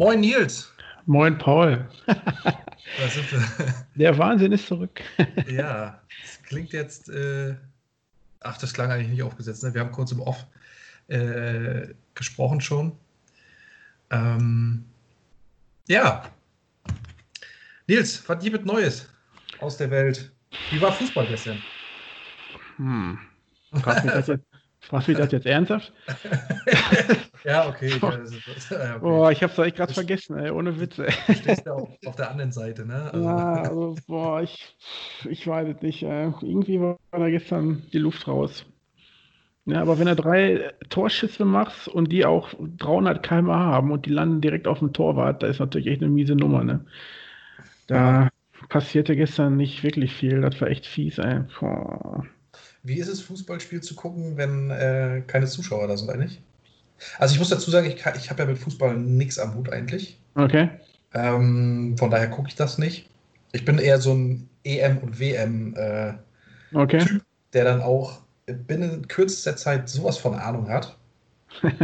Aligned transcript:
Moin 0.00 0.20
Nils. 0.20 0.72
Moin 1.04 1.36
Paul. 1.36 1.86
Der 3.96 4.16
Wahnsinn 4.16 4.50
ist 4.50 4.66
zurück. 4.66 5.02
Ja, 5.46 6.00
das 6.22 6.42
klingt 6.42 6.72
jetzt. 6.72 7.10
Äh, 7.10 7.54
ach, 8.40 8.56
das 8.56 8.72
klang 8.72 8.90
eigentlich 8.90 9.10
nicht 9.10 9.22
aufgesetzt. 9.22 9.62
Ne? 9.62 9.74
Wir 9.74 9.82
haben 9.82 9.92
kurz 9.92 10.10
im 10.12 10.20
Off 10.20 10.46
äh, 11.08 11.88
gesprochen 12.14 12.62
schon. 12.62 12.92
Ähm, 14.08 14.86
ja. 15.86 16.30
Nils, 17.86 18.26
was 18.26 18.42
gibt 18.42 18.56
es 18.56 18.64
Neues 18.64 19.06
aus 19.58 19.76
der 19.76 19.90
Welt? 19.90 20.32
Wie 20.70 20.80
war 20.80 20.94
Fußball 20.94 21.26
gestern? 21.26 21.62
Hm. 22.76 23.18
Fragst 23.82 24.04
mich 24.06 24.14
das 24.14 24.28
das 25.18 25.30
jetzt 25.30 25.44
ernsthaft? 25.44 25.92
ja, 27.44 27.68
okay. 27.68 27.88
ja, 28.00 28.96
okay. 28.96 28.98
Boah, 29.00 29.30
ich 29.32 29.42
hab's 29.42 29.58
echt 29.58 29.76
gerade 29.76 29.92
vergessen, 29.92 30.38
ey, 30.38 30.50
ohne 30.50 30.78
Witze. 30.78 31.06
Du 31.26 31.34
stehst 31.34 31.66
ja 31.66 31.72
auf, 31.74 31.88
auf 32.04 32.16
der 32.16 32.30
anderen 32.30 32.52
Seite, 32.52 32.86
ne? 32.86 33.10
Also, 33.12 33.24
Ja, 33.24 33.54
also, 33.62 33.96
boah, 34.06 34.42
ich, 34.42 34.76
ich 35.28 35.46
weiß 35.46 35.68
es 35.76 35.82
nicht. 35.82 36.02
Äh, 36.02 36.32
irgendwie 36.42 36.80
war 36.80 36.98
da 37.10 37.28
gestern 37.30 37.82
die 37.92 37.98
Luft 37.98 38.28
raus. 38.28 38.64
Ja, 39.66 39.82
aber 39.82 39.98
wenn 39.98 40.06
du 40.06 40.16
drei 40.16 40.72
Torschüsse 40.88 41.44
machst 41.44 41.86
und 41.86 42.10
die 42.10 42.24
auch 42.24 42.50
300 42.78 43.22
km/h 43.22 43.58
haben 43.58 43.92
und 43.92 44.06
die 44.06 44.10
landen 44.10 44.40
direkt 44.40 44.66
auf 44.66 44.80
dem 44.80 44.92
Torwart, 44.92 45.42
da 45.42 45.46
ist 45.46 45.60
natürlich 45.60 45.86
echt 45.86 46.02
eine 46.02 46.10
miese 46.10 46.34
Nummer, 46.34 46.64
ne? 46.64 46.84
Da 47.86 48.28
passierte 48.68 49.16
gestern 49.16 49.56
nicht 49.56 49.82
wirklich 49.82 50.12
viel. 50.14 50.40
Das 50.40 50.60
war 50.60 50.68
echt 50.68 50.86
fies, 50.86 51.18
ey. 51.18 51.40
Boah. 51.58 52.26
Wie 52.82 52.98
ist 52.98 53.08
es, 53.08 53.20
Fußballspiel 53.20 53.82
zu 53.82 53.94
gucken, 53.94 54.36
wenn 54.36 54.70
äh, 54.70 55.22
keine 55.26 55.46
Zuschauer 55.46 55.86
da 55.86 55.96
sind 55.96 56.10
eigentlich? 56.10 56.40
Also 57.18 57.34
ich 57.34 57.38
muss 57.38 57.48
dazu 57.50 57.70
sagen, 57.70 57.86
ich, 57.86 57.96
kann- 57.96 58.16
ich 58.16 58.30
habe 58.30 58.42
ja 58.42 58.48
mit 58.48 58.58
Fußball 58.58 58.96
nichts 58.96 59.38
am 59.38 59.54
Hut 59.54 59.72
eigentlich. 59.72 60.18
Okay. 60.34 60.68
Ähm, 61.14 61.96
von 61.98 62.10
daher 62.10 62.28
gucke 62.28 62.48
ich 62.48 62.54
das 62.54 62.78
nicht. 62.78 63.08
Ich 63.52 63.64
bin 63.64 63.78
eher 63.78 63.98
so 64.00 64.12
ein 64.14 64.48
EM- 64.64 64.98
und 64.98 65.18
WM-Typ, 65.18 66.18
Okay. 66.74 67.04
der 67.52 67.64
dann 67.64 67.82
auch 67.82 68.20
binnen 68.46 69.06
kürzester 69.08 69.56
Zeit 69.56 69.88
sowas 69.88 70.18
von 70.18 70.34
Ahnung 70.34 70.68
hat, 70.68 70.96
dass 71.62 71.76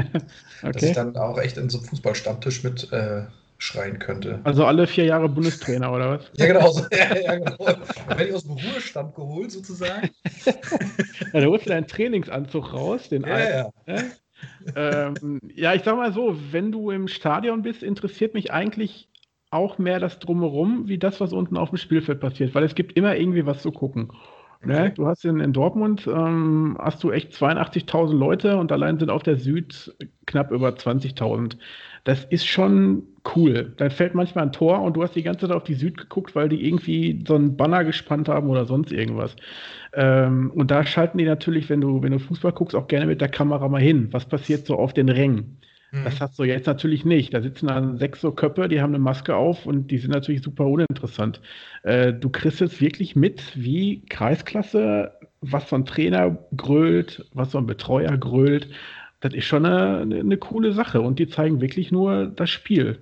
Okay. 0.62 0.86
ich 0.88 0.92
dann 0.92 1.16
auch 1.16 1.38
echt 1.38 1.56
in 1.56 1.68
so 1.68 1.78
einem 1.78 1.86
Fußballstammtisch 1.88 2.62
mit 2.64 2.92
äh, 2.92 3.22
schreien 3.58 3.98
könnte. 3.98 4.40
Also 4.44 4.64
alle 4.66 4.86
vier 4.86 5.04
Jahre 5.04 5.28
Bundestrainer, 5.28 5.92
oder 5.92 6.18
was? 6.18 6.30
Ja, 6.36 6.46
genau. 6.46 6.70
So, 6.70 6.84
ja, 6.92 7.16
ja, 7.16 7.34
genau. 7.36 7.56
Dann 7.56 7.82
werde 8.08 8.26
ich 8.26 8.34
aus 8.34 8.42
dem 8.42 8.52
Ruhestand 8.52 9.14
geholt, 9.14 9.50
sozusagen. 9.50 10.10
Ja, 11.32 11.40
da 11.40 11.46
holst 11.46 11.66
du 11.66 11.70
deinen 11.70 11.86
Trainingsanzug 11.86 12.72
raus, 12.72 13.08
den 13.08 13.24
Ja, 13.24 13.34
alten, 13.34 13.70
ja. 13.86 14.02
Ähm, 14.74 15.40
ja, 15.54 15.74
ich 15.74 15.82
sag 15.82 15.96
mal 15.96 16.12
so, 16.12 16.36
wenn 16.50 16.72
du 16.72 16.90
im 16.90 17.08
Stadion 17.08 17.62
bist, 17.62 17.82
interessiert 17.82 18.34
mich 18.34 18.52
eigentlich 18.52 19.08
auch 19.50 19.78
mehr 19.78 20.00
das 20.00 20.18
Drumherum, 20.18 20.88
wie 20.88 20.98
das, 20.98 21.20
was 21.20 21.32
unten 21.32 21.56
auf 21.56 21.70
dem 21.70 21.78
Spielfeld 21.78 22.20
passiert, 22.20 22.54
weil 22.54 22.64
es 22.64 22.74
gibt 22.74 22.96
immer 22.96 23.16
irgendwie 23.16 23.46
was 23.46 23.62
zu 23.62 23.70
gucken. 23.70 24.10
Ne? 24.64 24.80
Okay. 24.80 24.92
Du 24.94 25.06
hast 25.06 25.24
in, 25.24 25.40
in 25.40 25.52
Dortmund 25.52 26.06
ähm, 26.06 26.76
hast 26.80 27.02
du 27.04 27.10
echt 27.10 27.32
82.000 27.32 28.14
Leute 28.14 28.56
und 28.56 28.72
allein 28.72 28.98
sind 28.98 29.10
auf 29.10 29.22
der 29.22 29.36
Süd 29.36 29.94
knapp 30.26 30.50
über 30.50 30.68
20.000. 30.70 31.56
Das 32.04 32.24
ist 32.24 32.46
schon 32.46 33.04
cool. 33.34 33.74
Dann 33.76 33.90
fällt 33.90 34.14
manchmal 34.14 34.44
ein 34.44 34.52
Tor 34.52 34.80
und 34.82 34.94
du 34.94 35.02
hast 35.02 35.14
die 35.14 35.22
ganze 35.22 35.46
Zeit 35.46 35.56
auf 35.56 35.64
die 35.64 35.74
Süd 35.74 35.96
geguckt, 35.98 36.34
weil 36.34 36.48
die 36.48 36.66
irgendwie 36.66 37.22
so 37.26 37.34
einen 37.34 37.56
Banner 37.56 37.84
gespannt 37.84 38.28
haben 38.28 38.48
oder 38.48 38.64
sonst 38.64 38.92
irgendwas. 38.92 39.36
Ähm, 39.96 40.50
und 40.52 40.70
da 40.70 40.86
schalten 40.86 41.18
die 41.18 41.24
natürlich, 41.24 41.68
wenn 41.70 41.80
du, 41.80 42.02
wenn 42.02 42.12
du 42.12 42.20
Fußball 42.20 42.52
guckst, 42.52 42.76
auch 42.76 42.88
gerne 42.88 43.06
mit 43.06 43.20
der 43.20 43.28
Kamera 43.30 43.68
mal 43.68 43.80
hin. 43.80 44.08
Was 44.12 44.26
passiert 44.28 44.66
so 44.66 44.76
auf 44.76 44.92
den 44.94 45.08
Rängen? 45.08 45.60
Das 46.02 46.20
Mhm. 46.20 46.20
hast 46.20 46.38
du 46.38 46.44
jetzt 46.44 46.66
natürlich 46.66 47.04
nicht. 47.04 47.34
Da 47.34 47.40
sitzen 47.42 47.68
dann 47.68 47.96
sechs 47.98 48.20
so 48.20 48.32
Köpfe, 48.32 48.68
die 48.68 48.82
haben 48.82 48.90
eine 48.94 49.02
Maske 49.02 49.34
auf 49.36 49.66
und 49.66 49.90
die 49.90 49.98
sind 49.98 50.10
natürlich 50.12 50.42
super 50.42 50.66
uninteressant. 50.66 51.40
Äh, 51.84 52.12
du 52.12 52.28
kriegst 52.30 52.60
jetzt 52.60 52.80
wirklich 52.80 53.16
mit, 53.16 53.52
wie 53.56 54.04
Kreisklasse, 54.08 55.12
was 55.40 55.68
so 55.70 55.76
ein 55.76 55.86
Trainer 55.86 56.38
grölt, 56.56 57.26
was 57.32 57.52
so 57.52 57.58
ein 57.58 57.66
Betreuer 57.66 58.16
grölt. 58.18 58.68
Das 59.20 59.34
ist 59.34 59.46
schon 59.46 59.64
eine, 59.66 60.00
eine 60.20 60.36
coole 60.38 60.72
Sache 60.72 61.00
und 61.00 61.18
die 61.18 61.28
zeigen 61.28 61.60
wirklich 61.60 61.90
nur 61.92 62.26
das 62.26 62.50
Spiel. 62.50 63.00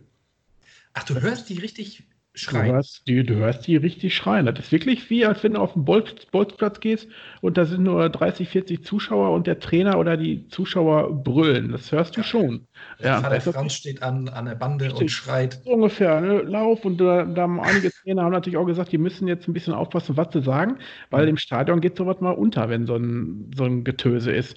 Ach, 0.94 1.04
du 1.04 1.20
hörst 1.20 1.48
die 1.50 1.58
richtig 1.58 2.04
Du 2.34 2.40
schreien. 2.40 2.72
hörst, 2.72 3.06
die, 3.06 3.22
du 3.22 3.36
hörst 3.36 3.64
die 3.68 3.76
richtig 3.76 4.16
schreien. 4.16 4.44
Das 4.46 4.58
ist 4.58 4.72
wirklich 4.72 5.08
wie, 5.08 5.24
als 5.24 5.44
wenn 5.44 5.54
du 5.54 5.60
auf 5.60 5.74
den 5.74 5.84
Bolz, 5.84 6.26
Bolzplatz 6.32 6.80
gehst 6.80 7.08
und 7.40 7.56
da 7.56 7.64
sind 7.64 7.84
nur 7.84 8.08
30, 8.08 8.48
40 8.48 8.84
Zuschauer 8.84 9.30
und 9.30 9.46
der 9.46 9.60
Trainer 9.60 9.98
oder 10.00 10.16
die 10.16 10.48
Zuschauer 10.48 11.22
brüllen. 11.22 11.70
Das 11.70 11.92
hörst 11.92 12.16
du 12.16 12.24
schon. 12.24 12.66
Ja, 12.98 13.20
das 13.20 13.44
Franz 13.44 13.74
steht 13.74 14.02
an, 14.02 14.28
an 14.28 14.46
der 14.46 14.56
Bande 14.56 14.92
und 14.92 15.08
schreit. 15.12 15.60
So 15.64 15.70
ungefähr, 15.74 16.20
ne? 16.20 16.42
Lauf 16.42 16.84
und 16.84 16.98
da, 16.98 17.24
da 17.24 17.42
haben 17.42 17.60
einige 17.60 17.92
Trainer 17.92 18.24
haben 18.24 18.32
natürlich 18.32 18.56
auch 18.56 18.66
gesagt, 18.66 18.90
die 18.90 18.98
müssen 18.98 19.28
jetzt 19.28 19.46
ein 19.46 19.52
bisschen 19.52 19.72
aufpassen, 19.72 20.16
was 20.16 20.32
sie 20.32 20.42
sagen, 20.42 20.78
weil 21.10 21.28
im 21.28 21.36
Stadion 21.36 21.80
geht 21.80 21.96
sowas 21.96 22.20
mal 22.20 22.32
unter, 22.32 22.68
wenn 22.68 22.86
so 22.86 22.96
ein, 22.96 23.52
so 23.54 23.62
ein 23.62 23.84
Getöse 23.84 24.32
ist. 24.32 24.56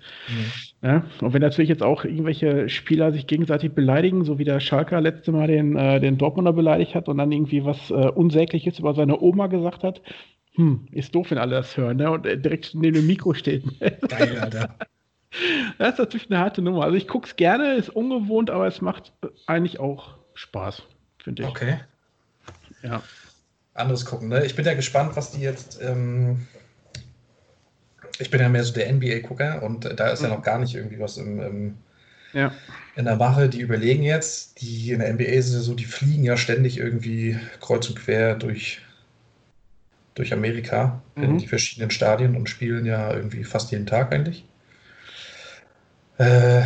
Ne? 0.81 1.03
Und 1.21 1.33
wenn 1.33 1.41
natürlich 1.41 1.69
jetzt 1.69 1.83
auch 1.83 2.05
irgendwelche 2.05 2.69
Spieler 2.69 3.11
sich 3.11 3.27
gegenseitig 3.27 3.73
beleidigen, 3.73 4.25
so 4.25 4.39
wie 4.39 4.45
der 4.45 4.59
Schalker 4.59 4.99
letzte 4.99 5.31
Mal 5.31 5.47
den, 5.47 5.75
äh, 5.75 5.99
den 5.99 6.17
Dortmunder 6.17 6.53
beleidigt 6.53 6.95
hat 6.95 7.07
und 7.07 7.17
dann 7.17 7.31
irgendwie 7.31 7.66
was 7.67 7.91
äh, 7.91 7.93
Unsägliches 7.93 8.79
über 8.79 8.93
seine 8.95 9.19
Oma 9.19 9.47
gesagt 9.47 9.83
hat, 9.83 10.01
hm, 10.53 10.87
ist 10.91 11.13
doof, 11.13 11.29
wenn 11.29 11.37
alle 11.37 11.55
das 11.55 11.77
hören, 11.77 11.97
ne? 11.97 12.09
Und 12.09 12.25
äh, 12.25 12.37
direkt 12.37 12.73
neben 12.73 12.95
dem 12.95 13.07
Mikro 13.07 13.33
steht. 13.33 13.63
Geil, 14.09 14.39
Alter. 14.39 14.75
Das 15.77 15.93
ist 15.93 15.99
natürlich 15.99 16.31
eine 16.31 16.39
harte 16.39 16.61
Nummer. 16.61 16.85
Also 16.85 16.95
ich 16.95 17.07
gucke 17.07 17.27
es 17.27 17.35
gerne, 17.35 17.75
ist 17.75 17.89
ungewohnt, 17.89 18.49
aber 18.49 18.65
es 18.65 18.81
macht 18.81 19.11
äh, 19.21 19.27
eigentlich 19.45 19.79
auch 19.79 20.15
Spaß, 20.33 20.83
finde 21.21 21.43
ich. 21.43 21.49
Okay. 21.49 21.79
Ja. 22.81 23.03
Anderes 23.73 24.05
gucken, 24.05 24.29
ne? 24.29 24.45
Ich 24.45 24.55
bin 24.55 24.65
ja 24.65 24.73
gespannt, 24.73 25.15
was 25.15 25.31
die 25.31 25.41
jetzt. 25.41 25.79
Ähm, 25.81 26.47
ich 28.19 28.31
bin 28.31 28.39
ja 28.39 28.49
mehr 28.49 28.63
so 28.63 28.73
der 28.73 28.91
NBA-Gucker 28.91 29.61
und 29.61 29.85
äh, 29.85 29.95
da 29.95 30.09
ist 30.09 30.23
ja 30.23 30.29
noch 30.29 30.41
gar 30.41 30.57
nicht 30.57 30.73
irgendwie 30.73 30.99
was 30.99 31.17
im, 31.17 31.39
im, 31.39 31.77
Ja. 32.33 32.51
in 32.95 33.05
der 33.05 33.15
Mache. 33.15 33.49
Die 33.49 33.61
überlegen 33.61 34.03
jetzt, 34.03 34.61
die 34.61 34.91
in 34.91 34.99
der 34.99 35.09
NBA 35.13 35.23
es 35.25 35.53
ja 35.53 35.59
so, 35.59 35.73
die 35.75 35.85
fliegen 35.85 36.23
ja 36.23 36.37
ständig 36.37 36.77
irgendwie 36.77 37.37
kreuz 37.61 37.87
und 37.89 37.97
quer 37.99 38.35
durch, 38.35 38.81
durch 40.15 40.33
Amerika 40.33 41.01
in 41.15 41.33
Mhm. 41.33 41.37
die 41.39 41.47
verschiedenen 41.47 41.91
Stadien 41.91 42.35
und 42.35 42.49
spielen 42.49 42.85
ja 42.85 43.13
irgendwie 43.13 43.43
fast 43.43 43.71
jeden 43.71 43.85
Tag 43.85 44.11
eigentlich. 44.13 44.43
Äh, 46.17 46.61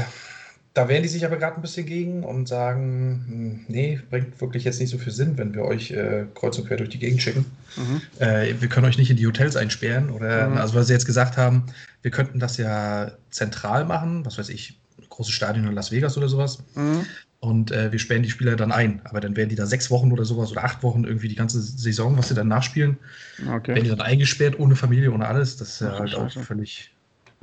da 0.74 0.88
wehren 0.88 1.04
die 1.04 1.10
sich 1.10 1.26
aber 1.26 1.36
gerade 1.36 1.58
ein 1.58 1.62
bisschen 1.62 1.86
gegen 1.86 2.24
und 2.24 2.48
sagen, 2.48 3.26
hm, 3.28 3.66
nee, 3.68 4.00
bringt 4.10 4.40
wirklich 4.40 4.64
jetzt 4.64 4.80
nicht 4.80 4.90
so 4.90 4.98
viel 4.98 5.12
Sinn, 5.12 5.38
wenn 5.38 5.54
wir 5.54 5.64
euch 5.66 5.92
äh, 5.92 6.26
kreuz 6.34 6.58
und 6.58 6.68
quer 6.68 6.78
durch 6.78 6.90
die 6.90 7.00
Gegend 7.00 7.22
schicken. 7.22 7.46
Mhm. 7.76 8.02
Äh, 8.20 8.54
wir 8.62 8.70
können 8.70 8.86
euch 8.86 8.98
nicht 8.98 9.12
in 9.12 9.18
die 9.18 9.28
Hotels 9.28 9.58
einsperren 9.58 10.10
oder, 10.10 10.48
Mhm. 10.48 10.58
also 10.58 10.74
weil 10.76 10.84
sie 10.86 10.94
jetzt 10.94 11.06
gesagt 11.06 11.36
haben, 11.36 11.66
wir 12.02 12.12
könnten 12.12 12.40
das 12.40 12.56
ja 12.56 13.12
zentral 13.32 13.84
machen, 13.84 14.26
was 14.26 14.38
weiß 14.38 14.48
ich, 14.48 14.80
große 15.12 15.32
Stadion 15.32 15.68
in 15.68 15.74
Las 15.74 15.92
Vegas 15.92 16.18
oder 16.18 16.28
sowas. 16.28 16.64
Mhm. 16.76 17.06
Und 17.40 17.72
äh, 17.72 17.92
wir 17.92 17.98
sperren 18.00 18.22
die 18.24 18.30
Spieler 18.30 18.56
dann 18.56 18.72
ein. 18.72 19.02
Aber 19.04 19.20
dann 19.20 19.36
werden 19.36 19.50
die 19.50 19.56
da 19.56 19.66
sechs 19.66 19.90
Wochen 19.90 20.12
oder 20.12 20.26
sowas 20.26 20.52
oder 20.52 20.64
acht 20.64 20.84
Wochen 20.84 21.04
irgendwie 21.04 21.28
die 21.28 21.36
ganze 21.36 21.60
Saison, 21.62 22.18
was 22.18 22.28
sie 22.30 22.36
dann 22.36 22.48
nachspielen, 22.48 22.98
werden 23.38 23.64
die 23.66 23.80
Okay. 23.80 23.88
dann 23.90 24.02
eingesperrt, 24.02 24.60
ohne 24.60 24.76
Familie, 24.76 25.12
ohne 25.12 25.28
alles. 25.28 25.58
Das 25.58 25.70
ist 25.70 25.82
ja 25.82 25.98
halt 25.98 26.16
auch 26.16 26.30
Scheiße. 26.30 26.46
völlig 26.46 26.92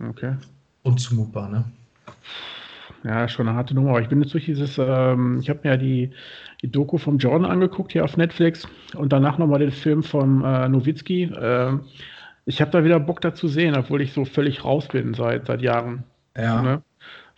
Okay. 0.09 0.35
unzumutbar, 0.85 1.49
ne? 1.49 1.65
Ja, 3.05 3.29
schon 3.29 3.49
eine 3.49 3.57
harte 3.57 3.75
Nummer. 3.75 3.91
Aber 3.91 4.01
ich 4.01 4.09
bin 4.09 4.21
jetzt 4.23 4.35
durch 4.35 4.45
dieses, 4.45 4.77
ähm, 4.79 5.39
ich 5.41 5.49
habe 5.51 5.61
mir 5.65 5.71
ja 5.71 5.77
die, 5.77 6.11
die 6.63 6.71
Doku 6.71 6.99
vom 6.99 7.19
Jordan 7.19 7.51
angeguckt 7.51 7.93
hier 7.93 8.05
auf 8.05 8.17
Netflix 8.17 8.67
und 8.95 9.13
danach 9.13 9.39
nochmal 9.39 9.61
den 9.61 9.73
Film 9.73 10.03
von 10.03 10.45
äh, 10.45 10.69
Nowitzki. 10.69 11.33
Ähm, 11.41 11.83
ich 12.45 12.61
habe 12.61 12.71
da 12.71 12.85
wieder 12.85 12.99
Bock 12.99 13.21
dazu 13.21 13.47
sehen, 13.49 13.75
obwohl 13.77 14.01
ich 14.01 14.13
so 14.13 14.25
völlig 14.25 14.65
raus 14.65 14.89
bin 14.89 15.15
seit, 15.15 15.47
seit 15.47 15.61
Jahren. 15.61 16.05
Ja. 16.37 16.63
Ne? 16.63 16.83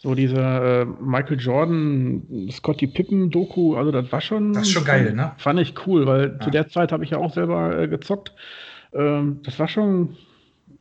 So 0.03 0.15
diese 0.15 0.37
äh, 0.41 0.85
Michael 0.87 1.39
Jordan, 1.39 2.49
Scotty 2.51 2.87
Pippen 2.87 3.31
Doku, 3.31 3.77
also 3.77 3.91
das 3.91 4.11
war 4.11 4.23
schon. 4.23 4.55
Das 4.55 4.63
ist 4.63 4.73
schon 4.73 4.85
geil, 4.85 5.13
ne? 5.13 5.33
Fand 5.37 5.61
ich 5.61 5.75
cool, 5.87 6.07
weil 6.07 6.33
Ja. 6.33 6.41
zu 6.41 6.51
der 6.51 6.69
Zeit 6.69 6.91
habe 6.91 7.05
ich 7.05 7.11
ja 7.11 7.19
auch 7.19 7.35
selber 7.35 7.79
äh, 7.79 7.87
gezockt. 7.87 8.35
Ähm, 8.95 9.41
das 9.43 9.59
war 9.59 9.69
schon. 9.69 10.17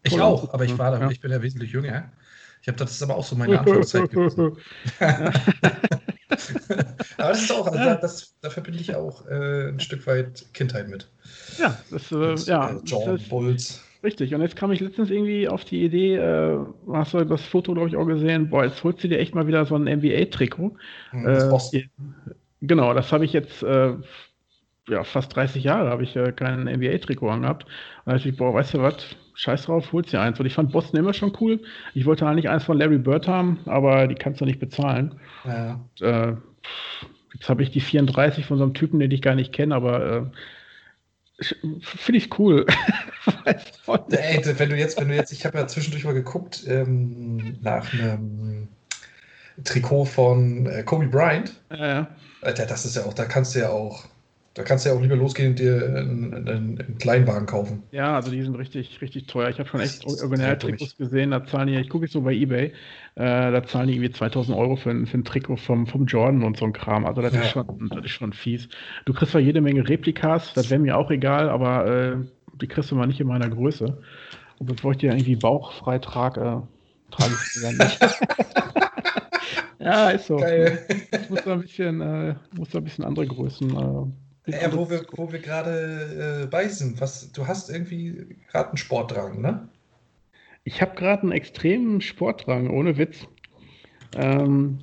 Ich 0.03 0.19
auch, 0.21 0.53
aber 0.53 0.63
ich 0.63 0.77
war 0.77 0.91
da, 0.91 1.01
Ja. 1.01 1.09
ich 1.09 1.19
bin 1.19 1.31
ja 1.31 1.41
wesentlich 1.41 1.73
jünger. 1.73 2.13
Ich 2.61 2.69
habe 2.69 2.77
das 2.77 2.91
ist 2.91 3.03
aber 3.03 3.15
auch 3.15 3.25
so 3.25 3.35
meine 3.35 3.59
Anfangszeit 3.59 4.09
gewesen. 4.09 4.55
aber 4.99 5.33
das 7.17 7.41
ist 7.41 7.51
auch, 7.51 7.67
also 7.67 7.77
Ja. 7.77 7.85
da, 7.85 7.95
das, 7.95 8.35
da 8.39 8.49
verbinde 8.49 8.79
ich 8.79 8.95
auch 8.95 9.27
äh, 9.27 9.67
ein 9.67 9.81
Stück 9.81 10.07
weit 10.07 10.45
Kindheit 10.53 10.87
mit. 10.87 11.09
Ja, 11.57 11.77
das, 11.91 12.09
äh, 12.13 12.15
Mit, 12.15 12.45
ja, 12.47 12.69
äh, 12.69 12.73
das 12.81 12.89
Jordan 12.89 13.15
ist 13.17 13.29
Bulls. 13.29 13.83
Richtig. 14.03 14.33
Und 14.33 14.41
jetzt 14.41 14.55
kam 14.55 14.71
ich 14.71 14.79
letztens 14.79 15.09
irgendwie 15.09 15.47
auf 15.47 15.65
die 15.65 15.83
Idee, 15.83 16.15
äh, 16.15 16.59
hast 16.91 17.13
du 17.13 17.23
das 17.25 17.43
Foto, 17.43 17.73
glaube 17.73 17.89
ich, 17.89 17.95
auch 17.95 18.05
gesehen, 18.05 18.49
boah, 18.49 18.65
jetzt 18.65 18.83
holst 18.83 19.03
du 19.03 19.07
dir 19.07 19.19
echt 19.19 19.35
mal 19.35 19.47
wieder 19.47 19.65
so 19.65 19.75
ein 19.75 19.87
NBA-Trikot. 19.87 20.75
Hm, 21.11 21.23
das 21.23 21.43
Äh, 21.45 21.49
Boston. 21.49 21.89
Genau, 22.61 22.93
das 22.93 23.11
habe 23.11 23.25
ich 23.25 23.33
jetzt 23.33 23.63
äh, 23.63 23.93
ja, 24.89 25.03
fast 25.03 25.35
30 25.35 25.63
Jahre 25.63 25.89
habe 25.89 26.03
ich 26.03 26.15
äh, 26.15 26.31
kein 26.31 26.63
NBA-Trikot 26.63 27.29
angehabt. 27.29 27.63
Und 27.63 27.71
da 28.05 28.13
dachte 28.13 28.29
ich, 28.29 28.37
boah, 28.37 28.53
weißt 28.53 28.73
du 28.73 28.81
was, 28.81 29.15
scheiß 29.35 29.65
drauf, 29.65 29.91
holst 29.93 30.11
dir 30.11 30.21
eins. 30.21 30.39
Und 30.39 30.45
ich 30.45 30.53
fand 30.53 30.71
Boston 30.71 30.99
immer 30.99 31.13
schon 31.13 31.33
cool. 31.39 31.61
Ich 31.93 32.05
wollte 32.05 32.27
eigentlich 32.27 32.49
eins 32.49 32.63
von 32.63 32.77
Larry 32.77 32.97
Bird 32.97 33.27
haben, 33.27 33.59
aber 33.65 34.07
die 34.07 34.15
kannst 34.15 34.41
du 34.41 34.45
nicht 34.45 34.59
bezahlen. 34.59 35.15
Ja. 35.45 35.79
Und, 35.99 36.01
äh, 36.01 36.35
Jetzt 37.33 37.49
habe 37.49 37.63
ich 37.63 37.71
die 37.71 37.79
34 37.79 38.45
von 38.45 38.57
so 38.57 38.63
einem 38.63 38.73
Typen, 38.73 38.99
den 38.99 39.11
ich 39.11 39.21
gar 39.21 39.35
nicht 39.35 39.53
kenne, 39.53 39.75
aber 39.75 40.05
äh, 40.05 40.23
finde 41.41 42.17
ich 42.17 42.39
cool. 42.39 42.65
Ey, 43.45 44.41
wenn 44.57 44.69
du 44.69 44.75
jetzt, 44.75 44.99
wenn 44.99 45.09
du 45.09 45.15
jetzt, 45.15 45.31
ich 45.31 45.45
habe 45.45 45.57
ja 45.57 45.67
zwischendurch 45.67 46.03
mal 46.03 46.13
geguckt 46.13 46.63
ähm, 46.67 47.57
nach 47.61 47.91
einem 47.93 48.67
Trikot 49.63 50.05
von 50.05 50.65
äh, 50.65 50.83
Kobe 50.83 51.07
Bryant. 51.07 51.53
Ja, 51.71 51.87
ja. 51.87 52.07
Alter, 52.41 52.65
das 52.65 52.85
ist 52.85 52.95
ja 52.95 53.03
auch, 53.03 53.13
da 53.13 53.25
kannst 53.25 53.55
du 53.55 53.59
ja 53.59 53.69
auch 53.69 54.05
da 54.59 54.65
kannst 54.65 54.83
du 54.83 54.89
ja 54.89 54.95
auch 54.95 55.01
lieber 55.01 55.15
losgehen 55.15 55.51
und 55.51 55.59
dir 55.59 55.85
einen, 55.85 56.33
einen, 56.33 56.47
einen 56.49 56.97
Kleinwagen 56.97 57.45
kaufen. 57.45 57.83
Ja, 57.91 58.15
also 58.15 58.29
die 58.29 58.41
sind 58.41 58.55
richtig, 58.55 58.99
richtig 58.99 59.27
teuer. 59.27 59.47
Ich 59.49 59.59
habe 59.59 59.69
schon 59.69 59.79
echt 59.79 60.05
Original-Trikots 60.05 60.97
gesehen. 60.97 61.31
Da 61.31 61.45
zahlen 61.45 61.67
die, 61.67 61.75
ich 61.75 61.87
gucke 61.87 62.05
jetzt 62.05 62.13
so 62.13 62.21
bei 62.21 62.33
Ebay, 62.33 62.73
äh, 63.19 63.51
da 63.51 63.61
zahlen 63.63 63.89
die 63.89 63.95
irgendwie 63.95 64.11
2000 64.11 64.57
Euro 64.57 64.77
für 64.77 64.91
ein, 64.91 65.05
für 65.05 65.17
ein 65.17 65.25
Trikot 65.25 65.57
vom, 65.57 65.87
vom 65.87 66.05
Jordan 66.05 66.41
und 66.41 66.55
so 66.55 66.63
ein 66.63 66.71
Kram. 66.71 67.05
Also 67.05 67.21
das, 67.21 67.33
ja. 67.33 67.41
ist 67.41 67.49
schon, 67.49 67.89
das 67.89 68.05
ist 68.05 68.11
schon 68.11 68.31
fies. 68.31 68.69
Du 69.03 69.11
kriegst 69.11 69.33
zwar 69.33 69.41
jede 69.41 69.59
Menge 69.59 69.89
Replikas, 69.89 70.53
das 70.53 70.69
wäre 70.69 70.79
mir 70.79 70.97
auch 70.97 71.11
egal, 71.11 71.49
aber 71.49 71.85
äh, 71.85 72.15
die 72.61 72.67
kriegst 72.67 72.91
du 72.91 72.95
mal 72.95 73.07
nicht 73.07 73.19
in 73.19 73.27
meiner 73.27 73.49
Größe. 73.49 74.01
Und 74.59 74.65
bevor 74.65 74.93
ich 74.93 74.99
dir 74.99 75.11
irgendwie 75.11 75.35
bauchfrei 75.35 75.99
trage, 75.99 76.39
äh, 76.39 77.11
trage 77.13 77.33
ich 77.33 77.51
sie 77.51 77.61
dann 77.61 77.75
nicht. 77.75 77.99
ja, 79.79 80.11
ist 80.11 80.27
so. 80.27 80.37
Geil. 80.37 80.79
Ich 81.11 81.29
muss 81.29 81.43
da 81.43 81.53
ein 81.53 81.61
bisschen, 81.61 81.99
äh, 81.99 82.35
muss 82.55 82.69
da 82.69 82.77
ein 82.77 82.85
bisschen 82.85 83.03
andere 83.03 83.27
Größen 83.27 83.69
äh, 84.47 84.51
ja, 84.51 84.73
wo 84.73 84.89
wir, 84.89 85.05
wo 85.11 85.29
wir 85.31 85.39
gerade 85.39 86.43
äh, 86.43 86.47
bei 86.47 86.69
sind, 86.69 87.01
was, 87.01 87.31
du 87.33 87.45
hast 87.47 87.69
irgendwie 87.69 88.37
gerade 88.49 88.69
einen 88.69 88.77
Sportdrang, 88.77 89.41
ne? 89.41 89.67
Ich 90.63 90.81
habe 90.81 90.95
gerade 90.95 91.23
einen 91.23 91.31
extremen 91.31 92.01
Sportdrang, 92.01 92.69
ohne 92.69 92.97
Witz. 92.97 93.27
Ähm, 94.13 94.79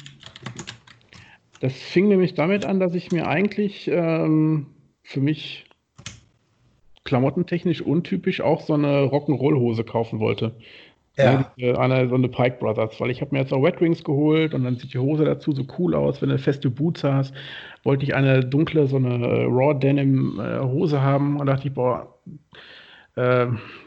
das 1.61 1.75
fing 1.75 2.09
nämlich 2.09 2.35
damit 2.35 2.65
an, 2.65 2.81
dass 2.81 2.95
ich 2.95 3.13
mir 3.13 3.29
eigentlich 3.29 3.89
ähm, 3.89 4.67
für 5.03 5.21
mich 5.21 5.67
klamottentechnisch 7.05 7.81
untypisch 7.83 8.41
auch 8.41 8.61
so 8.61 8.75
eine 8.75 9.05
Rock'n'Roll-Hose 9.05 9.85
kaufen 9.85 10.19
wollte. 10.21 10.57
Ja. 11.17 11.51
Eine, 11.79 12.11
so 12.11 12.15
eine 12.15 12.29
Pike 12.29 12.59
Brothers, 12.59 13.01
weil 13.01 13.11
ich 13.11 13.23
habe 13.23 13.35
mir 13.35 13.41
jetzt 13.41 13.53
auch 13.53 13.63
Wet 13.63 13.81
Wings 13.81 14.05
geholt 14.05 14.53
und 14.53 14.65
dann 14.65 14.77
sieht 14.77 14.93
die 14.93 14.99
Hose 14.99 15.25
dazu 15.25 15.53
so 15.53 15.65
cool 15.79 15.95
aus, 15.95 16.21
wenn 16.21 16.29
du 16.29 16.39
feste 16.39 16.69
Boots 16.69 17.05
hast. 17.05 17.35
Wollte 17.85 18.05
ich 18.05 18.15
eine 18.15 18.45
dunkle, 18.45 18.87
so 18.87 18.97
eine 18.97 19.15
äh, 19.27 19.45
Raw 19.45 19.73
Denim 19.73 20.39
äh, 20.39 20.61
Hose 20.61 21.01
haben 21.01 21.41
und 21.41 21.47
dachte 21.47 21.69
ich, 21.69 21.75
boah, 21.75 22.19
äh, 23.15 23.47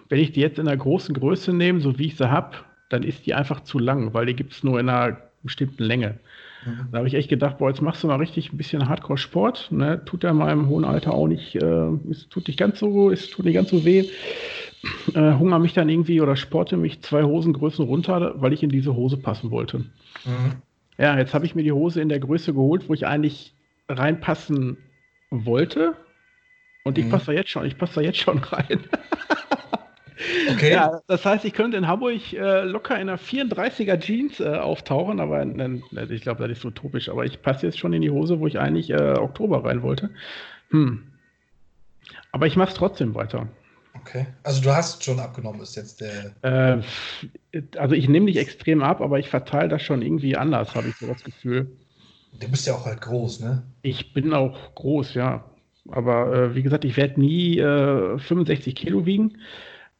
wenn 0.09 0.19
ich 0.19 0.31
die 0.31 0.41
jetzt 0.41 0.59
in 0.59 0.67
einer 0.67 0.77
großen 0.77 1.13
Größe 1.13 1.53
nehme, 1.53 1.81
so 1.81 1.97
wie 1.97 2.07
ich 2.07 2.17
sie 2.17 2.29
habe, 2.29 2.57
dann 2.89 3.03
ist 3.03 3.25
die 3.25 3.33
einfach 3.33 3.61
zu 3.61 3.79
lang, 3.79 4.13
weil 4.13 4.25
die 4.25 4.35
gibt 4.35 4.53
es 4.53 4.63
nur 4.63 4.79
in 4.79 4.89
einer 4.89 5.17
bestimmten 5.43 5.83
Länge. 5.83 6.19
Mhm. 6.65 6.87
Da 6.91 6.97
habe 6.97 7.07
ich 7.07 7.13
echt 7.13 7.29
gedacht, 7.29 7.59
boah, 7.59 7.69
jetzt 7.69 7.81
machst 7.81 8.03
du 8.03 8.07
mal 8.07 8.17
richtig 8.17 8.51
ein 8.51 8.57
bisschen 8.57 8.89
Hardcore-Sport. 8.89 9.71
Ne? 9.71 10.03
Tut 10.05 10.23
ja 10.23 10.31
in 10.31 10.37
meinem 10.37 10.67
hohen 10.67 10.83
Alter 10.83 11.13
auch 11.13 11.27
nicht, 11.27 11.55
äh, 11.55 11.89
es 12.09 12.27
tut 12.29 12.47
nicht 12.47 12.59
ganz 12.59 12.79
so, 12.79 13.11
es 13.11 13.29
tut 13.29 13.45
nicht 13.45 13.53
ganz 13.53 13.69
so 13.69 13.85
weh 13.85 14.05
äh, 15.13 15.33
hungere 15.33 15.59
mich 15.59 15.73
dann 15.73 15.89
irgendwie 15.89 16.21
oder 16.21 16.35
sporte 16.35 16.77
mich 16.77 17.01
zwei 17.01 17.23
Hosengrößen 17.23 17.83
runter, 17.85 18.35
weil 18.37 18.53
ich 18.53 18.63
in 18.63 18.69
diese 18.69 18.95
Hose 18.95 19.17
passen 19.17 19.51
wollte. 19.51 19.79
Mhm. 19.79 20.61
Ja, 20.97 21.17
jetzt 21.17 21.33
habe 21.33 21.45
ich 21.45 21.55
mir 21.55 21.63
die 21.63 21.71
Hose 21.71 22.01
in 22.01 22.09
der 22.09 22.19
Größe 22.19 22.53
geholt, 22.53 22.87
wo 22.89 22.93
ich 22.93 23.07
eigentlich 23.07 23.53
reinpassen 23.87 24.77
wollte. 25.29 25.95
Und 26.83 26.97
ich 26.97 27.05
mhm. 27.05 27.09
passe 27.09 27.27
da 27.27 27.31
jetzt 27.33 27.49
schon, 27.49 27.65
ich 27.65 27.77
passe 27.77 27.95
da 27.95 28.01
jetzt 28.01 28.19
schon 28.19 28.39
rein. 28.39 28.79
okay. 30.49 30.73
Ja, 30.73 31.01
das 31.07 31.25
heißt, 31.25 31.45
ich 31.45 31.53
könnte 31.53 31.77
in 31.77 31.87
Hamburg 31.87 32.33
äh, 32.33 32.63
locker 32.63 32.95
in 32.95 33.09
einer 33.09 33.17
34er 33.17 33.99
Jeans 33.99 34.39
äh, 34.39 34.47
auftauchen, 34.47 35.19
aber 35.19 35.41
äh, 35.41 35.79
ich 36.09 36.21
glaube, 36.21 36.47
das 36.47 36.57
ist 36.57 36.65
utopisch. 36.65 37.09
Aber 37.09 37.25
ich 37.25 37.41
passe 37.41 37.65
jetzt 37.65 37.79
schon 37.79 37.93
in 37.93 38.01
die 38.01 38.11
Hose, 38.11 38.39
wo 38.39 38.47
ich 38.47 38.59
eigentlich 38.59 38.89
äh, 38.89 39.13
Oktober 39.17 39.63
rein 39.63 39.81
wollte. 39.81 40.09
Hm. 40.69 41.03
Aber 42.31 42.47
ich 42.47 42.55
mache 42.55 42.69
es 42.69 42.75
trotzdem 42.75 43.15
weiter. 43.15 43.47
Okay. 43.95 44.27
Also 44.43 44.61
du 44.61 44.73
hast 44.73 45.03
schon 45.03 45.19
abgenommen, 45.19 45.61
ist 45.61 45.75
jetzt 45.75 46.01
der. 46.01 46.33
Äh, 46.41 46.81
also 47.77 47.95
ich 47.95 48.07
nehme 48.07 48.25
nicht 48.25 48.37
extrem 48.37 48.81
ab, 48.81 49.01
aber 49.01 49.19
ich 49.19 49.29
verteile 49.29 49.69
das 49.69 49.81
schon 49.81 50.01
irgendwie 50.01 50.35
anders, 50.35 50.75
habe 50.75 50.87
ich 50.87 50.95
so 50.95 51.07
das 51.07 51.23
Gefühl. 51.23 51.69
Du 52.39 52.47
bist 52.47 52.67
ja 52.67 52.75
auch 52.75 52.85
halt 52.85 53.01
groß, 53.01 53.39
ne? 53.41 53.63
Ich 53.81 54.13
bin 54.13 54.33
auch 54.33 54.75
groß, 54.75 55.15
ja. 55.15 55.43
Aber 55.89 56.33
äh, 56.33 56.55
wie 56.55 56.61
gesagt, 56.61 56.85
ich 56.85 56.95
werde 56.97 57.19
nie 57.19 57.57
äh, 57.57 58.19
65 58.19 58.75
Kilo 58.75 59.05
wiegen. 59.05 59.37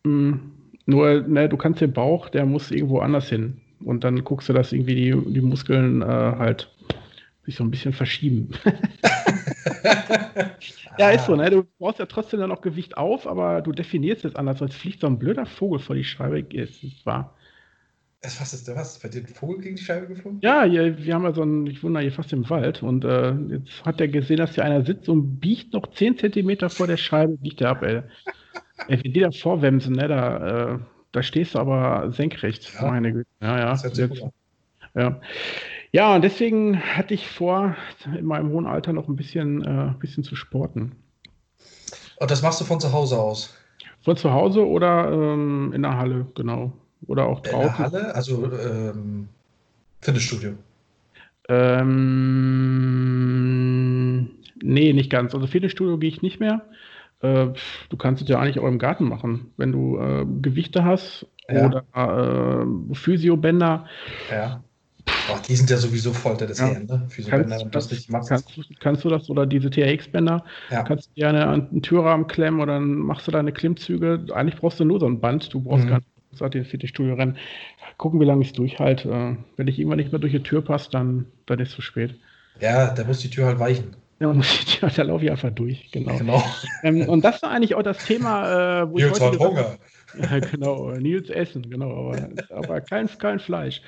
Mhm. 0.04 0.52
Nur, 0.86 1.22
ne, 1.22 1.48
du 1.48 1.58
kannst 1.58 1.82
den 1.82 1.94
Bauch, 1.94 2.30
der 2.30 2.46
muss 2.46 2.72
irgendwo 2.72 3.00
anders 3.00 3.30
hin. 3.30 3.62
Und 3.84 4.04
dann 4.04 4.24
guckst 4.24 4.50
du, 4.50 4.54
dass 4.54 4.74
irgendwie 4.74 4.96
die, 4.96 5.34
die 5.34 5.42
Muskeln 5.42 6.02
äh, 6.02 6.06
halt 6.06 6.72
sich 7.46 7.56
so 7.56 7.64
ein 7.64 7.72
bisschen 7.72 7.94
verschieben. 7.94 8.52
ja, 10.98 11.12
ist 11.12 11.26
so, 11.26 11.36
ne? 11.36 11.50
Du 11.50 11.66
baust 11.78 12.00
ja 12.00 12.06
trotzdem 12.06 12.40
dann 12.40 12.52
auch 12.52 12.62
Gewicht 12.62 12.98
auf, 12.98 13.28
aber 13.28 13.62
du 13.62 13.72
definierst 13.72 14.26
es 14.26 14.36
anders, 14.36 14.62
als 14.62 14.76
fliegt 14.76 15.02
so 15.02 15.08
ein 15.08 15.20
blöder 15.20 15.46
Vogel 15.46 15.80
vor 15.80 15.96
die 15.96 16.04
Scheibe. 16.04 16.40
Ist, 16.40 16.84
ist 16.84 17.06
wahr. 17.06 17.36
Was 18.22 18.54
ist 18.54 18.68
da 18.68 18.76
was? 18.76 19.00
Bei 19.00 19.08
dir 19.08 19.22
ein 19.22 19.28
Vogel 19.28 19.62
gegen 19.62 19.78
die 19.78 19.84
Scheibe 19.84 20.08
geflogen? 20.08 20.40
Ja, 20.42 20.66
hier, 20.66 20.98
wir 20.98 21.14
haben 21.14 21.24
ja 21.24 21.34
so 21.34 21.42
einen, 21.42 21.68
ich 21.68 21.82
wohne 21.82 22.02
hier 22.02 22.12
fast 22.12 22.34
im 22.34 22.50
Wald 22.50 22.84
und 22.84 23.06
äh, 23.06 23.32
jetzt 23.32 23.86
hat 23.86 24.02
er 24.02 24.10
gesehen, 24.10 24.38
dass 24.38 24.56
hier 24.56 24.66
einer 24.66 24.84
sitzt 24.84 25.08
und 25.08 25.40
biegt 25.40 25.72
noch 25.72 25.88
10 25.88 26.18
Zentimeter 26.18 26.70
vor 26.70 26.88
der 26.88 26.98
Scheibe, 26.98 27.38
biegt 27.38 27.62
er 27.62 27.70
ab, 27.70 27.84
ey. 27.84 28.02
Wenn 28.90 29.14
die 29.14 29.20
da 29.20 29.32
vorwemsen, 29.32 29.96
ne, 29.96 30.08
da, 30.08 30.74
äh, 30.74 30.80
da 31.12 31.24
stehst 31.24 31.56
du 31.56 31.60
aber 31.60 32.12
senkrecht. 32.12 32.74
Ja. 32.74 32.88
Meine 32.88 33.14
Güte. 33.14 33.30
Ja, 33.42 33.58
ja. 33.58 33.78
Ja. 34.96 35.22
Ja, 35.92 36.16
und 36.16 36.24
deswegen 36.24 36.80
hatte 36.80 37.14
ich 37.16 37.28
vor, 37.28 37.76
in 38.18 38.26
meinem 38.26 38.50
hohen 38.52 38.68
Alter 38.68 38.94
noch 38.94 39.08
ein 39.08 39.16
bisschen, 39.16 39.64
äh, 39.64 39.94
bisschen 40.00 40.24
zu 40.24 40.36
sporten. 40.36 40.92
Und 42.18 42.30
das 42.30 42.44
machst 42.44 42.62
du 42.62 42.66
von 42.66 42.80
zu 42.80 42.92
Hause 42.92 43.20
aus? 43.20 43.56
Von 44.02 44.16
zu 44.18 44.32
Hause 44.32 44.68
oder 44.68 45.12
ähm, 45.12 45.74
in 45.74 45.82
der 45.82 45.98
Halle, 45.98 46.28
genau. 46.36 46.74
Oder 47.08 47.26
auch 47.26 47.40
draußen. 47.40 47.86
In 47.86 47.92
der 47.92 48.04
Halle? 48.04 48.16
Also 48.16 48.52
ähm, 48.52 49.30
Fitnessstudio? 50.02 50.54
Ähm, 51.48 51.90
nee, 54.62 54.94
nicht 54.94 55.10
ganz. 55.10 55.34
Also 55.34 55.48
Fitnessstudio 55.48 55.98
gehe 55.98 56.10
ich 56.10 56.22
nicht 56.22 56.40
mehr. 56.40 56.62
Äh, 57.22 57.48
du 57.90 57.98
kannst 57.98 58.22
es 58.22 58.30
ja 58.30 58.40
eigentlich 58.40 58.60
auch 58.60 58.68
im 58.68 58.80
Garten 58.80 59.06
machen. 59.06 59.52
Wenn 59.58 59.72
du 59.72 59.98
äh, 59.98 60.26
Gewichte 60.42 60.84
hast 60.84 61.26
ja. 61.50 61.66
oder 61.66 61.84
äh, 61.94 62.94
Physiobänder. 62.96 63.86
Ja 64.32 64.64
Boah, 65.30 65.40
die 65.48 65.56
sind 65.56 65.70
ja 65.70 65.78
sowieso 65.78 66.12
Folter 66.12 66.48
des 66.48 66.60
ja. 66.60 66.68
Herrn, 66.68 66.86
ne? 66.86 67.06
Physiobänder, 67.10 67.58
kannst, 67.58 67.76
das 67.76 67.92
nicht 67.92 68.10
machst. 68.10 68.30
Kannst, 68.30 68.50
kannst, 68.80 69.04
du 69.04 69.10
das 69.10 69.30
oder 69.30 69.46
diese 69.46 69.70
TRX-Bänder? 69.70 70.44
Ja. 70.72 70.84
Kannst 70.84 71.10
du 71.10 71.14
gerne 71.14 71.46
an 71.46 71.68
einen 71.70 71.82
Türrahmen 71.82 72.28
klemmen 72.28 72.60
oder 72.62 72.74
dann 72.74 72.96
machst 72.96 73.28
du 73.28 73.32
deine 73.32 73.52
Klimmzüge. 73.52 74.26
Eigentlich 74.34 74.60
brauchst 74.60 74.80
du 74.80 74.86
nur 74.86 75.00
so 75.00 75.06
ein 75.06 75.20
Band. 75.20 75.54
Du 75.54 75.62
brauchst 75.62 75.86
mhm. 75.86 75.90
gar 75.90 75.98
nicht 75.98 76.32
gesagt, 76.32 76.56
für 76.68 76.78
die 76.78 76.88
Studio 76.88 77.16
rennen. 77.16 77.38
Gucken, 77.98 78.20
wie 78.20 78.26
lange 78.26 78.42
ich 78.42 78.50
es 78.50 78.54
durchhalte. 78.54 79.10
Äh, 79.10 79.36
wenn 79.58 79.68
ich 79.68 79.78
irgendwann 79.78 79.98
nicht 79.98 80.12
mehr 80.12 80.20
durch 80.20 80.34
die 80.34 80.44
Tür 80.44 80.64
passe, 80.64 80.90
dann, 80.92 81.26
dann 81.46 81.60
ist 81.60 81.70
es 81.70 81.76
zu 81.76 81.82
spät. 81.82 82.16
Ja, 82.60 82.94
da 82.94 83.04
muss 83.04 83.20
die 83.20 83.30
Tür 83.30 83.46
halt 83.46 83.60
weichen. 83.60 83.96
Ja, 84.20 84.34
da 84.96 85.04
laufe 85.04 85.26
ich 85.26 85.32
einfach 85.32 85.52
durch, 85.52 85.92
genau. 85.92 86.18
genau. 86.18 86.44
Ähm, 86.84 87.08
und 87.08 87.24
das 87.24 87.42
war 87.42 87.52
eigentlich 87.52 87.76
auch 87.76 87.84
das 87.84 88.06
Thema, 88.06 88.82
äh, 88.82 88.90
wo 88.90 88.98
Nils 88.98 89.18
ich 89.18 89.24
heute 89.24 89.40
hat 89.40 89.48
Hunger. 89.48 89.78
Ja, 90.20 90.40
genau, 90.40 90.92
Nils 90.92 91.30
Essen, 91.30 91.70
genau, 91.70 92.12
aber, 92.12 92.30
aber 92.50 92.82
kein, 92.82 93.08
kein 93.18 93.40
Fleisch. 93.40 93.82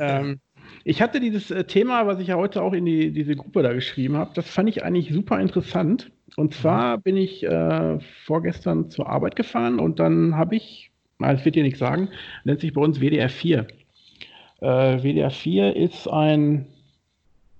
Ähm, 0.00 0.40
ich 0.84 1.02
hatte 1.02 1.20
dieses 1.20 1.50
äh, 1.50 1.64
Thema, 1.64 2.06
was 2.06 2.20
ich 2.20 2.28
ja 2.28 2.36
heute 2.36 2.62
auch 2.62 2.72
in 2.72 2.84
die, 2.84 3.12
diese 3.12 3.36
Gruppe 3.36 3.62
da 3.62 3.72
geschrieben 3.72 4.16
habe, 4.16 4.32
das 4.34 4.48
fand 4.48 4.68
ich 4.68 4.84
eigentlich 4.84 5.12
super 5.12 5.40
interessant. 5.40 6.10
Und 6.36 6.54
zwar 6.54 6.96
mhm. 6.96 7.02
bin 7.02 7.16
ich 7.16 7.44
äh, 7.44 7.98
vorgestern 8.24 8.90
zur 8.90 9.08
Arbeit 9.08 9.36
gefahren 9.36 9.78
und 9.78 9.98
dann 9.98 10.36
habe 10.36 10.56
ich, 10.56 10.90
das 11.18 11.44
wird 11.44 11.54
dir 11.54 11.62
nichts 11.62 11.78
sagen, 11.78 12.08
nennt 12.44 12.60
sich 12.60 12.72
bei 12.72 12.80
uns 12.80 13.00
WDR 13.00 13.28
4. 13.28 13.66
Äh, 14.60 15.02
WDR 15.02 15.30
4 15.30 15.76
ist 15.76 16.08
ein, 16.08 16.66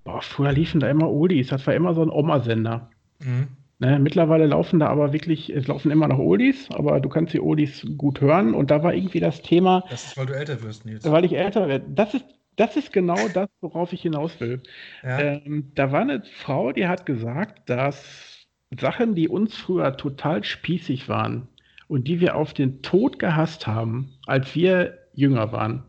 boah, 0.07 0.23
früher 0.23 0.53
liefen 0.53 0.81
da 0.81 0.89
immer 0.89 1.11
Oldies, 1.11 1.49
das 1.49 1.67
war 1.67 1.75
immer 1.75 1.93
so 1.93 2.03
ein 2.03 2.11
Oma-Sender. 2.11 2.91
Mhm. 3.19 3.49
Ne, 3.79 3.99
mittlerweile 3.99 4.47
laufen 4.47 4.81
da 4.81 4.87
aber 4.87 5.13
wirklich, 5.13 5.51
es 5.51 5.67
laufen 5.67 5.91
immer 5.91 6.09
noch 6.09 6.19
Oldies, 6.19 6.71
aber 6.71 6.99
du 6.99 7.11
kannst 7.11 7.35
die 7.35 7.41
Oldies 7.41 7.87
gut 7.99 8.23
hören 8.23 8.55
und 8.55 8.71
da 8.71 8.83
war 8.83 8.95
irgendwie 8.95 9.21
das 9.21 9.43
Thema. 9.43 9.85
Das 9.91 10.07
ist, 10.07 10.17
weil 10.17 10.25
du 10.25 10.33
älter 10.35 10.63
wirst, 10.63 10.87
Nils. 10.87 11.05
Weil 11.05 11.27
ich 11.27 11.37
älter 11.37 11.69
werde. 11.69 11.85
Das 11.91 12.15
ist 12.15 12.25
das 12.57 12.75
ist 12.77 12.91
genau 12.93 13.29
das, 13.35 13.49
worauf 13.61 13.93
ich 13.93 14.01
hinaus 14.01 14.41
will. 14.41 14.63
Ja. 15.03 15.21
Ähm, 15.21 15.73
da 15.75 15.93
war 15.93 16.01
eine 16.01 16.23
Frau, 16.25 16.73
die 16.73 16.89
hat 16.89 17.05
gesagt, 17.05 17.69
dass 17.69 18.47
Sachen, 18.81 19.15
die 19.15 19.29
uns 19.29 19.55
früher 19.55 19.97
total 19.97 20.43
spießig 20.43 21.09
waren 21.09 21.49
und 21.87 22.09
die 22.09 22.21
wir 22.21 22.35
auf 22.35 22.55
den 22.55 22.83
Tod 22.83 23.19
gehasst 23.19 23.67
haben, 23.67 24.15
als 24.27 24.55
wir 24.55 24.99
jünger 25.15 25.53
waren, 25.53 25.85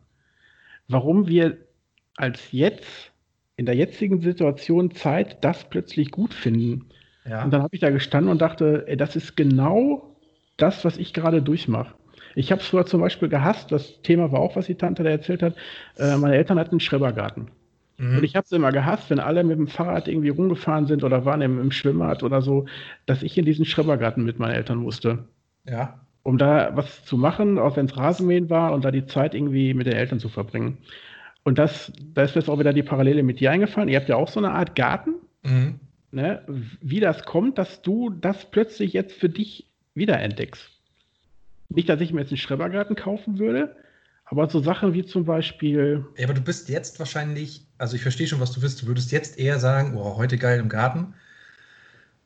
warum 0.89 1.27
wir 1.27 1.57
als 2.17 2.51
jetzt 2.51 3.13
in 3.57 3.65
der 3.65 3.75
jetzigen 3.75 4.21
Situation 4.21 4.91
Zeit 4.91 5.43
das 5.43 5.65
plötzlich 5.65 6.11
gut 6.11 6.33
finden. 6.33 6.85
Ja. 7.29 7.43
Und 7.43 7.51
dann 7.51 7.63
habe 7.63 7.75
ich 7.75 7.81
da 7.81 7.89
gestanden 7.89 8.31
und 8.31 8.41
dachte, 8.41 8.85
ey, 8.87 8.95
das 8.95 9.15
ist 9.15 9.35
genau 9.35 10.15
das, 10.55 10.85
was 10.85 10.97
ich 10.97 11.13
gerade 11.13 11.41
durchmache. 11.41 11.93
Ich 12.35 12.51
habe 12.51 12.61
es 12.61 12.67
früher 12.67 12.85
zum 12.85 13.01
Beispiel 13.01 13.29
gehasst, 13.29 13.71
das 13.71 14.01
Thema 14.03 14.31
war 14.31 14.39
auch, 14.39 14.55
was 14.55 14.67
die 14.67 14.75
Tante 14.75 15.03
da 15.03 15.09
erzählt 15.09 15.41
hat. 15.41 15.55
Äh, 15.97 16.17
meine 16.17 16.35
Eltern 16.35 16.59
hatten 16.59 16.71
einen 16.71 16.79
Schrebergarten. 16.79 17.49
Mhm. 17.97 18.17
Und 18.17 18.23
ich 18.23 18.35
habe 18.35 18.45
es 18.45 18.51
immer 18.51 18.71
gehasst, 18.71 19.09
wenn 19.09 19.19
alle 19.19 19.43
mit 19.43 19.57
dem 19.57 19.67
Fahrrad 19.67 20.07
irgendwie 20.07 20.29
rumgefahren 20.29 20.85
sind 20.85 21.03
oder 21.03 21.25
waren 21.25 21.41
im, 21.41 21.59
im 21.59 21.71
Schwimmbad 21.71 22.21
oder 22.21 22.43
so, 22.43 22.65
dass 23.07 23.23
ich 23.23 23.37
in 23.37 23.45
diesen 23.45 23.65
Schrebergarten 23.65 24.23
mit 24.23 24.37
meinen 24.37 24.53
Eltern 24.53 24.77
musste. 24.77 25.25
Ja. 25.67 25.99
Um 26.21 26.37
da 26.37 26.71
was 26.75 27.05
zu 27.05 27.17
machen, 27.17 27.57
auch 27.57 27.75
wenn 27.75 27.87
es 27.87 27.97
Rasenmähen 27.97 28.51
war 28.51 28.73
und 28.73 28.85
da 28.85 28.91
die 28.91 29.07
Zeit 29.07 29.33
irgendwie 29.33 29.73
mit 29.73 29.87
den 29.87 29.95
Eltern 29.95 30.19
zu 30.19 30.29
verbringen. 30.29 30.77
Und 31.43 31.57
das, 31.57 31.91
da 32.13 32.23
ist 32.23 32.35
jetzt 32.35 32.49
auch 32.49 32.59
wieder 32.59 32.73
die 32.73 32.83
Parallele 32.83 33.23
mit 33.23 33.39
dir 33.39 33.51
eingefallen. 33.51 33.89
Ihr 33.89 33.99
habt 33.99 34.09
ja 34.09 34.15
auch 34.15 34.27
so 34.27 34.39
eine 34.39 34.51
Art 34.51 34.75
Garten. 34.75 35.15
Mhm. 35.43 35.79
Ne? 36.11 36.41
Wie 36.81 36.99
das 36.99 37.23
kommt, 37.23 37.57
dass 37.57 37.81
du 37.81 38.09
das 38.09 38.49
plötzlich 38.49 38.93
jetzt 38.93 39.13
für 39.13 39.29
dich 39.29 39.67
wiederentdeckst. 39.93 40.69
Nicht, 41.69 41.89
dass 41.89 41.99
ich 42.01 42.13
mir 42.13 42.21
jetzt 42.21 42.31
einen 42.31 42.37
Schrebergarten 42.37 42.95
kaufen 42.95 43.39
würde, 43.39 43.75
aber 44.25 44.49
so 44.49 44.59
Sachen 44.59 44.93
wie 44.93 45.05
zum 45.05 45.25
Beispiel. 45.25 46.05
Ja, 46.17 46.25
aber 46.25 46.33
du 46.33 46.41
bist 46.41 46.69
jetzt 46.69 46.99
wahrscheinlich, 46.99 47.65
also 47.77 47.95
ich 47.95 48.01
verstehe 48.01 48.27
schon, 48.27 48.39
was 48.39 48.51
du 48.51 48.61
willst. 48.61 48.81
Du 48.81 48.87
würdest 48.87 49.11
jetzt 49.11 49.37
eher 49.37 49.59
sagen, 49.59 49.97
oh, 49.97 50.17
heute 50.17 50.37
geil 50.37 50.59
im 50.59 50.69
Garten, 50.69 51.13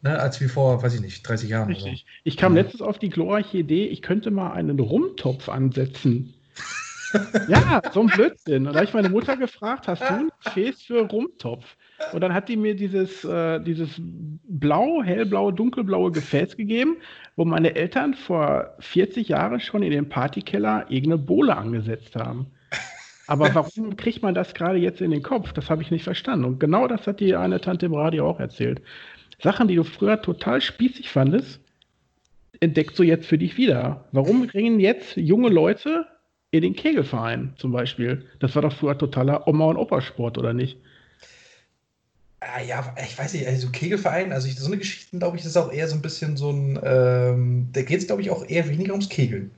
ne, 0.02 0.20
als 0.20 0.42
wie 0.42 0.48
vor, 0.48 0.84
weiß 0.84 0.96
ich 0.96 1.02
nicht, 1.02 1.28
30 1.28 1.50
Jahren. 1.50 1.70
Richtig. 1.70 2.02
So. 2.02 2.12
Ich 2.24 2.38
kam 2.38 2.52
mhm. 2.52 2.60
letztens 2.60 2.82
auf 2.82 3.00
die 3.00 3.10
glorreiche 3.10 3.58
Idee, 3.58 3.86
ich 3.88 4.02
könnte 4.02 4.32
mal 4.32 4.52
einen 4.54 4.80
Rumtopf 4.80 5.50
ansetzen. 5.50 6.34
ja, 7.48 7.82
so 7.92 8.02
ein 8.02 8.08
Blödsinn. 8.08 8.68
Und 8.68 8.74
da 8.74 8.80
habe 8.80 8.86
ich 8.86 8.94
meine 8.94 9.10
Mutter 9.10 9.38
gefragt, 9.38 9.88
hast 9.88 10.02
du 10.02 10.14
ein 10.14 10.32
Gefäß 10.44 10.84
für 10.84 11.02
Rumtopf? 11.02 11.78
Und 12.14 12.22
dann 12.22 12.34
hat 12.34 12.50
die 12.50 12.58
mir 12.58 12.76
dieses, 12.76 13.24
äh, 13.24 13.60
dieses 13.60 13.90
blau, 14.00 15.04
hellblaue, 15.04 15.54
dunkelblaue 15.54 16.12
Gefäß 16.12 16.58
gegeben, 16.58 16.98
wo 17.36 17.46
meine 17.46 17.76
Eltern 17.76 18.14
vor 18.14 18.76
40 18.80 19.30
Jahren 19.30 19.60
schon 19.60 19.84
in 19.84 19.92
den 19.92 20.10
Partykeller 20.10 20.86
irgendeine 20.90 21.18
Bohle 21.20 21.56
angesetzt 21.56 22.16
haben. 22.16 22.48
Aber 23.28 23.54
warum 23.56 23.96
kriegt 23.96 24.24
man 24.24 24.34
das 24.34 24.54
gerade 24.54 24.78
jetzt 24.78 25.00
in 25.00 25.12
den 25.12 25.24
Kopf? 25.24 25.54
Das 25.54 25.70
habe 25.70 25.82
ich 25.82 25.92
nicht 25.92 26.04
verstanden. 26.04 26.46
Und 26.46 26.60
genau 26.60 26.88
das 26.88 27.08
hat 27.08 27.20
die 27.20 27.36
eine 27.36 27.62
Tante 27.62 27.86
im 27.86 27.94
Radio 27.94 28.28
auch 28.28 28.40
erzählt. 28.40 28.82
Sachen, 29.42 29.68
die 29.68 29.76
du 29.76 29.84
früher 29.84 30.22
total 30.22 30.62
spießig 30.62 31.10
fandest, 31.10 31.62
entdeckst 32.60 32.98
du 33.00 33.04
jetzt 33.04 33.26
für 33.26 33.38
dich 33.38 33.58
wieder. 33.58 34.06
Warum 34.12 34.44
ringen 34.44 34.80
jetzt 34.80 35.16
junge 35.16 35.50
Leute 35.50 36.08
in 36.52 36.62
den 36.62 36.76
Kegelverein 36.76 37.54
zum 37.58 37.72
Beispiel? 37.72 38.26
Das 38.40 38.54
war 38.56 38.62
doch 38.62 38.74
früher 38.74 38.98
totaler 38.98 39.48
Oma- 39.48 39.66
und 39.66 39.78
Opa-Sport, 39.78 40.38
oder 40.38 40.54
nicht? 40.54 40.78
Ah, 42.42 42.62
ja, 42.62 42.96
ich 43.04 43.18
weiß 43.18 43.34
nicht, 43.34 43.48
also 43.48 43.70
Kegelverein, 43.70 44.34
also 44.34 44.48
ich, 44.48 44.60
so 44.60 44.66
eine 44.66 44.78
Geschichte, 44.78 45.18
glaube 45.18 45.38
ich, 45.38 45.46
ist 45.46 45.58
auch 45.58 45.72
eher 45.72 45.88
so 45.88 45.96
ein 45.96 46.02
bisschen 46.02 46.38
so 46.38 46.50
ein, 46.50 46.80
ähm, 46.84 47.70
da 47.72 47.84
geht 47.84 48.00
es, 48.00 48.08
glaube 48.08 48.22
ich, 48.22 48.32
auch 48.32 48.48
eher 48.48 48.68
weniger 48.68 48.94
ums 48.94 49.10
Kegeln. 49.10 49.52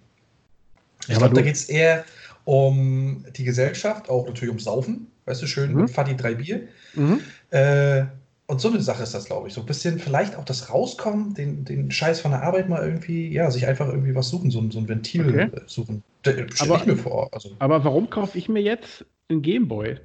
Ich 1.03 1.09
ja, 1.09 1.17
glaube, 1.17 1.33
da 1.33 1.41
geht 1.41 1.55
es 1.55 1.69
eher 1.69 2.05
um 2.45 3.25
die 3.35 3.45
Gesellschaft, 3.45 4.09
auch 4.09 4.27
natürlich 4.27 4.49
ums 4.49 4.65
Saufen, 4.65 5.07
weißt 5.25 5.41
du, 5.41 5.47
schön 5.47 5.73
mhm. 5.73 5.87
Fadi 5.87 6.15
drei 6.15 6.35
Bier. 6.35 6.67
Mhm. 6.93 7.21
Äh, 7.51 8.05
und 8.47 8.61
so 8.61 8.69
eine 8.69 8.81
Sache 8.81 9.03
ist 9.03 9.13
das, 9.13 9.25
glaube 9.25 9.47
ich. 9.47 9.53
So 9.53 9.61
ein 9.61 9.67
bisschen 9.67 9.99
vielleicht 9.99 10.35
auch 10.35 10.45
das 10.45 10.69
Rauskommen, 10.69 11.33
den, 11.33 11.65
den 11.65 11.91
Scheiß 11.91 12.21
von 12.21 12.31
der 12.31 12.43
Arbeit 12.43 12.69
mal 12.69 12.83
irgendwie, 12.83 13.31
ja, 13.31 13.49
sich 13.49 13.67
einfach 13.67 13.87
irgendwie 13.87 14.15
was 14.15 14.29
suchen, 14.29 14.51
so, 14.51 14.69
so 14.69 14.79
ein 14.79 14.87
Ventil 14.87 15.29
okay. 15.29 15.49
suchen. 15.65 16.03
Stell 16.21 16.47
ich 16.49 16.85
mir 16.85 16.97
vor. 16.97 17.29
Also. 17.31 17.51
Aber 17.59 17.83
warum 17.83 18.09
kaufe 18.09 18.37
ich 18.37 18.49
mir 18.49 18.61
jetzt 18.61 19.05
einen 19.29 19.41
Gameboy? 19.41 19.97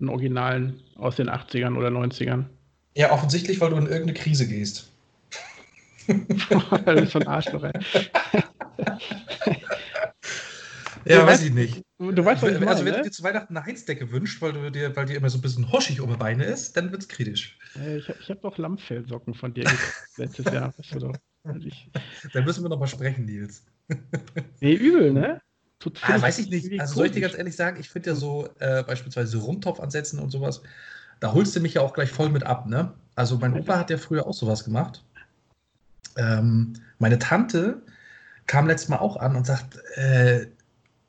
einen 0.00 0.10
Originalen 0.10 0.80
aus 0.96 1.16
den 1.16 1.28
80ern 1.30 1.76
oder 1.76 1.88
90ern. 1.88 2.44
Ja, 2.94 3.12
offensichtlich, 3.12 3.60
weil 3.60 3.70
du 3.70 3.76
in 3.76 3.86
irgendeine 3.86 4.14
Krise 4.14 4.46
gehst. 4.46 4.90
das 6.06 7.00
ist 7.02 7.16
ein 7.16 7.26
Arschloch, 7.26 7.64
ey. 7.64 7.72
ja, 11.06 11.26
weiß 11.26 11.42
ich 11.42 11.52
nicht. 11.52 11.82
Du 12.12 12.24
weißt, 12.24 12.42
was 12.42 12.52
ich 12.52 12.58
meine, 12.58 12.70
Also, 12.70 12.84
wenn 12.84 12.92
ne? 12.92 12.98
du 12.98 13.04
dir 13.04 13.10
zu 13.10 13.22
Weihnachten 13.22 13.56
eine 13.56 13.66
Heizdecke 13.66 14.10
wünschst, 14.10 14.40
weil, 14.42 14.52
du 14.52 14.70
dir, 14.70 14.94
weil 14.96 15.06
dir 15.06 15.16
immer 15.16 15.30
so 15.30 15.38
ein 15.38 15.42
bisschen 15.42 15.70
hoschig 15.70 16.00
um 16.00 16.10
die 16.10 16.16
Beine 16.16 16.44
ist, 16.44 16.76
dann 16.76 16.90
wird 16.90 17.02
es 17.02 17.08
kritisch. 17.08 17.58
Ich, 17.74 18.08
ich 18.08 18.28
habe 18.30 18.40
doch 18.40 18.58
Lammfellsocken 18.58 19.34
von 19.34 19.54
dir 19.54 19.64
letztes 20.16 20.46
Jahr. 20.46 20.74
Weißt 20.76 20.94
du 20.94 20.98
doch. 20.98 21.16
dann 21.44 22.44
müssen 22.44 22.64
wir 22.64 22.68
noch 22.68 22.78
mal 22.78 22.86
sprechen, 22.86 23.24
Nils. 23.24 23.64
nee, 24.60 24.74
übel, 24.74 25.12
ne? 25.12 25.40
Ah, 26.02 26.20
weiß 26.20 26.38
ich 26.38 26.48
nicht. 26.48 26.80
Also 26.80 26.94
soll 26.94 27.06
ich 27.06 27.12
dir 27.12 27.20
ganz 27.20 27.36
ehrlich 27.36 27.56
sagen, 27.56 27.78
ich 27.78 27.90
finde 27.90 28.10
ja 28.10 28.16
so 28.16 28.48
äh, 28.58 28.82
beispielsweise 28.82 29.36
Rumtopf 29.38 29.80
ansetzen 29.80 30.18
und 30.18 30.30
sowas, 30.30 30.62
da 31.20 31.32
holst 31.32 31.54
du 31.54 31.60
mich 31.60 31.74
ja 31.74 31.82
auch 31.82 31.92
gleich 31.92 32.10
voll 32.10 32.30
mit 32.30 32.44
ab, 32.44 32.66
ne? 32.66 32.94
Also 33.14 33.38
mein 33.38 33.54
Opa 33.54 33.78
hat 33.78 33.90
ja 33.90 33.98
früher 33.98 34.26
auch 34.26 34.34
sowas 34.34 34.64
gemacht. 34.64 35.04
Ähm, 36.16 36.74
meine 36.98 37.18
Tante 37.18 37.82
kam 38.46 38.66
letztes 38.66 38.88
Mal 38.88 38.98
auch 38.98 39.16
an 39.16 39.36
und 39.36 39.46
sagt, 39.46 39.76
äh, 39.96 40.46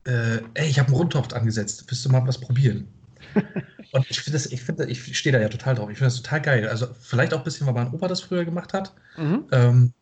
äh, 0.05 0.37
ey, 0.53 0.69
ich 0.69 0.79
habe 0.79 0.87
einen 0.87 0.97
Rumtopf 0.97 1.33
angesetzt, 1.33 1.85
willst 1.87 2.05
du 2.05 2.09
mal 2.09 2.25
was 2.27 2.39
probieren? 2.39 2.87
und 3.91 4.05
ich 4.09 4.19
finde 4.19 4.37
das, 4.37 4.45
ich 4.47 4.61
finde, 4.61 4.85
ich 4.85 5.17
stehe 5.17 5.33
da 5.33 5.41
ja 5.41 5.49
total 5.49 5.75
drauf. 5.75 5.89
Ich 5.89 5.97
finde 5.97 6.11
das 6.11 6.21
total 6.21 6.41
geil. 6.41 6.67
Also 6.67 6.87
vielleicht 6.99 7.33
auch 7.33 7.39
ein 7.39 7.43
bisschen, 7.43 7.67
weil 7.67 7.73
mein 7.73 7.91
Opa 7.91 8.07
das 8.07 8.21
früher 8.21 8.45
gemacht 8.45 8.73
hat. 8.73 8.93
Mhm. 9.17 9.45
Ähm, 9.51 9.93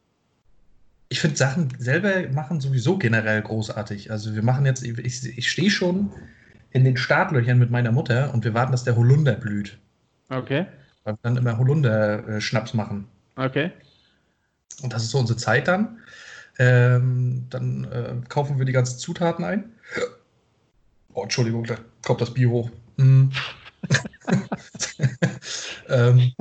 ich 1.09 1.19
finde 1.19 1.37
Sachen 1.37 1.69
selber 1.77 2.27
machen 2.31 2.59
sowieso 2.59 2.97
generell 2.97 3.41
großartig. 3.41 4.11
Also 4.11 4.35
wir 4.35 4.43
machen 4.43 4.65
jetzt, 4.65 4.83
ich, 4.83 5.37
ich 5.37 5.51
stehe 5.51 5.69
schon 5.69 6.11
in 6.71 6.83
den 6.83 6.97
Startlöchern 6.97 7.59
mit 7.59 7.69
meiner 7.69 7.91
Mutter 7.91 8.33
und 8.33 8.43
wir 8.43 8.53
warten, 8.53 8.71
dass 8.71 8.83
der 8.83 8.95
Holunder 8.95 9.33
blüht. 9.33 9.77
Okay. 10.29 10.65
Weil 11.03 11.13
wir 11.13 11.19
dann 11.21 11.37
immer 11.37 11.57
Holunder-Schnaps 11.57 12.73
machen. 12.73 13.07
Okay. 13.35 13.71
Und 14.81 14.91
das 14.91 15.03
ist 15.03 15.11
so 15.11 15.19
unsere 15.19 15.37
Zeit 15.37 15.67
dann. 15.67 15.99
Ähm, 16.59 17.47
dann 17.49 17.85
äh, 17.85 18.13
kaufen 18.29 18.59
wir 18.59 18.65
die 18.65 18.71
ganzen 18.71 18.99
Zutaten 18.99 19.43
ein. 19.43 19.71
Oh, 21.13 21.23
Entschuldigung, 21.23 21.63
da 21.63 21.77
kommt 22.03 22.21
das 22.21 22.33
Bier 22.33 22.49
hoch. 22.49 22.69
Mm. 22.97 23.29
ähm, 25.89 26.33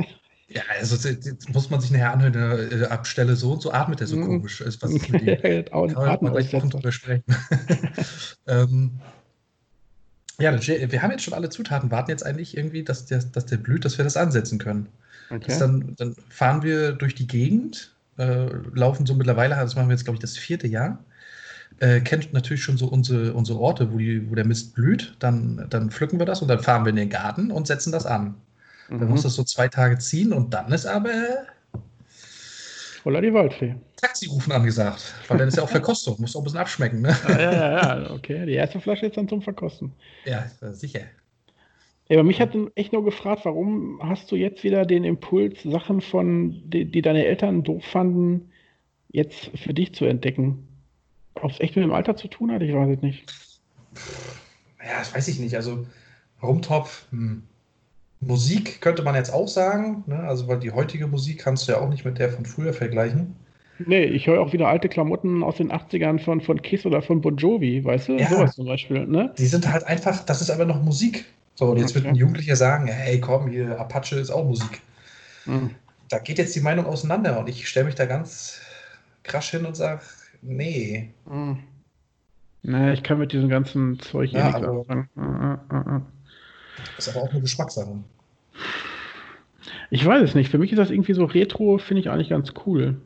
ja, 0.55 0.63
also 0.79 1.09
muss 1.49 1.71
man 1.71 1.81
sich 1.81 1.91
nachher 1.91 2.13
anhören, 2.13 2.83
äh, 2.83 2.85
Abstelle 2.87 3.37
so 3.37 3.53
und 3.53 3.63
so 3.63 3.73
atmet 3.73 4.01
er 4.01 4.07
so 4.07 4.17
mhm. 4.17 4.27
komisch. 4.27 4.61
Was 4.61 4.91
ist 4.91 5.11
mit 5.11 5.23
ihm? 5.23 5.41
Kann 5.41 6.19
man 6.21 6.33
gleich 6.33 6.51
drüber 6.51 6.93
sprechen. 6.93 7.25
ähm, 8.47 8.91
ja, 10.39 10.67
wir 10.67 11.03
haben 11.03 11.11
jetzt 11.11 11.23
schon 11.23 11.35
alle 11.35 11.51
Zutaten, 11.51 11.91
warten 11.91 12.11
jetzt 12.11 12.27
eigentlich 12.27 12.57
irgendwie, 12.57 12.83
dass 12.83 13.07
der, 13.07 13.23
dass 13.23 13.47
der 13.47 13.59
blüht, 13.59 13.85
dass 13.85 13.99
wir 13.99 14.05
das 14.05 14.17
ansetzen 14.17 14.59
können. 14.59 14.89
Okay. 15.31 15.57
Dann, 15.59 15.95
dann, 15.97 16.17
fahren 16.29 16.63
wir 16.63 16.93
durch 16.93 17.15
die 17.15 17.27
Gegend, 17.27 17.95
äh, 18.19 18.47
laufen 18.75 19.07
so 19.07 19.15
mittlerweile, 19.15 19.57
das 19.57 19.75
machen 19.75 19.89
wir 19.89 19.95
jetzt, 19.95 20.05
glaube 20.05 20.17
ich, 20.17 20.21
das 20.21 20.37
vierte 20.37 20.67
Jahr. 20.67 20.99
Äh, 21.81 22.01
kennt 22.01 22.33
natürlich 22.33 22.63
schon 22.63 22.77
so 22.77 22.87
unsere, 22.87 23.33
unsere 23.33 23.59
Orte, 23.59 23.93
wo, 23.93 23.99
die, 23.99 24.31
wo 24.31 24.35
der 24.35 24.47
Mist 24.47 24.75
blüht. 24.75 25.17
Dann, 25.19 25.67
dann 25.71 25.91
pflücken 25.91 26.19
wir 26.19 26.27
das 26.27 26.43
und 26.43 26.49
dann 26.49 26.63
fahren 26.63 26.85
wir 26.85 26.91
in 26.91 26.97
den 26.97 27.11
Garten 27.11 27.51
und 27.51 27.67
setzen 27.67 27.93
das 27.93 28.07
an. 28.07 28.35
Mhm. 28.89 29.01
Dann 29.01 29.09
muss 29.09 29.23
das 29.23 29.35
so 29.35 29.45
zwei 29.45 29.69
Tage 29.69 29.99
ziehen 29.99 30.33
und 30.33 30.53
dann 30.55 30.71
ist 30.73 30.87
aber. 30.87 31.11
Voller 33.03 33.21
die 33.21 33.33
Waldfee. 33.33 33.75
Taxi 33.97 34.27
rufen 34.27 34.53
angesagt. 34.53 35.15
Weil 35.29 35.39
dann 35.39 35.49
ist 35.49 35.57
ja 35.57 35.63
auch 35.63 35.69
Verkostung, 35.71 36.21
muss 36.21 36.37
auch 36.37 36.41
ein 36.41 36.45
bisschen 36.45 36.61
abschmecken, 36.61 37.01
ne? 37.01 37.17
Ja, 37.29 37.41
ja, 37.41 37.99
ja, 38.01 38.11
okay. 38.11 38.47
Die 38.47 38.53
erste 38.53 38.81
Flasche 38.81 39.07
ist 39.07 39.17
dann 39.17 39.29
zum 39.29 39.43
Verkosten. 39.43 39.93
Ja, 40.25 40.45
sicher. 40.73 41.01
Ja, 42.09 42.19
aber 42.19 42.25
mich 42.25 42.41
hat 42.41 42.57
echt 42.75 42.93
nur 42.93 43.05
gefragt, 43.05 43.45
warum 43.45 44.01
hast 44.03 44.31
du 44.31 44.37
jetzt 44.37 44.65
wieder 44.65 44.85
den 44.85 45.05
Impuls, 45.05 45.63
Sachen 45.63 46.01
von, 46.01 46.63
die, 46.69 46.85
die 46.85 47.03
deine 47.03 47.25
Eltern 47.25 47.63
doof 47.63 47.85
fanden, 47.85 48.51
jetzt 49.11 49.51
für 49.57 49.73
dich 49.73 49.95
zu 49.95 50.05
entdecken? 50.05 50.69
Ob 51.35 51.51
es 51.51 51.61
echt 51.61 51.77
mit 51.77 51.85
dem 51.85 51.93
Alter 51.93 52.17
zu 52.17 52.29
tun 52.29 52.53
hat, 52.53 52.63
ich 52.63 52.75
weiß 52.75 52.97
es 52.97 53.03
nicht. 53.03 53.25
Ja, 54.85 54.99
das 54.99 55.15
weiß 55.15 55.29
ich 55.29 55.39
nicht. 55.39 55.55
Also 55.57 55.87
Rumtopf, 56.43 57.07
hm. 57.11 57.45
Musik 58.21 58.81
könnte 58.81 59.03
man 59.03 59.17
jetzt 59.17 59.33
auch 59.33 59.49
sagen, 59.49 60.05
ne? 60.07 60.21
also 60.21 60.47
weil 60.47 60.61
die 60.61 60.71
heutige 60.71 61.09
Musik 61.09 61.41
kannst 61.41 61.67
du 61.67 61.73
ja 61.73 61.81
auch 61.81 61.89
nicht 61.89 62.05
mit 62.05 62.19
der 62.19 62.31
von 62.31 62.47
früher 62.47 62.73
vergleichen. 62.73 63.35
Nee, 63.85 64.05
ich 64.05 64.29
höre 64.29 64.41
auch 64.41 64.53
wieder 64.53 64.69
alte 64.69 64.89
Klamotten 64.89 65.43
aus 65.43 65.57
den 65.57 65.73
80ern 65.73 66.21
von, 66.21 66.41
von 66.41 66.63
Kiss 66.63 66.87
oder 66.87 67.03
von 67.03 67.21
Bon 67.21 67.37
Jovi, 67.37 67.85
weißt 67.85 68.09
du? 68.09 68.17
Ja, 68.19 68.29
Sowas 68.29 68.55
zum 68.55 68.67
Beispiel, 68.67 69.07
ne? 69.07 69.35
Die 69.39 69.47
sind 69.47 69.71
halt 69.71 69.85
einfach, 69.85 70.25
das 70.25 70.41
ist 70.41 70.51
aber 70.51 70.65
noch 70.67 70.81
Musik. 70.83 71.25
So, 71.55 71.71
und 71.71 71.79
jetzt 71.79 71.91
okay. 71.91 71.97
wird 71.97 72.07
ein 72.07 72.15
Jugendlicher 72.15 72.57
sagen, 72.57 72.87
hey 72.87 73.21
komm, 73.21 73.49
hier, 73.49 73.79
Apache 73.79 74.17
ist 74.17 74.31
auch 74.31 74.45
Musik. 74.45 74.81
Mhm. 75.45 75.71
Da 76.09 76.19
geht 76.19 76.39
jetzt 76.39 76.55
die 76.55 76.61
Meinung 76.61 76.87
auseinander 76.87 77.39
und 77.39 77.49
ich 77.49 77.69
stelle 77.69 77.87
mich 77.87 77.95
da 77.95 78.07
ganz 78.07 78.61
krasch 79.23 79.51
hin 79.51 79.65
und 79.65 79.77
sage, 79.77 80.03
nee. 80.41 81.11
Mhm. 81.27 81.59
Nee, 82.63 82.93
ich 82.93 83.03
kann 83.03 83.19
mit 83.19 83.33
diesem 83.33 83.49
ganzen 83.49 83.99
Zeug 83.99 84.31
ja, 84.33 84.41
eh 84.41 84.45
nichts 84.53 84.63
anfangen. 84.63 85.09
Mhm. 85.15 86.03
Ist 86.97 87.09
aber 87.09 87.25
auch 87.25 87.31
eine 87.31 87.41
Geschmackssache. 87.41 87.97
Ich 89.91 90.05
weiß 90.05 90.23
es 90.23 90.35
nicht. 90.35 90.51
Für 90.51 90.59
mich 90.59 90.73
ist 90.73 90.79
das 90.79 90.91
irgendwie 90.91 91.13
so 91.13 91.25
Retro, 91.25 91.79
finde 91.79 92.01
ich 92.01 92.11
eigentlich 92.11 92.31
ganz 92.31 92.53
cool. 92.67 92.97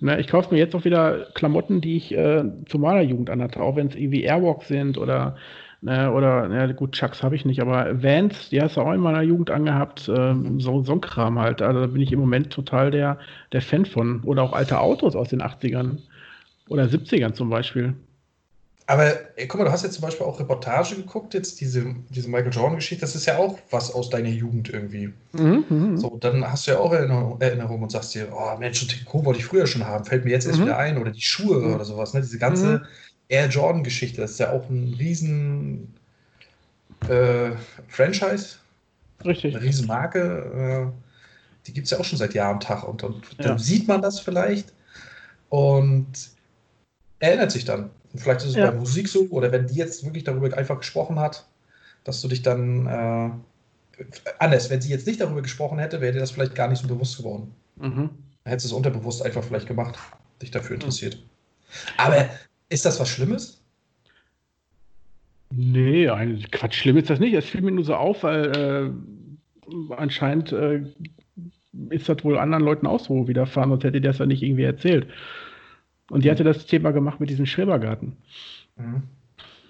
Ne, 0.00 0.20
ich 0.20 0.28
kaufe 0.28 0.52
mir 0.52 0.58
jetzt 0.58 0.74
auch 0.74 0.84
wieder 0.84 1.28
Klamotten, 1.34 1.80
die 1.80 1.96
ich 1.96 2.12
äh, 2.12 2.44
zu 2.66 2.78
meiner 2.78 3.00
Jugend 3.00 3.30
anhatte, 3.30 3.60
auch 3.60 3.76
wenn 3.76 3.86
es 3.86 3.94
irgendwie 3.94 4.24
Airwalk 4.24 4.64
sind 4.64 4.98
oder 4.98 5.36
ne, 5.84 6.12
oder 6.12 6.50
ja, 6.50 6.72
gut, 6.72 6.92
Chucks 6.92 7.22
habe 7.22 7.36
ich 7.36 7.44
nicht, 7.44 7.60
aber 7.60 8.02
Vans, 8.02 8.48
die 8.50 8.60
hast 8.60 8.76
du 8.76 8.80
auch 8.80 8.92
in 8.92 9.00
meiner 9.00 9.22
Jugend 9.22 9.50
angehabt, 9.50 10.08
äh, 10.08 10.34
so, 10.58 10.82
so 10.82 10.92
ein 10.92 11.00
Kram 11.00 11.38
halt. 11.38 11.62
Also 11.62 11.80
da 11.80 11.86
bin 11.86 12.02
ich 12.02 12.12
im 12.12 12.20
Moment 12.20 12.50
total 12.50 12.90
der, 12.90 13.18
der 13.52 13.62
Fan 13.62 13.84
von. 13.84 14.22
Oder 14.24 14.42
auch 14.42 14.52
alte 14.52 14.80
Autos 14.80 15.14
aus 15.14 15.28
den 15.28 15.42
80ern 15.42 15.98
oder 16.68 16.84
70ern 16.84 17.34
zum 17.34 17.50
Beispiel. 17.50 17.94
Aber 18.86 19.14
ey, 19.36 19.46
guck 19.46 19.60
mal, 19.60 19.64
du 19.64 19.72
hast 19.72 19.82
jetzt 19.82 19.94
zum 19.94 20.02
Beispiel 20.02 20.26
auch 20.26 20.38
Reportage 20.38 20.96
geguckt, 20.96 21.32
jetzt 21.32 21.58
diese, 21.60 21.94
diese 22.10 22.28
Michael 22.28 22.52
Jordan-Geschichte, 22.52 23.00
das 23.00 23.14
ist 23.14 23.24
ja 23.24 23.38
auch 23.38 23.58
was 23.70 23.90
aus 23.90 24.10
deiner 24.10 24.28
Jugend 24.28 24.68
irgendwie. 24.68 25.10
Mhm, 25.32 25.64
mhm. 25.70 25.96
so, 25.96 26.18
dann 26.20 26.44
hast 26.44 26.66
du 26.66 26.72
ja 26.72 26.78
auch 26.78 26.92
Erinnerung, 26.92 27.40
Erinnerung 27.40 27.82
und 27.82 27.90
sagst 27.90 28.14
dir, 28.14 28.28
oh 28.30 28.58
Mensch, 28.58 28.82
ein 28.82 28.88
Trikot 28.88 29.24
wollte 29.24 29.40
ich 29.40 29.46
früher 29.46 29.66
schon 29.66 29.86
haben, 29.86 30.04
fällt 30.04 30.26
mir 30.26 30.32
jetzt 30.32 30.46
erst 30.46 30.58
mhm. 30.58 30.64
wieder 30.64 30.76
ein. 30.76 30.98
Oder 30.98 31.12
die 31.12 31.22
Schuhe 31.22 31.60
mhm. 31.60 31.74
oder 31.74 31.84
sowas. 31.86 32.12
Ne? 32.12 32.20
Diese 32.20 32.38
ganze. 32.38 32.82
Air 33.28 33.48
Jordan-Geschichte, 33.48 34.20
das 34.20 34.32
ist 34.32 34.40
ja 34.40 34.52
auch 34.52 34.68
ein 34.68 34.94
riesen 34.98 35.94
äh, 37.08 37.52
Franchise. 37.88 38.56
Richtig. 39.24 39.54
Eine 39.54 39.64
riesen 39.64 39.86
Marke. 39.86 40.92
Äh, 40.92 41.04
die 41.66 41.72
gibt 41.72 41.86
es 41.86 41.90
ja 41.90 41.98
auch 41.98 42.04
schon 42.04 42.18
seit 42.18 42.34
Jahr 42.34 42.52
am 42.52 42.60
Tag. 42.60 42.86
Und, 42.86 43.02
und 43.02 43.26
ja. 43.38 43.48
dann 43.48 43.58
sieht 43.58 43.88
man 43.88 44.02
das 44.02 44.20
vielleicht 44.20 44.72
und 45.48 46.06
erinnert 47.20 47.50
sich 47.50 47.64
dann. 47.64 47.90
Und 48.12 48.20
vielleicht 48.20 48.42
ist 48.42 48.50
es 48.50 48.56
ja. 48.56 48.70
bei 48.70 48.76
Musik 48.76 49.08
so, 49.08 49.26
oder 49.30 49.50
wenn 49.50 49.66
die 49.66 49.74
jetzt 49.74 50.04
wirklich 50.04 50.24
darüber 50.24 50.56
einfach 50.56 50.78
gesprochen 50.78 51.18
hat, 51.18 51.46
dass 52.04 52.20
du 52.20 52.28
dich 52.28 52.42
dann 52.42 52.86
äh, 52.86 53.30
anders, 54.38 54.70
wenn 54.70 54.80
sie 54.80 54.90
jetzt 54.90 55.06
nicht 55.06 55.20
darüber 55.20 55.42
gesprochen 55.42 55.78
hätte, 55.78 56.00
wäre 56.00 56.12
dir 56.12 56.20
das 56.20 56.32
vielleicht 56.32 56.54
gar 56.54 56.68
nicht 56.68 56.82
so 56.82 56.88
bewusst 56.88 57.16
geworden. 57.16 57.54
Mhm. 57.76 58.10
Dann 58.44 58.50
hättest 58.50 58.66
du 58.66 58.68
es 58.68 58.76
unterbewusst 58.76 59.24
einfach 59.24 59.42
vielleicht 59.42 59.66
gemacht, 59.66 59.98
dich 60.42 60.50
dafür 60.50 60.74
interessiert. 60.74 61.16
Mhm. 61.16 61.22
Aber 61.96 62.28
ist 62.74 62.84
das 62.84 62.98
was 63.00 63.08
Schlimmes? 63.08 63.62
Nee, 65.50 66.08
eigentlich 66.08 66.50
Quatsch, 66.50 66.74
schlimm 66.74 66.96
ist 66.96 67.08
das 67.08 67.20
nicht. 67.20 67.32
Es 67.34 67.48
fiel 67.48 67.62
mir 67.62 67.70
nur 67.70 67.84
so 67.84 67.94
auf, 67.94 68.24
weil 68.24 68.92
äh, 69.70 69.94
anscheinend 69.94 70.52
äh, 70.52 70.82
ist 71.90 72.08
das 72.08 72.24
wohl 72.24 72.38
anderen 72.38 72.64
Leuten 72.64 72.86
auch 72.86 72.98
so 72.98 73.28
widerfahren, 73.28 73.70
sonst 73.70 73.84
hätte 73.84 74.00
die 74.00 74.06
das 74.06 74.18
ja 74.18 74.26
nicht 74.26 74.42
irgendwie 74.42 74.64
erzählt. 74.64 75.06
Und 76.10 76.24
die 76.24 76.30
hatte 76.30 76.44
das 76.44 76.66
Thema 76.66 76.90
gemacht 76.90 77.20
mit 77.20 77.30
diesem 77.30 77.46
Schrebergarten. 77.46 78.16
Mhm. 78.76 79.02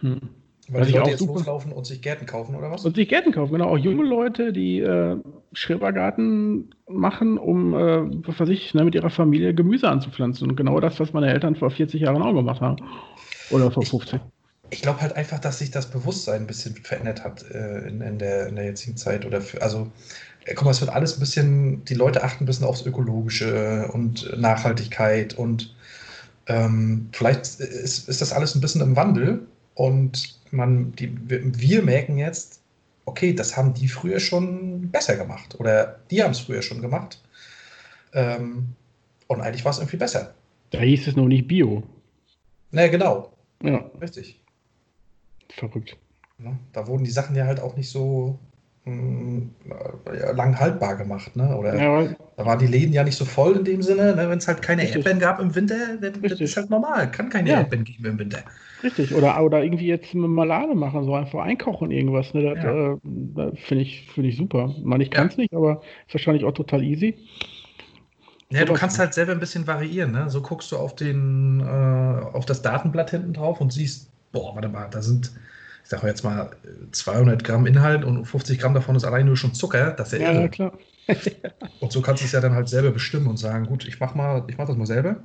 Hm. 0.01 0.21
Weil 0.69 0.81
was 0.81 0.89
die 0.89 0.95
Leute 0.95 1.11
jetzt 1.11 1.19
super... 1.19 1.35
loslaufen 1.35 1.73
und 1.73 1.87
sich 1.87 2.01
Gärten 2.01 2.27
kaufen, 2.27 2.55
oder 2.55 2.71
was? 2.71 2.85
Und 2.85 2.97
sich 2.97 3.09
Gärten 3.09 3.33
kaufen, 3.33 3.53
genau. 3.53 3.69
Auch 3.69 3.77
junge 3.77 4.05
Leute, 4.05 4.53
die 4.53 4.81
äh, 4.81 5.17
Schrebergarten 5.53 6.75
machen, 6.89 7.37
um, 7.37 7.75
äh, 7.75 8.27
was 8.27 8.41
weiß 8.41 8.49
ich, 8.49 8.73
ne, 8.73 8.85
mit 8.85 8.95
ihrer 8.95 9.11
Familie 9.11 9.55
Gemüse 9.55 9.89
anzupflanzen. 9.89 10.49
Und 10.49 10.57
genau 10.57 10.81
das, 10.81 10.99
was 11.01 11.13
meine 11.13 11.31
Eltern 11.31 11.55
vor 11.55 11.71
40 11.71 12.01
Jahren 12.01 12.23
auch 12.23 12.33
gemacht 12.33 12.63
haben. 12.63 12.77
Oder 13.51 13.71
vor 13.71 13.85
50. 13.85 14.15
Ich, 14.15 14.79
ich 14.79 14.83
glaube 14.83 15.03
halt 15.03 15.17
einfach, 15.17 15.39
dass 15.39 15.59
sich 15.59 15.71
das 15.71 15.91
Bewusstsein 15.91 16.43
ein 16.43 16.47
bisschen 16.47 16.77
verändert 16.77 17.25
hat 17.25 17.45
äh, 17.51 17.87
in, 17.87 18.01
in, 18.01 18.19
der, 18.19 18.47
in 18.47 18.57
der 18.57 18.65
jetzigen 18.65 18.97
Zeit. 18.97 19.27
Oder 19.27 19.43
für, 19.43 19.61
also, 19.61 19.89
äh, 20.47 20.55
guck 20.55 20.65
mal, 20.65 20.71
es 20.71 20.81
wird 20.81 20.93
alles 20.93 21.19
ein 21.19 21.21
bisschen, 21.21 21.85
die 21.85 21.95
Leute 21.95 22.25
achten 22.25 22.45
ein 22.45 22.47
bisschen 22.47 22.67
aufs 22.67 22.87
Ökologische 22.87 23.91
und 23.93 24.35
Nachhaltigkeit 24.39 25.35
und 25.35 25.75
ähm, 26.47 27.09
vielleicht 27.13 27.61
ist, 27.61 28.09
ist 28.09 28.21
das 28.21 28.33
alles 28.33 28.55
ein 28.55 28.61
bisschen 28.61 28.83
im 28.83 28.97
Wandel 28.97 29.47
und 29.75 30.39
man, 30.55 30.93
die, 30.93 31.13
wir 31.29 31.83
merken 31.83 32.19
jetzt, 32.19 32.61
okay, 33.05 33.35
das 33.35 33.57
haben 33.57 33.75
die 33.75 33.89
früher 33.89 34.21
schon 34.21 34.91
besser 34.91 35.17
gemacht 35.17 35.59
oder 35.61 36.01
die 36.11 36.23
haben 36.23 36.31
es 36.31 36.41
früher 36.41 36.63
schon 36.63 36.81
gemacht. 36.81 37.23
Ähm, 38.13 38.69
und 39.27 39.41
eigentlich 39.41 39.65
war 39.65 39.73
es 39.73 39.79
irgendwie 39.79 39.97
besser. 39.97 40.35
Da 40.71 40.81
hieß 40.81 41.09
es 41.09 41.17
noch 41.17 41.27
nicht 41.27 41.49
Bio. 41.49 41.83
Ne, 42.71 42.91
genau. 42.91 43.33
Ja. 43.63 43.91
Richtig. 44.01 44.41
Verrückt. 45.51 45.97
Ja, 46.39 46.57
da 46.73 46.87
wurden 46.87 47.05
die 47.05 47.11
Sachen 47.11 47.37
ja 47.37 47.47
halt 47.47 47.61
auch 47.61 47.77
nicht 47.77 47.91
so 47.91 48.39
hm, 48.85 49.51
lang 50.35 50.59
haltbar 50.59 50.97
gemacht. 50.97 51.37
Ne? 51.37 51.57
Oder 51.57 51.75
ja, 51.77 52.15
da 52.37 52.45
waren 52.45 52.59
die 52.59 52.67
Läden 52.67 52.93
ja 52.93 53.05
nicht 53.05 53.17
so 53.17 53.25
voll 53.25 53.57
in 53.57 53.65
dem 53.65 53.83
Sinne. 53.83 54.15
Ne? 54.15 54.29
Wenn 54.29 54.39
es 54.39 54.49
halt 54.49 54.63
keine. 54.63 54.89
Erdbeeren 54.89 55.21
gab 55.21 55.41
im 55.41 55.55
Winter, 55.55 55.97
dann 55.97 56.21
das 56.21 56.41
ist 56.41 56.57
halt 56.57 56.71
normal. 56.71 57.11
Kann 57.11 57.31
keine 57.31 57.51
ja. 57.51 57.59
Erdbeeren 57.59 57.85
geben 57.85 58.05
im 58.05 58.19
Winter. 58.19 58.43
Richtig. 58.85 59.15
Oder, 59.15 59.43
oder 59.43 59.65
irgendwie 59.65 59.87
jetzt 59.87 60.15
eine 60.15 60.29
Malade 60.29 60.75
machen, 60.75 61.05
so 61.05 61.15
einfach 61.15 61.41
einkochen 61.41 61.91
irgendwas. 61.91 62.35
Ne? 62.35 62.43
Das, 62.43 62.63
ja. 62.63 62.93
äh, 62.93 62.99
das 63.03 63.59
finde 63.59 63.83
ich, 63.83 64.11
find 64.13 64.27
ich 64.27 64.37
super. 64.37 64.75
Man, 64.83 65.01
ich 65.01 65.11
kann 65.11 65.29
es 65.29 65.39
nicht, 65.39 65.55
aber 65.55 65.81
ist 66.07 66.15
wahrscheinlich 66.15 66.45
auch 66.45 66.53
total 66.53 66.83
easy. 66.83 67.17
Ja, 68.51 68.65
du 68.67 68.75
kannst 68.75 68.99
halt 68.99 69.15
selber 69.15 69.33
ein 69.33 69.41
bisschen 69.41 69.67
variieren. 69.67 70.13
Ne? 70.13 70.29
So 70.29 70.43
guckst 70.43 70.71
du 70.71 70.77
auf, 70.77 70.95
den, 70.95 71.61
äh, 71.61 71.65
auf 71.65 72.45
das 72.45 72.61
Datenblatt 72.61 73.11
hinten 73.11 73.33
drauf 73.33 73.61
und 73.61 73.73
siehst, 73.73 74.11
boah, 74.33 74.55
warte 74.55 74.69
mal, 74.69 74.89
da 74.91 75.01
sind 75.01 75.33
ich 75.83 75.91
sage 75.91 76.07
jetzt 76.07 76.25
mal 76.25 76.51
200 76.93 77.45
Gramm 77.45 77.67
Inhalt 77.67 78.05
und 78.05 78.25
50 78.25 78.59
Gramm 78.59 78.73
davon 78.73 78.97
ist 78.97 79.05
allein 79.05 79.27
nur 79.27 79.37
schon 79.37 79.53
Zucker, 79.53 79.91
das 79.91 80.15
ist 80.15 80.23
ja, 80.23 80.33
ja 80.33 80.49
klar. 80.49 80.73
und 81.81 81.93
so 81.93 82.01
kannst 82.01 82.23
du 82.23 82.27
es 82.27 82.33
ja 82.33 82.41
dann 82.41 82.55
halt 82.55 82.71
selber 82.71 82.91
bestimmen 82.91 83.27
und 83.27 83.37
sagen, 83.37 83.67
gut, 83.67 83.87
ich 83.87 84.01
mach 84.01 84.15
mal, 84.15 84.45
ich 84.49 84.57
mach 84.57 84.67
das 84.67 84.79
mal 84.79 84.87
selber 84.87 85.19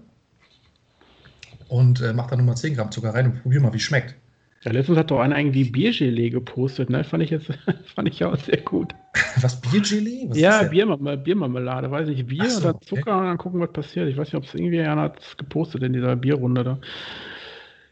und 1.70 2.02
äh, 2.02 2.14
mach 2.14 2.28
da 2.28 2.36
nochmal 2.36 2.58
10 2.58 2.76
Gramm 2.76 2.92
Zucker 2.92 3.14
rein 3.14 3.28
und 3.28 3.42
probier 3.42 3.62
mal, 3.62 3.74
wie 3.74 3.78
es 3.78 3.84
schmeckt. 3.84 4.16
Ja, 4.64 4.72
letztens 4.72 4.98
hat 4.98 5.10
doch 5.10 5.22
einer 5.22 5.38
irgendwie 5.38 5.64
Biergelee 5.64 6.30
gepostet, 6.30 6.90
ne? 6.90 7.04
Fand 7.06 7.24
ich 7.24 7.30
jetzt, 7.30 7.48
fand 7.96 8.10
ich 8.10 8.24
auch 8.26 8.38
sehr 8.38 8.58
gut. 8.58 8.94
Was, 9.42 9.62
Biergelee? 9.62 10.26
Was 10.28 10.38
ja, 10.38 10.64
Biermarmelade, 10.64 11.22
Biermarmelade, 11.22 11.90
weiß 11.90 12.10
ich, 12.10 12.26
Bier 12.26 12.50
so, 12.50 12.62
dann 12.62 12.82
Zucker 12.82 13.02
okay. 13.02 13.20
und 13.20 13.26
dann 13.26 13.38
gucken, 13.38 13.62
was 13.62 13.72
passiert. 13.72 14.10
Ich 14.10 14.18
weiß 14.18 14.28
nicht, 14.28 14.36
ob 14.36 14.44
es 14.44 14.54
irgendwie 14.54 14.82
einer 14.82 15.04
hat 15.04 15.38
gepostet 15.38 15.84
in 15.84 15.94
dieser 15.94 16.18
Bierrunde 16.18 16.64
da. 16.66 16.80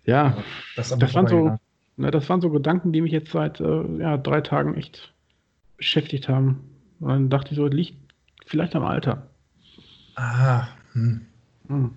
Ja, 0.04 0.38
das, 0.76 0.98
das 0.98 1.14
waren 1.14 1.28
so, 1.28 1.46
ja. 1.48 1.60
Ne, 1.98 2.12
das 2.12 2.30
waren 2.30 2.42
so 2.42 2.52
Gedanken, 2.52 2.94
die 2.94 3.02
mich 3.02 3.12
jetzt 3.12 3.32
seit 3.32 3.60
äh, 3.60 3.98
ja, 4.00 4.18
drei 4.18 4.42
Tagen 4.42 4.76
echt 4.76 5.14
beschäftigt 5.78 6.30
haben. 6.30 6.70
Und 7.00 7.10
dann 7.10 7.30
dachte 7.30 7.52
ich 7.52 7.58
so, 7.58 7.66
liegt 7.68 7.98
vielleicht 8.46 8.76
am 8.76 8.84
Alter. 8.84 9.28
Ah, 10.16 10.68
hm. 10.94 11.22
hm. 11.68 11.96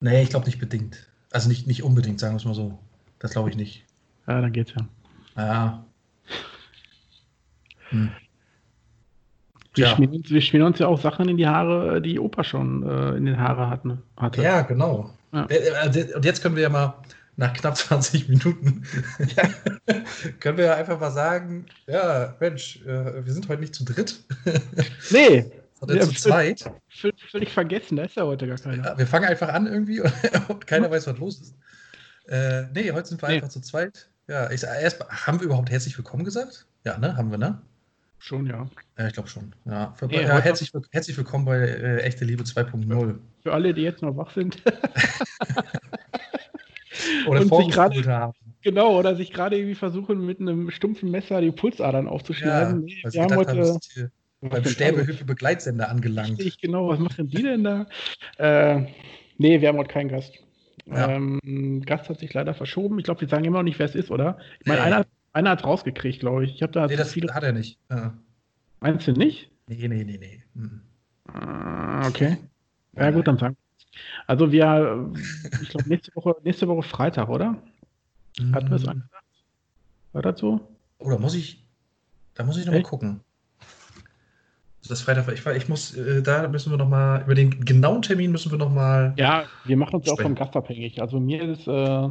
Nee, 0.00 0.22
ich 0.22 0.30
glaube 0.30 0.46
nicht 0.46 0.58
bedingt. 0.58 1.08
Also 1.32 1.48
nicht, 1.48 1.66
nicht 1.66 1.82
unbedingt, 1.82 2.20
sagen 2.20 2.34
wir 2.34 2.38
es 2.38 2.44
mal 2.44 2.54
so. 2.54 2.78
Das 3.18 3.32
glaube 3.32 3.50
ich 3.50 3.56
nicht. 3.56 3.84
Ja, 4.26 4.40
dann 4.40 4.52
geht's 4.52 4.72
ja. 4.76 4.86
Ja. 5.36 5.84
Hm. 7.90 8.10
Wir, 9.74 9.86
ja. 9.86 9.94
schmieren 9.94 10.16
uns, 10.16 10.30
wir 10.30 10.40
schmieren 10.40 10.66
uns 10.66 10.78
ja 10.78 10.86
auch 10.86 11.00
Sachen 11.00 11.28
in 11.28 11.36
die 11.36 11.46
Haare, 11.46 12.00
die 12.00 12.18
Opa 12.18 12.44
schon 12.44 12.82
äh, 12.82 13.16
in 13.16 13.26
den 13.26 13.38
Haare 13.38 13.68
hatten, 13.68 14.02
hatte. 14.16 14.42
Ja, 14.42 14.62
genau. 14.62 15.10
Ja. 15.32 15.44
Äh, 15.46 15.56
äh, 15.56 16.14
und 16.14 16.24
jetzt 16.24 16.42
können 16.42 16.56
wir 16.56 16.62
ja 16.62 16.68
mal 16.70 16.94
nach 17.36 17.52
knapp 17.52 17.76
20 17.76 18.28
Minuten 18.28 18.82
können 20.40 20.58
wir 20.58 20.74
einfach 20.74 20.98
mal 20.98 21.10
sagen, 21.10 21.66
ja, 21.86 22.34
Mensch, 22.40 22.80
äh, 22.86 23.24
wir 23.24 23.32
sind 23.32 23.48
heute 23.48 23.60
nicht 23.60 23.74
zu 23.74 23.84
dritt. 23.84 24.20
nee. 25.10 25.44
Sondern 25.78 25.98
ja, 25.98 26.04
zu 26.04 26.14
zweit. 26.14 26.70
Völlig, 26.88 27.52
vergessen, 27.52 27.96
da 27.96 28.04
ist 28.04 28.16
ja 28.16 28.24
heute 28.24 28.46
gar 28.46 28.56
keiner. 28.56 28.84
Ja, 28.84 28.98
wir 28.98 29.06
fangen 29.06 29.26
einfach 29.26 29.50
an 29.50 29.66
irgendwie 29.66 30.00
und 30.48 30.66
keiner 30.66 30.90
weiß, 30.90 31.06
was 31.06 31.18
los 31.18 31.40
ist. 31.40 31.54
Äh, 32.28 32.64
nee, 32.74 32.90
heute 32.92 33.08
sind 33.08 33.22
wir 33.22 33.28
nee. 33.28 33.34
einfach 33.36 33.50
zu 33.50 33.60
zweit. 33.60 34.08
Ja, 34.26 34.50
ich 34.50 34.62
erst 34.62 35.06
haben 35.08 35.38
wir 35.38 35.46
überhaupt 35.46 35.70
herzlich 35.70 35.96
willkommen 35.96 36.24
gesagt? 36.24 36.66
Ja, 36.84 36.98
ne? 36.98 37.16
Haben 37.16 37.30
wir, 37.30 37.38
ne? 37.38 37.60
Schon, 38.18 38.46
ja. 38.46 38.66
Ja, 38.98 39.06
ich 39.06 39.12
glaube 39.12 39.28
schon. 39.28 39.54
Ja, 39.66 39.92
für, 39.92 40.06
nee, 40.06 40.22
ja 40.22 40.38
herzlich, 40.38 40.72
herzlich 40.90 41.16
willkommen 41.16 41.44
bei 41.44 41.58
äh, 41.58 41.98
Echte 41.98 42.24
Liebe 42.24 42.42
2.0. 42.42 43.18
Für 43.42 43.52
alle, 43.52 43.74
die 43.74 43.82
jetzt 43.82 44.02
noch 44.02 44.16
wach 44.16 44.32
sind. 44.32 44.62
Oder 47.26 47.44
grade, 47.44 48.04
haben. 48.06 48.32
Genau, 48.62 48.98
oder 48.98 49.14
sich 49.14 49.32
gerade 49.32 49.56
irgendwie 49.56 49.74
versuchen, 49.76 50.26
mit 50.26 50.40
einem 50.40 50.70
stumpfen 50.70 51.10
Messer 51.10 51.40
die 51.40 51.52
Pulsadern 51.52 52.08
aufzuschneiden. 52.08 52.88
Ja, 52.88 53.12
wir 53.12 53.22
haben 53.22 53.36
heute. 53.36 53.78
Beim 54.40 54.64
Sterbehilfe 54.64 55.24
Begleitsender 55.24 55.88
angelangt. 55.88 56.40
Ich 56.40 56.60
genau, 56.60 56.88
was 56.88 56.98
machen 56.98 57.28
die 57.28 57.42
denn 57.42 57.64
da? 57.64 57.86
Äh, 58.36 58.86
nee, 59.38 59.60
wir 59.60 59.68
haben 59.68 59.78
heute 59.78 59.92
keinen 59.92 60.08
Gast. 60.08 60.34
Ja. 60.86 61.10
Ähm, 61.10 61.82
Gast 61.84 62.08
hat 62.08 62.18
sich 62.18 62.32
leider 62.34 62.54
verschoben. 62.54 62.98
Ich 62.98 63.04
glaube, 63.04 63.22
wir 63.22 63.28
sagen 63.28 63.44
immer 63.44 63.58
noch 63.58 63.64
nicht, 63.64 63.78
wer 63.78 63.86
es 63.86 63.94
ist, 63.94 64.10
oder? 64.10 64.38
Ich 64.60 64.66
meine, 64.66 64.80
nee. 64.80 64.86
einer, 64.86 65.06
einer 65.32 65.50
hat 65.50 65.64
rausgekriegt, 65.64 66.20
glaube 66.20 66.44
ich. 66.44 66.60
Ich 66.60 66.70
da 66.70 66.86
nee, 66.86 66.96
das 66.96 67.12
viele... 67.12 67.34
hat 67.34 67.42
er 67.42 67.52
nicht. 67.52 67.78
Ja. 67.90 68.16
Meinst 68.80 69.06
du 69.06 69.12
nicht? 69.12 69.50
Nee, 69.66 69.88
nee, 69.88 70.04
nee, 70.04 70.18
nee. 70.18 70.42
Mhm. 70.54 70.82
okay. 72.06 72.36
Ja, 72.94 73.10
gut, 73.10 73.26
dann 73.26 73.38
sagen 73.38 73.56
also 74.26 74.52
wir, 74.52 75.12
ich 75.62 75.68
glaube, 75.70 75.88
nächste 75.88 76.14
Woche, 76.14 76.36
nächste 76.42 76.68
Woche 76.68 76.82
Freitag, 76.82 77.28
oder? 77.28 77.62
Hatten 78.52 78.68
wir 78.68 78.76
es 78.76 78.84
mm. 78.84 78.90
angesagt? 78.90 79.24
War 80.12 80.22
das 80.22 80.40
so? 80.40 80.68
Oder 80.98 81.18
muss 81.18 81.34
ich, 81.34 81.64
da 82.34 82.44
muss 82.44 82.58
ich 82.58 82.66
nochmal 82.66 82.82
gucken. 82.82 83.20
Das 84.88 85.02
Freitag, 85.02 85.32
ich, 85.32 85.44
ich 85.44 85.68
muss, 85.68 85.94
äh, 85.94 86.22
da 86.22 86.48
müssen 86.48 86.70
wir 86.70 86.78
nochmal, 86.78 87.22
über 87.22 87.34
den 87.34 87.64
genauen 87.64 88.02
Termin 88.02 88.32
müssen 88.32 88.50
wir 88.50 88.58
nochmal. 88.58 89.14
Ja, 89.16 89.44
wir 89.64 89.76
machen 89.76 89.96
uns 89.96 90.08
auch 90.08 90.20
vom 90.20 90.34
Gast 90.34 90.56
abhängig. 90.56 91.00
Also 91.00 91.20
mir 91.20 91.42
ist 91.42 91.66
äh, 91.66 92.08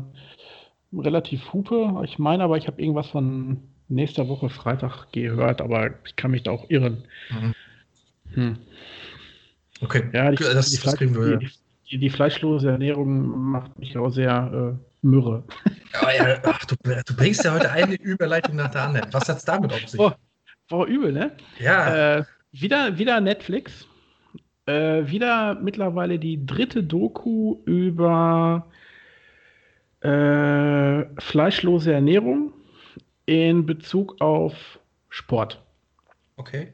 relativ 0.93 1.53
Hupe. 1.53 2.01
Ich 2.03 2.19
meine 2.19 2.43
aber, 2.43 2.57
ich 2.57 2.67
habe 2.67 2.81
irgendwas 2.81 3.07
von 3.07 3.59
nächster 3.87 4.27
Woche 4.27 4.49
Freitag 4.49 5.11
gehört, 5.11 5.61
aber 5.61 5.91
ich 6.05 6.15
kann 6.15 6.31
mich 6.31 6.43
da 6.43 6.51
auch 6.51 6.69
irren. 6.69 7.03
Mhm. 7.29 7.53
Hm. 8.33 8.57
Okay, 9.81 10.09
ja, 10.13 10.31
die, 10.31 10.37
das, 10.37 10.71
die, 10.71 10.81
das 10.81 10.95
kriegen 10.95 11.15
wir. 11.15 11.37
Die, 11.37 11.49
die, 11.91 11.97
die, 11.99 12.09
fleischlose 12.09 12.71
Ernährung 12.71 13.51
macht 13.51 13.77
mich 13.77 13.97
auch 13.97 14.09
sehr 14.09 14.75
äh, 14.75 15.05
mürre. 15.05 15.43
Ja, 15.93 16.11
ja, 16.11 16.37
ach, 16.43 16.65
du, 16.65 16.75
du, 16.75 17.15
bringst 17.15 17.43
ja 17.45 17.53
heute 17.53 17.71
eine 17.71 17.95
Überleitung 17.95 18.55
nach 18.55 18.71
der 18.71 18.83
anderen. 18.83 19.13
Was 19.13 19.29
hat 19.29 19.37
es 19.37 19.45
damit 19.45 19.71
auf 19.71 19.87
sich? 19.87 19.97
Boah, 19.97 20.17
boah 20.67 20.85
übel, 20.87 21.11
ne? 21.11 21.31
Ja. 21.59 22.17
Äh, 22.17 22.23
wieder, 22.61 22.97
wieder 22.97 23.21
Netflix. 23.21 23.87
Äh, 24.65 25.07
wieder 25.07 25.55
mittlerweile 25.55 26.17
die 26.19 26.45
dritte 26.45 26.83
Doku 26.83 27.57
über 27.65 28.67
Äh, 30.01 31.05
fleischlose 31.19 31.91
Ernährung 31.91 32.53
in 33.25 33.65
Bezug 33.65 34.21
auf 34.21 34.79
Sport. 35.09 35.59
Okay. 36.37 36.73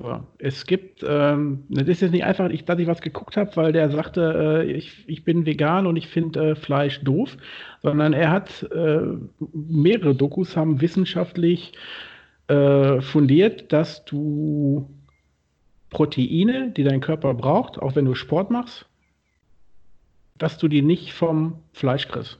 So, 0.00 0.24
es 0.38 0.66
gibt, 0.66 1.04
ähm, 1.06 1.62
das 1.68 1.86
ist 1.86 2.00
jetzt 2.00 2.10
nicht 2.10 2.24
einfach, 2.24 2.50
ich, 2.50 2.64
dass 2.64 2.80
ich 2.80 2.88
was 2.88 3.00
geguckt 3.00 3.36
habe, 3.36 3.54
weil 3.54 3.70
der 3.72 3.90
sagte, 3.90 4.64
äh, 4.64 4.72
ich, 4.72 5.08
ich 5.08 5.22
bin 5.22 5.46
vegan 5.46 5.86
und 5.86 5.96
ich 5.96 6.08
finde 6.08 6.50
äh, 6.50 6.54
Fleisch 6.56 7.00
doof, 7.04 7.36
sondern 7.80 8.12
er 8.12 8.32
hat 8.32 8.64
äh, 8.72 9.02
mehrere 9.52 10.16
Dokus 10.16 10.56
haben 10.56 10.80
wissenschaftlich 10.80 11.74
äh, 12.48 13.00
fundiert, 13.00 13.72
dass 13.72 14.04
du 14.04 14.90
Proteine, 15.90 16.70
die 16.70 16.84
dein 16.84 17.00
Körper 17.00 17.34
braucht, 17.34 17.78
auch 17.78 17.96
wenn 17.96 18.04
du 18.04 18.14
Sport 18.14 18.50
machst, 18.50 18.86
dass 20.36 20.58
du 20.58 20.68
die 20.68 20.82
nicht 20.82 21.12
vom 21.12 21.60
Fleisch 21.72 22.08
kriegst. 22.08 22.38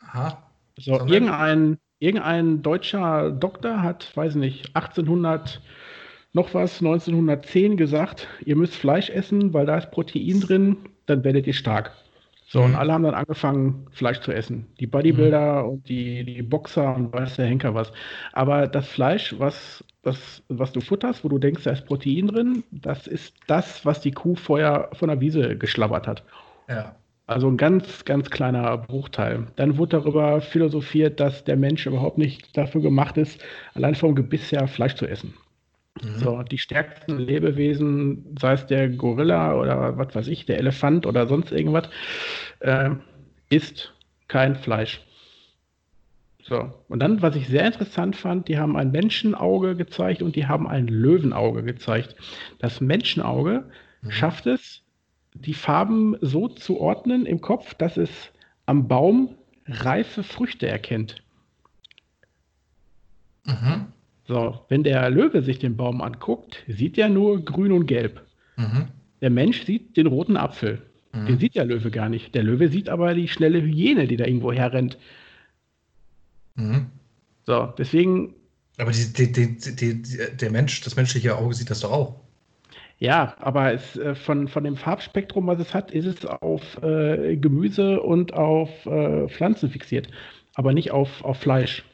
Aha. 0.00 0.42
So, 0.76 0.92
irgendein, 1.06 1.78
irgendein 1.98 2.62
deutscher 2.62 3.30
Doktor 3.30 3.82
hat, 3.82 4.16
weiß 4.16 4.36
nicht, 4.36 4.74
1800 4.76 5.60
noch 6.32 6.54
was 6.54 6.80
1910 6.80 7.76
gesagt, 7.76 8.28
ihr 8.44 8.54
müsst 8.54 8.74
Fleisch 8.74 9.10
essen, 9.10 9.54
weil 9.54 9.66
da 9.66 9.78
ist 9.78 9.90
Protein 9.90 10.40
drin, 10.40 10.76
dann 11.06 11.24
werdet 11.24 11.46
ihr 11.46 11.54
stark. 11.54 11.92
So, 12.46 12.62
und 12.62 12.70
mhm. 12.70 12.76
alle 12.76 12.92
haben 12.92 13.02
dann 13.02 13.14
angefangen, 13.14 13.86
Fleisch 13.90 14.20
zu 14.20 14.32
essen. 14.32 14.66
Die 14.80 14.86
Bodybuilder 14.86 15.64
mhm. 15.64 15.68
und 15.68 15.88
die, 15.88 16.24
die 16.24 16.42
Boxer 16.42 16.94
und 16.94 17.12
weiß 17.12 17.36
der 17.36 17.46
Henker 17.46 17.74
was. 17.74 17.92
Aber 18.32 18.66
das 18.66 18.88
Fleisch, 18.88 19.34
was, 19.38 19.84
das, 20.02 20.42
was 20.48 20.72
du 20.72 20.80
futterst, 20.80 21.24
wo 21.24 21.28
du 21.28 21.38
denkst, 21.38 21.64
da 21.64 21.70
ist 21.70 21.86
Protein 21.86 22.28
drin, 22.28 22.64
das 22.70 23.06
ist 23.06 23.34
das, 23.46 23.84
was 23.84 24.00
die 24.00 24.12
Kuh 24.12 24.36
vorher 24.36 24.90
von 24.92 25.08
der 25.08 25.20
Wiese 25.20 25.56
geschlabbert 25.56 26.06
hat. 26.06 26.22
Ja. 26.68 26.94
Also 27.26 27.46
ein 27.48 27.58
ganz, 27.58 28.06
ganz 28.06 28.30
kleiner 28.30 28.78
Bruchteil. 28.78 29.48
Dann 29.56 29.76
wurde 29.76 29.98
darüber 29.98 30.40
philosophiert, 30.40 31.20
dass 31.20 31.44
der 31.44 31.56
Mensch 31.56 31.84
überhaupt 31.84 32.16
nicht 32.16 32.56
dafür 32.56 32.80
gemacht 32.80 33.18
ist, 33.18 33.44
allein 33.74 33.94
vom 33.94 34.14
Gebiss 34.14 34.50
her 34.50 34.66
Fleisch 34.66 34.94
zu 34.94 35.06
essen. 35.06 35.34
Mhm. 36.02 36.16
So, 36.16 36.42
die 36.42 36.56
stärksten 36.56 37.18
Lebewesen, 37.18 38.34
sei 38.40 38.52
es 38.54 38.66
der 38.66 38.88
Gorilla 38.88 39.54
oder 39.54 39.98
was 39.98 40.14
weiß 40.14 40.28
ich, 40.28 40.46
der 40.46 40.58
Elefant 40.58 41.04
oder 41.04 41.26
sonst 41.26 41.52
irgendwas, 41.52 41.90
äh, 42.60 42.90
isst 43.50 43.92
kein 44.28 44.56
Fleisch. 44.56 45.02
So, 46.48 46.72
und 46.88 47.00
dann, 47.00 47.20
was 47.20 47.36
ich 47.36 47.46
sehr 47.48 47.66
interessant 47.66 48.16
fand, 48.16 48.48
die 48.48 48.58
haben 48.58 48.76
ein 48.76 48.90
Menschenauge 48.90 49.76
gezeigt 49.76 50.22
und 50.22 50.34
die 50.34 50.46
haben 50.46 50.66
ein 50.66 50.88
Löwenauge 50.88 51.62
gezeigt. 51.62 52.16
Das 52.58 52.80
Menschenauge 52.80 53.64
mhm. 54.00 54.10
schafft 54.10 54.46
es, 54.46 54.82
die 55.34 55.52
Farben 55.52 56.16
so 56.22 56.48
zu 56.48 56.80
ordnen 56.80 57.26
im 57.26 57.42
Kopf, 57.42 57.74
dass 57.74 57.98
es 57.98 58.10
am 58.64 58.88
Baum 58.88 59.34
reife 59.66 60.22
Früchte 60.22 60.66
erkennt. 60.66 61.22
Mhm. 63.44 63.86
So, 64.26 64.60
wenn 64.68 64.82
der 64.84 65.10
Löwe 65.10 65.42
sich 65.42 65.58
den 65.58 65.76
Baum 65.76 66.00
anguckt, 66.00 66.64
sieht 66.66 66.96
er 66.96 67.10
nur 67.10 67.44
grün 67.44 67.72
und 67.72 67.86
gelb. 67.86 68.22
Mhm. 68.56 68.88
Der 69.20 69.30
Mensch 69.30 69.64
sieht 69.64 69.98
den 69.98 70.06
roten 70.06 70.38
Apfel. 70.38 70.82
Mhm. 71.12 71.26
Den 71.26 71.38
sieht 71.38 71.56
der 71.56 71.66
Löwe 71.66 71.90
gar 71.90 72.08
nicht. 72.08 72.34
Der 72.34 72.42
Löwe 72.42 72.68
sieht 72.68 72.88
aber 72.88 73.12
die 73.12 73.28
schnelle 73.28 73.60
Hyäne, 73.60 74.06
die 74.06 74.16
da 74.16 74.24
irgendwo 74.24 74.52
herrennt. 74.52 74.96
Mhm. 76.58 76.86
So, 77.46 77.72
deswegen. 77.78 78.34
Aber 78.78 78.92
die, 78.92 79.12
die, 79.32 79.56
die, 79.56 80.02
der 80.36 80.50
Mensch, 80.50 80.82
das 80.82 80.94
menschliche 80.94 81.36
Auge 81.36 81.54
sieht 81.54 81.70
das 81.70 81.80
doch 81.80 81.90
auch. 81.90 82.20
Ja, 82.98 83.36
aber 83.40 83.72
es, 83.72 83.96
äh, 83.96 84.14
von, 84.14 84.48
von 84.48 84.64
dem 84.64 84.76
Farbspektrum, 84.76 85.46
was 85.46 85.60
es 85.60 85.72
hat, 85.72 85.90
ist 85.92 86.06
es 86.06 86.26
auf 86.26 86.62
äh, 86.82 87.36
Gemüse 87.36 88.00
und 88.00 88.34
auf 88.34 88.70
äh, 88.86 89.28
Pflanzen 89.28 89.70
fixiert, 89.70 90.08
aber 90.54 90.72
nicht 90.72 90.90
auf, 90.90 91.24
auf 91.24 91.38
Fleisch. 91.38 91.84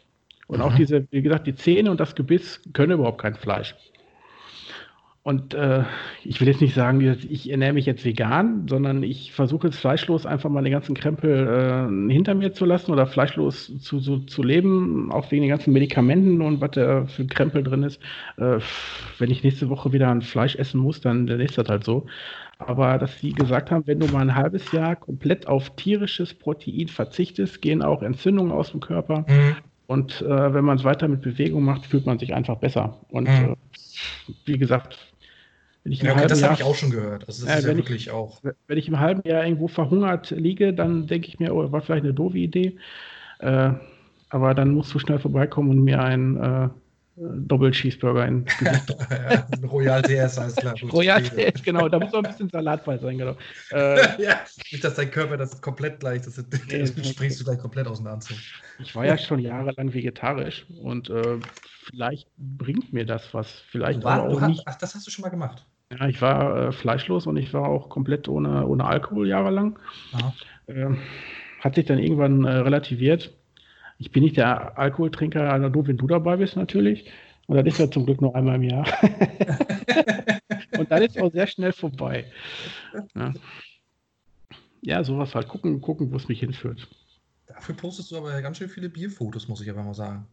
Und 0.46 0.58
mhm. 0.58 0.64
auch 0.64 0.74
diese, 0.74 1.06
wie 1.10 1.22
gesagt, 1.22 1.46
die 1.46 1.54
Zähne 1.54 1.90
und 1.90 2.00
das 2.00 2.14
Gebiss 2.14 2.60
können 2.72 2.92
überhaupt 2.92 3.20
kein 3.20 3.34
Fleisch. 3.34 3.74
Und 5.24 5.54
äh, 5.54 5.84
ich 6.22 6.38
will 6.38 6.48
jetzt 6.48 6.60
nicht 6.60 6.74
sagen, 6.74 7.00
ich 7.00 7.50
ernähre 7.50 7.72
mich 7.72 7.86
jetzt 7.86 8.04
vegan, 8.04 8.68
sondern 8.68 9.02
ich 9.02 9.32
versuche 9.32 9.68
es 9.68 9.78
fleischlos 9.78 10.26
einfach 10.26 10.50
mal 10.50 10.62
den 10.62 10.72
ganzen 10.72 10.94
Krempel 10.94 11.48
äh, 11.48 12.12
hinter 12.12 12.34
mir 12.34 12.52
zu 12.52 12.66
lassen 12.66 12.92
oder 12.92 13.06
fleischlos 13.06 13.72
zu, 13.78 14.00
zu, 14.00 14.18
zu 14.18 14.42
leben, 14.42 15.10
auch 15.10 15.30
wegen 15.30 15.40
den 15.40 15.48
ganzen 15.48 15.72
Medikamenten 15.72 16.42
und 16.42 16.60
was 16.60 16.72
da 16.72 17.06
für 17.06 17.26
Krempel 17.26 17.62
drin 17.62 17.84
ist. 17.84 18.02
Äh, 18.36 18.58
wenn 19.18 19.30
ich 19.30 19.42
nächste 19.42 19.70
Woche 19.70 19.94
wieder 19.94 20.10
ein 20.10 20.20
Fleisch 20.20 20.56
essen 20.56 20.78
muss, 20.78 21.00
dann, 21.00 21.26
dann 21.26 21.40
ist 21.40 21.56
das 21.56 21.70
halt 21.70 21.84
so. 21.84 22.04
Aber 22.58 22.98
dass 22.98 23.18
sie 23.18 23.32
gesagt 23.32 23.70
haben, 23.70 23.86
wenn 23.86 24.00
du 24.00 24.06
mal 24.08 24.20
ein 24.20 24.34
halbes 24.34 24.72
Jahr 24.72 24.94
komplett 24.94 25.46
auf 25.46 25.74
tierisches 25.74 26.34
Protein 26.34 26.88
verzichtest, 26.88 27.62
gehen 27.62 27.80
auch 27.80 28.02
Entzündungen 28.02 28.52
aus 28.52 28.72
dem 28.72 28.80
Körper. 28.80 29.24
Mhm. 29.26 29.56
Und 29.86 30.20
äh, 30.20 30.54
wenn 30.54 30.66
man 30.66 30.76
es 30.76 30.84
weiter 30.84 31.08
mit 31.08 31.22
Bewegung 31.22 31.64
macht, 31.64 31.86
fühlt 31.86 32.04
man 32.04 32.18
sich 32.18 32.34
einfach 32.34 32.56
besser. 32.56 33.00
Und 33.08 33.24
mhm. 33.24 33.52
äh, 33.52 34.32
wie 34.44 34.58
gesagt, 34.58 35.13
wenn 35.84 35.92
ich 35.92 36.00
ja, 36.00 36.12
okay, 36.12 36.26
das 36.26 36.42
habe 36.42 36.54
ich 36.54 36.62
auch 36.62 36.74
schon 36.74 36.90
gehört. 36.90 37.28
Also 37.28 37.44
das 37.44 37.54
äh, 37.54 37.58
ist 37.58 37.66
ja 37.66 37.76
wirklich 37.76 38.06
ich, 38.06 38.10
auch. 38.10 38.40
Wenn 38.42 38.78
ich 38.78 38.88
im 38.88 38.98
halben 38.98 39.22
Jahr 39.28 39.44
irgendwo 39.44 39.68
verhungert 39.68 40.30
liege, 40.30 40.72
dann 40.72 41.06
denke 41.06 41.28
ich 41.28 41.38
mir, 41.38 41.54
oh, 41.54 41.70
war 41.70 41.82
vielleicht 41.82 42.04
eine 42.04 42.14
doofe 42.14 42.38
Idee. 42.38 42.78
Äh, 43.40 43.72
aber 44.30 44.54
dann 44.54 44.72
musst 44.72 44.94
du 44.94 44.98
schnell 44.98 45.18
vorbeikommen 45.18 45.70
und 45.70 45.84
mir 45.84 46.00
ein 46.02 46.36
äh, 46.36 46.68
Doppel-Cheeseburger 47.16 48.28
Gesicht. 48.28 48.96
ja, 49.10 49.46
Royal 49.68 50.02
TS, 50.02 50.38
alles 50.38 50.56
klar. 50.56 50.74
Royal 50.90 51.22
TS, 51.22 51.62
genau. 51.62 51.88
Da 51.88 52.00
muss 52.00 52.12
noch 52.12 52.24
ein 52.24 52.30
bisschen 52.30 52.48
Salat 52.48 52.82
bei 52.86 52.96
sein, 52.96 53.18
genau. 53.18 53.36
Äh, 53.70 54.22
ja, 54.22 54.40
nicht, 54.72 54.82
dass 54.82 54.94
dein 54.94 55.10
Körper 55.10 55.36
das 55.36 55.60
komplett 55.60 56.00
gleich, 56.00 56.22
das, 56.22 56.38
nee, 56.38 56.78
das 56.78 57.08
springst 57.08 57.40
du 57.40 57.44
gleich 57.44 57.58
komplett 57.58 57.86
aus 57.86 57.98
dem 57.98 58.06
Anzug. 58.06 58.38
Ich 58.78 58.96
war 58.96 59.04
ja 59.04 59.18
schon 59.18 59.38
jahrelang 59.38 59.92
vegetarisch 59.92 60.66
und 60.82 61.10
äh, 61.10 61.38
vielleicht 61.90 62.28
bringt 62.38 62.92
mir 62.92 63.04
das 63.04 63.34
was. 63.34 63.50
Vielleicht 63.68 64.02
war, 64.02 64.22
auch 64.22 64.40
nicht. 64.40 64.62
Ach, 64.64 64.76
das 64.76 64.94
hast 64.94 65.06
du 65.06 65.10
schon 65.10 65.22
mal 65.22 65.28
gemacht. 65.28 65.66
Ja, 65.98 66.08
ich 66.08 66.20
war 66.22 66.68
äh, 66.68 66.72
fleischlos 66.72 67.26
und 67.26 67.36
ich 67.36 67.52
war 67.52 67.68
auch 67.68 67.88
komplett 67.88 68.28
ohne, 68.28 68.66
ohne 68.66 68.84
Alkohol 68.84 69.28
jahrelang. 69.28 69.78
Ähm, 70.68 70.98
hat 71.60 71.74
sich 71.74 71.86
dann 71.86 71.98
irgendwann 71.98 72.44
äh, 72.44 72.50
relativiert 72.50 73.32
ich 73.98 74.10
bin 74.10 74.22
nicht 74.22 74.36
der 74.36 74.78
Alkoholtrinker, 74.78 75.52
also 75.52 75.68
du, 75.68 75.86
wenn 75.86 75.96
du 75.96 76.06
dabei 76.06 76.36
bist 76.36 76.56
natürlich. 76.56 77.10
Und 77.46 77.56
das 77.56 77.66
ist 77.66 77.78
ja 77.78 77.90
zum 77.90 78.06
Glück 78.06 78.20
nur 78.20 78.34
einmal 78.34 78.56
im 78.56 78.62
Jahr. 78.62 78.86
und 80.78 80.90
dann 80.90 81.02
ist 81.02 81.16
es 81.16 81.22
auch 81.22 81.30
sehr 81.30 81.46
schnell 81.46 81.72
vorbei. 81.72 82.30
Ja. 83.14 83.34
ja, 84.80 85.04
sowas 85.04 85.34
halt. 85.34 85.48
Gucken, 85.48 85.80
gucken, 85.80 86.10
wo 86.10 86.16
es 86.16 86.28
mich 86.28 86.40
hinführt. 86.40 86.88
Dafür 87.46 87.74
postest 87.76 88.10
du 88.10 88.16
aber 88.16 88.40
ganz 88.40 88.56
schön 88.56 88.70
viele 88.70 88.88
Bierfotos, 88.88 89.46
muss 89.48 89.60
ich 89.60 89.70
aber 89.70 89.82
mal 89.82 89.94
sagen. 89.94 90.26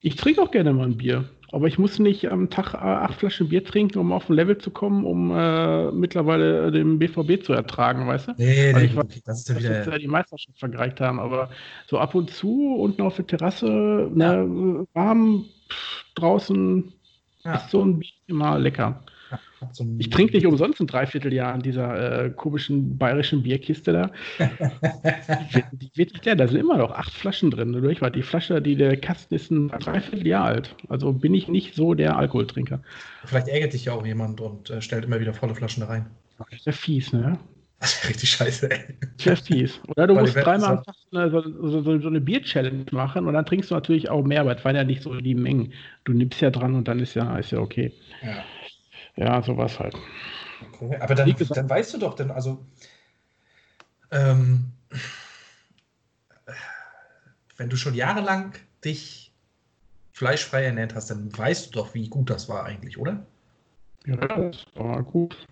Ich 0.00 0.16
trinke 0.16 0.42
auch 0.42 0.50
gerne 0.50 0.72
mal 0.72 0.86
ein 0.86 0.96
Bier, 0.96 1.28
aber 1.52 1.66
ich 1.66 1.78
muss 1.78 1.98
nicht 1.98 2.30
am 2.30 2.48
Tag 2.48 2.74
äh, 2.74 2.78
acht 2.78 3.18
Flaschen 3.18 3.50
Bier 3.50 3.62
trinken, 3.62 3.98
um 3.98 4.12
auf 4.12 4.30
ein 4.30 4.34
Level 4.34 4.56
zu 4.56 4.70
kommen, 4.70 5.04
um 5.04 5.30
äh, 5.36 5.90
mittlerweile 5.92 6.70
den 6.70 6.98
BVB 6.98 7.44
zu 7.44 7.52
ertragen, 7.52 8.06
weißt 8.06 8.28
du? 8.28 8.32
Nee, 8.38 8.72
nee, 8.72 8.84
ich 8.84 8.96
weiß, 8.96 9.22
das 9.24 9.40
ist 9.40 9.48
ja 9.50 9.58
wieder... 9.58 9.84
Dass 9.84 9.98
die 9.98 10.08
Meisterschaft 10.08 10.58
vergeigt 10.58 11.00
haben, 11.00 11.20
aber 11.20 11.50
so 11.86 11.98
ab 11.98 12.14
und 12.14 12.30
zu 12.30 12.76
unten 12.76 13.02
auf 13.02 13.16
der 13.16 13.26
Terrasse, 13.26 13.66
ja. 13.66 14.44
ne, 14.44 14.86
warm 14.94 15.44
draußen, 16.14 16.92
ja. 17.44 17.56
ist 17.56 17.70
so 17.70 17.82
ein 17.82 17.98
Bier 17.98 18.10
immer 18.28 18.58
lecker. 18.58 19.04
So 19.72 19.86
ich 19.98 20.10
trinke 20.10 20.34
nicht 20.34 20.46
umsonst 20.46 20.80
ein 20.80 20.86
Dreivierteljahr 20.86 21.52
an 21.52 21.62
dieser 21.62 22.24
äh, 22.24 22.30
komischen 22.30 22.96
bayerischen 22.98 23.42
Bierkiste 23.42 23.92
da. 23.92 24.10
die 25.72 25.90
wird 25.94 26.12
nicht 26.12 26.24
leer, 26.24 26.36
da 26.36 26.48
sind 26.48 26.60
immer 26.60 26.78
noch 26.78 26.92
acht 26.92 27.12
Flaschen 27.12 27.50
drin. 27.50 27.72
Durch, 27.72 28.00
die 28.14 28.22
Flasche, 28.22 28.62
die 28.62 28.76
der 28.76 28.96
Kasten 28.96 29.34
ist 29.34 29.50
ein 29.50 29.68
Dreivierteljahr 29.68 30.44
alt. 30.44 30.76
Also 30.88 31.12
bin 31.12 31.34
ich 31.34 31.48
nicht 31.48 31.74
so 31.74 31.94
der 31.94 32.16
Alkoholtrinker. 32.16 32.80
Vielleicht 33.24 33.48
ärgert 33.48 33.72
dich 33.72 33.86
ja 33.86 33.92
auch 33.92 34.06
jemand 34.06 34.40
und 34.40 34.70
äh, 34.70 34.80
stellt 34.80 35.04
immer 35.04 35.20
wieder 35.20 35.34
volle 35.34 35.54
Flaschen 35.54 35.82
da 35.82 35.88
rein. 35.88 36.06
Das 36.38 36.48
ist 36.52 36.66
ja 36.66 36.72
fies, 36.72 37.12
ne? 37.12 37.38
Das 37.80 37.94
ist 37.94 38.10
richtig 38.10 38.30
scheiße, 38.30 38.70
ey. 38.70 38.94
Das 39.24 39.40
fies. 39.40 39.80
Oder 39.88 40.06
du 40.06 40.14
Weil 40.14 40.24
musst 40.24 40.36
dreimal 40.36 40.76
am 40.76 40.84
Tag 40.84 40.94
so 41.10 41.18
eine, 41.18 41.30
so, 41.30 41.80
so, 41.80 41.98
so 41.98 42.08
eine 42.08 42.20
Bier-Challenge 42.20 42.84
machen 42.92 43.26
und 43.26 43.32
dann 43.32 43.46
trinkst 43.46 43.70
du 43.70 43.74
natürlich 43.74 44.10
auch 44.10 44.22
mehr, 44.22 44.42
aber 44.42 44.54
es 44.54 44.62
waren 44.66 44.76
ja 44.76 44.84
nicht 44.84 45.02
so 45.02 45.14
die 45.14 45.34
Mengen. 45.34 45.72
Du 46.04 46.12
nimmst 46.12 46.42
ja 46.42 46.50
dran 46.50 46.74
und 46.74 46.88
dann 46.88 46.98
ist 46.98 47.14
ja, 47.14 47.38
ist 47.38 47.52
ja 47.52 47.58
okay. 47.58 47.90
Ja. 48.22 48.44
Ja, 49.16 49.42
sowas 49.42 49.78
halt. 49.78 49.94
Okay. 50.74 50.96
Aber 51.00 51.14
dann, 51.14 51.34
dann 51.50 51.70
weißt 51.70 51.94
du 51.94 51.98
doch, 51.98 52.14
denn 52.14 52.30
also 52.30 52.64
ähm, 54.10 54.72
wenn 57.56 57.68
du 57.68 57.76
schon 57.76 57.94
jahrelang 57.94 58.54
dich 58.84 59.32
fleischfrei 60.12 60.64
ernährt 60.64 60.94
hast, 60.94 61.10
dann 61.10 61.36
weißt 61.36 61.68
du 61.68 61.78
doch, 61.78 61.94
wie 61.94 62.08
gut 62.08 62.30
das 62.30 62.48
war 62.48 62.64
eigentlich, 62.64 62.98
oder? 62.98 63.26
Ja, 64.06 64.16
das 64.16 64.64
war 64.74 65.02
gut. 65.02 65.46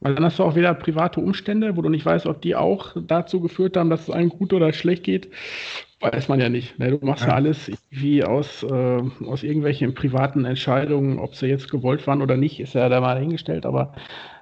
Weil 0.00 0.14
dann 0.14 0.24
hast 0.26 0.38
du 0.38 0.44
auch 0.44 0.54
wieder 0.54 0.74
private 0.74 1.20
Umstände, 1.20 1.76
wo 1.78 1.82
du 1.82 1.88
nicht 1.88 2.04
weißt, 2.04 2.26
ob 2.26 2.42
die 2.42 2.54
auch 2.54 2.94
dazu 3.06 3.40
geführt 3.40 3.78
haben, 3.78 3.88
dass 3.88 4.02
es 4.02 4.10
einem 4.10 4.28
gut 4.28 4.52
oder 4.52 4.70
schlecht 4.74 5.02
geht. 5.02 5.32
Weiß 6.12 6.28
man 6.28 6.40
ja 6.40 6.48
nicht. 6.48 6.78
Ne? 6.78 6.90
Du 6.90 7.06
machst 7.06 7.22
ja, 7.22 7.30
ja 7.30 7.34
alles 7.34 7.68
irgendwie 7.68 8.24
aus, 8.24 8.62
äh, 8.62 9.02
aus 9.26 9.42
irgendwelchen 9.42 9.94
privaten 9.94 10.44
Entscheidungen, 10.44 11.18
ob 11.18 11.34
sie 11.34 11.46
jetzt 11.46 11.70
gewollt 11.70 12.06
waren 12.06 12.20
oder 12.20 12.36
nicht, 12.36 12.60
ist 12.60 12.74
ja 12.74 12.88
da 12.88 13.00
mal 13.00 13.14
dahingestellt, 13.14 13.64
aber 13.64 13.94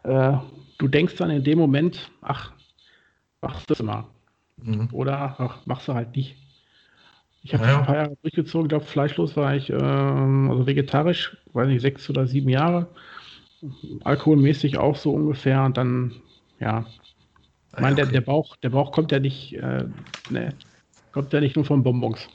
äh, 0.03 0.33
du 0.79 0.89
denkst 0.89 1.17
dann 1.17 1.31
in 1.31 1.45
dem 1.45 1.59
Moment, 1.59 2.11
ach, 2.21 2.53
machst 3.41 3.71
du 3.71 3.75
es 3.75 3.83
mal. 3.83 4.05
Mhm. 4.57 4.89
Oder 4.93 5.37
ach, 5.39 5.65
machst 5.67 5.87
du 5.87 5.95
halt 5.95 6.17
nicht. 6.17 6.37
Ich 7.45 7.55
habe 7.55 7.65
ja. 7.65 7.79
ein 7.79 7.87
paar 7.87 7.97
Jahre 7.97 8.17
durchgezogen, 8.23 8.69
glaube 8.69 8.85
fleischlos 8.85 9.37
war 9.37 9.55
ich, 9.55 9.71
ähm, 9.71 10.49
also 10.51 10.67
vegetarisch, 10.67 11.37
weiß 11.53 11.69
nicht, 11.69 11.81
sechs 11.81 12.09
oder 12.09 12.27
sieben 12.27 12.49
Jahre. 12.49 12.89
Alkoholmäßig 14.05 14.79
auch 14.79 14.97
so 14.97 15.13
ungefähr. 15.13 15.63
Und 15.65 15.77
dann, 15.77 16.13
ja. 16.61 16.87
Ich 17.75 17.81
meine, 17.81 17.97
der, 17.97 18.07
der, 18.07 18.21
Bauch, 18.21 18.57
der 18.57 18.71
Bauch 18.71 18.93
kommt 18.93 19.13
ja 19.13 19.19
nicht, 19.19 19.55
äh, 19.55 19.85
ne, 20.31 20.51
kommt 21.13 21.33
ja 21.33 21.41
nicht 21.41 21.57
nur 21.57 21.65
von 21.65 21.83
Bonbons. 21.83 22.29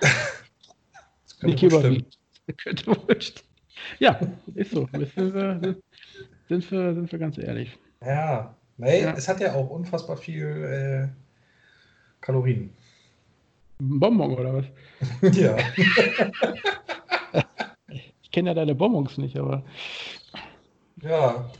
nicht 1.42 1.62
überwiegend. 1.62 2.18
Könnte 2.56 2.86
wohl 2.86 3.18
Ja, 3.98 4.18
ist 4.54 4.72
so. 4.72 4.88
Sind 4.92 5.16
wir, 5.16 5.60
sind, 6.48 6.70
wir, 6.70 6.94
sind 6.94 7.12
wir 7.12 7.18
ganz 7.18 7.38
ehrlich. 7.38 7.78
Ja, 8.04 8.54
nee, 8.76 9.02
ja. 9.02 9.12
es 9.12 9.28
hat 9.28 9.40
ja 9.40 9.54
auch 9.54 9.70
unfassbar 9.70 10.16
viel 10.16 10.46
äh, 10.46 11.08
Kalorien. 12.20 12.70
Bonbon 13.78 14.34
oder 14.34 14.54
was? 14.54 14.66
ja. 15.36 15.56
ich 17.88 18.30
kenne 18.30 18.50
ja 18.50 18.54
deine 18.54 18.74
Bonbons 18.74 19.18
nicht, 19.18 19.36
aber. 19.36 19.62
Ja. 21.02 21.50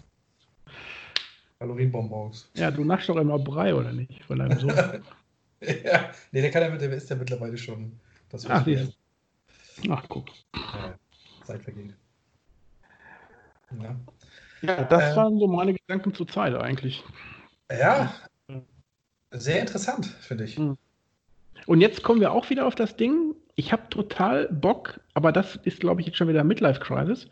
Kalorienbonbons. 1.61 2.51
Ja, 2.55 2.71
du 2.71 2.85
naschst 2.85 3.09
doch 3.09 3.17
immer 3.17 3.39
Brei, 3.39 3.75
oder 3.75 3.93
nicht? 3.93 4.25
Von 4.25 4.39
deinem 4.39 4.59
Sohn. 4.59 5.03
ja, 5.85 6.11
nee, 6.33 6.41
der, 6.41 6.51
kann 6.51 6.63
ja, 6.63 6.77
der 6.77 6.93
ist 6.93 7.11
ja 7.11 7.17
mittlerweile 7.17 7.59
schon. 7.59 7.99
Das 8.31 8.47
Ach, 8.47 8.67
Ach, 9.89 10.05
guck. 10.09 10.27
Ja, 10.55 10.99
Zeit 11.45 11.63
vergeht. 11.63 11.95
Ja, 13.81 13.97
ja 14.63 14.85
das 14.85 15.13
äh, 15.13 15.17
waren 15.17 15.39
so 15.39 15.47
meine 15.47 15.75
Gedanken 15.75 16.15
zur 16.15 16.29
Zeit 16.29 16.55
eigentlich. 16.55 17.05
Ja, 17.71 18.15
sehr 19.31 19.61
interessant, 19.61 20.07
finde 20.07 20.45
ich. 20.45 20.57
Hm. 20.57 20.77
Und 21.67 21.81
jetzt 21.81 22.03
kommen 22.03 22.21
wir 22.21 22.33
auch 22.33 22.49
wieder 22.51 22.67
auf 22.67 22.75
das 22.75 22.97
Ding. 22.97 23.35
Ich 23.55 23.73
habe 23.73 23.89
total 23.91 24.49
Bock, 24.49 25.01
aber 25.15 25.33
das 25.33 25.57
ist, 25.57 25.81
glaube 25.81 26.01
ich, 26.01 26.07
jetzt 26.07 26.17
schon 26.17 26.29
wieder 26.29 26.45
Midlife 26.45 26.81
Crisis. 26.81 27.29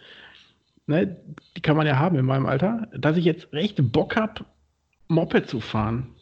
Ne, 0.87 1.17
die 1.57 1.61
kann 1.63 1.77
man 1.77 1.87
ja 1.87 1.99
haben 1.99 2.17
in 2.17 2.27
meinem 2.27 2.47
Alter, 2.47 2.89
dass 2.97 3.17
ich 3.17 3.25
jetzt 3.25 3.53
recht 3.53 3.77
Bock 3.93 4.15
habe, 4.17 4.45
Moped 5.09 5.49
zu 5.49 5.61
fahren. 5.61 6.15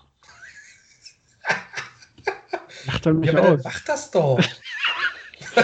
Macht 2.86 3.06
er 3.06 3.14
mich 3.14 3.32
ja, 3.32 3.38
aus. 3.38 3.60
Mach 3.64 3.80
das 3.84 4.10
doch. 4.10 4.38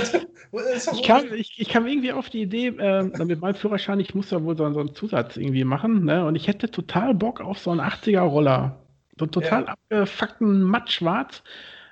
ich, 0.92 1.02
kam, 1.02 1.32
ich, 1.32 1.58
ich, 1.58 1.68
kam 1.68 1.86
irgendwie 1.86 2.12
auf 2.12 2.30
die 2.30 2.42
Idee, 2.42 2.68
äh, 2.68 3.02
mit 3.24 3.40
meinem 3.40 3.54
Führerschein, 3.54 4.00
ich 4.00 4.14
muss 4.14 4.30
ja 4.30 4.42
wohl 4.42 4.56
so, 4.56 4.70
so 4.72 4.80
einen 4.80 4.94
Zusatz 4.94 5.36
irgendwie 5.36 5.64
machen, 5.64 6.04
ne? 6.04 6.24
Und 6.24 6.36
ich 6.36 6.48
hätte 6.48 6.70
total 6.70 7.14
Bock 7.14 7.40
auf 7.40 7.58
so 7.58 7.70
einen 7.70 7.80
80er-Roller. 7.80 8.80
So 9.18 9.24
einen 9.24 9.32
total 9.32 9.62
ja. 9.62 9.68
abgefuckten 9.68 10.62
Mattschwarz 10.62 11.42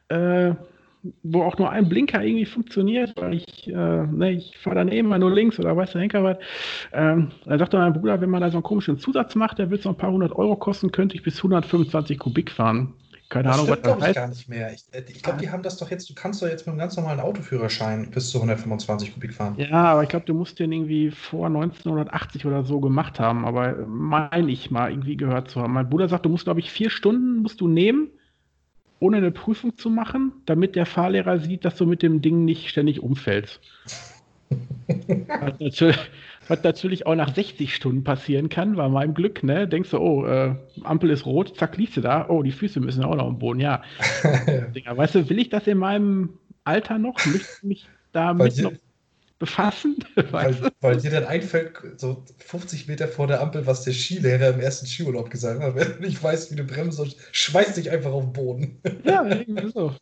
äh, 0.08 0.54
wo 1.22 1.42
auch 1.42 1.56
nur 1.58 1.70
ein 1.70 1.88
Blinker 1.88 2.22
irgendwie 2.22 2.46
funktioniert, 2.46 3.12
weil 3.16 3.34
ich, 3.34 3.68
äh, 3.68 3.72
ne, 3.72 4.32
ich 4.32 4.58
fahre 4.58 4.76
dann 4.76 4.88
eben 4.88 5.08
mal 5.08 5.18
nur 5.18 5.32
links 5.32 5.58
oder 5.58 5.76
weiß 5.76 5.92
der 5.92 6.00
Henker 6.00 6.24
was. 6.24 6.38
Ähm, 6.92 7.30
da 7.44 7.58
sagte 7.58 7.78
mein 7.78 7.92
Bruder, 7.92 8.20
wenn 8.20 8.30
man 8.30 8.40
da 8.40 8.50
so 8.50 8.56
einen 8.56 8.64
komischen 8.64 8.98
Zusatz 8.98 9.34
macht, 9.34 9.58
der 9.58 9.70
wird 9.70 9.82
so 9.82 9.90
ein 9.90 9.96
paar 9.96 10.10
hundert 10.10 10.32
Euro 10.32 10.56
kosten, 10.56 10.90
könnte 10.90 11.14
ich 11.14 11.22
bis 11.22 11.38
125 11.38 12.18
Kubik 12.18 12.50
fahren. 12.50 12.94
Keine 13.28 13.44
das 13.48 13.58
Ahnung, 13.58 13.70
was 13.70 13.82
das 13.82 14.00
heißt. 14.00 14.14
gar 14.14 14.28
nicht 14.28 14.48
mehr. 14.48 14.72
Ich, 14.72 14.84
äh, 14.92 15.02
ich 15.06 15.22
glaube, 15.22 15.38
die 15.38 15.50
haben 15.50 15.62
das 15.62 15.76
doch 15.76 15.90
jetzt, 15.90 16.08
du 16.08 16.14
kannst 16.14 16.40
doch 16.40 16.46
jetzt 16.46 16.66
mit 16.66 16.68
einem 16.68 16.78
ganz 16.78 16.96
normalen 16.96 17.20
Autoführerschein 17.20 18.10
bis 18.10 18.30
zu 18.30 18.38
125 18.38 19.12
Kubik 19.12 19.34
fahren. 19.34 19.54
Ja, 19.58 19.84
aber 19.84 20.02
ich 20.02 20.08
glaube, 20.08 20.24
du 20.24 20.32
musst 20.32 20.58
den 20.58 20.72
irgendwie 20.72 21.10
vor 21.10 21.46
1980 21.46 22.46
oder 22.46 22.64
so 22.64 22.80
gemacht 22.80 23.20
haben, 23.20 23.44
aber 23.44 23.86
meine 23.86 24.50
ich 24.50 24.70
mal 24.70 24.90
irgendwie 24.90 25.16
gehört 25.16 25.50
zu 25.50 25.60
haben. 25.60 25.74
Mein 25.74 25.90
Bruder 25.90 26.08
sagt, 26.08 26.24
du 26.24 26.30
musst, 26.30 26.44
glaube 26.44 26.60
ich, 26.60 26.70
vier 26.70 26.88
Stunden 26.88 27.42
musst 27.42 27.60
du 27.60 27.68
nehmen 27.68 28.08
ohne 29.00 29.18
eine 29.18 29.30
Prüfung 29.30 29.76
zu 29.76 29.90
machen, 29.90 30.32
damit 30.46 30.74
der 30.74 30.86
Fahrlehrer 30.86 31.38
sieht, 31.38 31.64
dass 31.64 31.76
du 31.76 31.86
mit 31.86 32.02
dem 32.02 32.20
Ding 32.20 32.44
nicht 32.44 32.68
ständig 32.68 33.00
umfällst. 33.00 33.60
was, 34.48 35.52
natürlich, 35.60 35.98
was, 36.48 36.62
natürlich, 36.62 37.06
auch 37.06 37.14
nach 37.14 37.34
60 37.34 37.74
Stunden 37.74 38.04
passieren 38.04 38.48
kann, 38.48 38.76
bei 38.76 38.88
meinem 38.88 39.14
Glück, 39.14 39.42
ne? 39.42 39.68
Denkst 39.68 39.90
du, 39.90 39.98
oh, 39.98 40.26
äh, 40.26 40.54
Ampel 40.82 41.11
ist 41.11 41.26
rot, 41.26 41.56
zack, 41.56 41.76
liegst 41.76 41.96
du 41.96 42.00
da, 42.00 42.28
oh, 42.28 42.42
die 42.42 42.52
Füße 42.52 42.80
müssen 42.80 43.04
auch 43.04 43.16
noch 43.16 43.26
am 43.26 43.38
Boden, 43.38 43.61
ja. 43.61 43.82
Dinger, 44.74 44.96
weißt 44.96 45.14
du, 45.14 45.28
will 45.28 45.38
ich 45.38 45.50
das 45.50 45.66
in 45.66 45.78
meinem 45.78 46.38
Alter 46.64 46.98
noch? 46.98 47.14
Möchte 47.26 47.48
ich 47.58 47.62
mich 47.62 47.88
damit 48.12 48.56
noch 48.58 48.72
befassen. 49.38 50.04
Weil, 50.30 50.56
weil, 50.80 50.96
dir 50.96 51.11
dann 51.11 51.24
einfällt, 51.24 51.72
so 51.96 52.24
50 52.38 52.88
Meter 52.88 53.06
vor 53.06 53.26
der 53.28 53.40
Ampel, 53.40 53.66
was 53.66 53.84
der 53.84 53.92
Skilehrer 53.92 54.54
im 54.54 54.61
ersten 54.61 54.87
Skiurlaub 54.87 55.30
gesagt 55.30 55.62
hat. 55.62 55.76
Wenn 55.76 55.92
du 55.92 56.00
nicht 56.00 56.20
weißt, 56.20 56.50
wie 56.50 56.56
du 56.56 56.64
bremst, 56.64 57.00
schmeißt 57.32 57.76
dich 57.76 57.90
einfach 57.90 58.11
auf 58.11 58.24
den 58.24 58.32
Boden. 58.32 58.80
Ja, 59.04 59.24
irgendwie 59.24 59.70
so. 59.70 59.94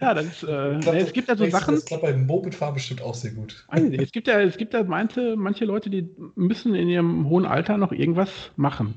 Ja, 0.00 0.14
das, 0.14 0.42
äh, 0.42 0.78
glaub, 0.80 0.94
es 0.94 1.12
gibt 1.12 1.28
ja 1.28 1.36
so 1.36 1.46
Sachen. 1.46 1.74
Das 1.74 1.84
klappt 1.84 2.02
beim 2.02 2.26
Mopedfahren 2.26 2.74
bestimmt 2.74 3.02
auch 3.02 3.14
sehr 3.14 3.32
gut. 3.32 3.66
Es 3.70 4.12
gibt 4.12 4.28
ja, 4.28 4.40
es 4.40 4.56
gibt 4.56 4.74
ja 4.74 4.82
manche, 4.84 5.36
manche 5.36 5.64
Leute, 5.64 5.90
die 5.90 6.08
müssen 6.34 6.74
in 6.74 6.88
ihrem 6.88 7.28
hohen 7.28 7.46
Alter 7.46 7.76
noch 7.76 7.92
irgendwas 7.92 8.30
machen. 8.56 8.94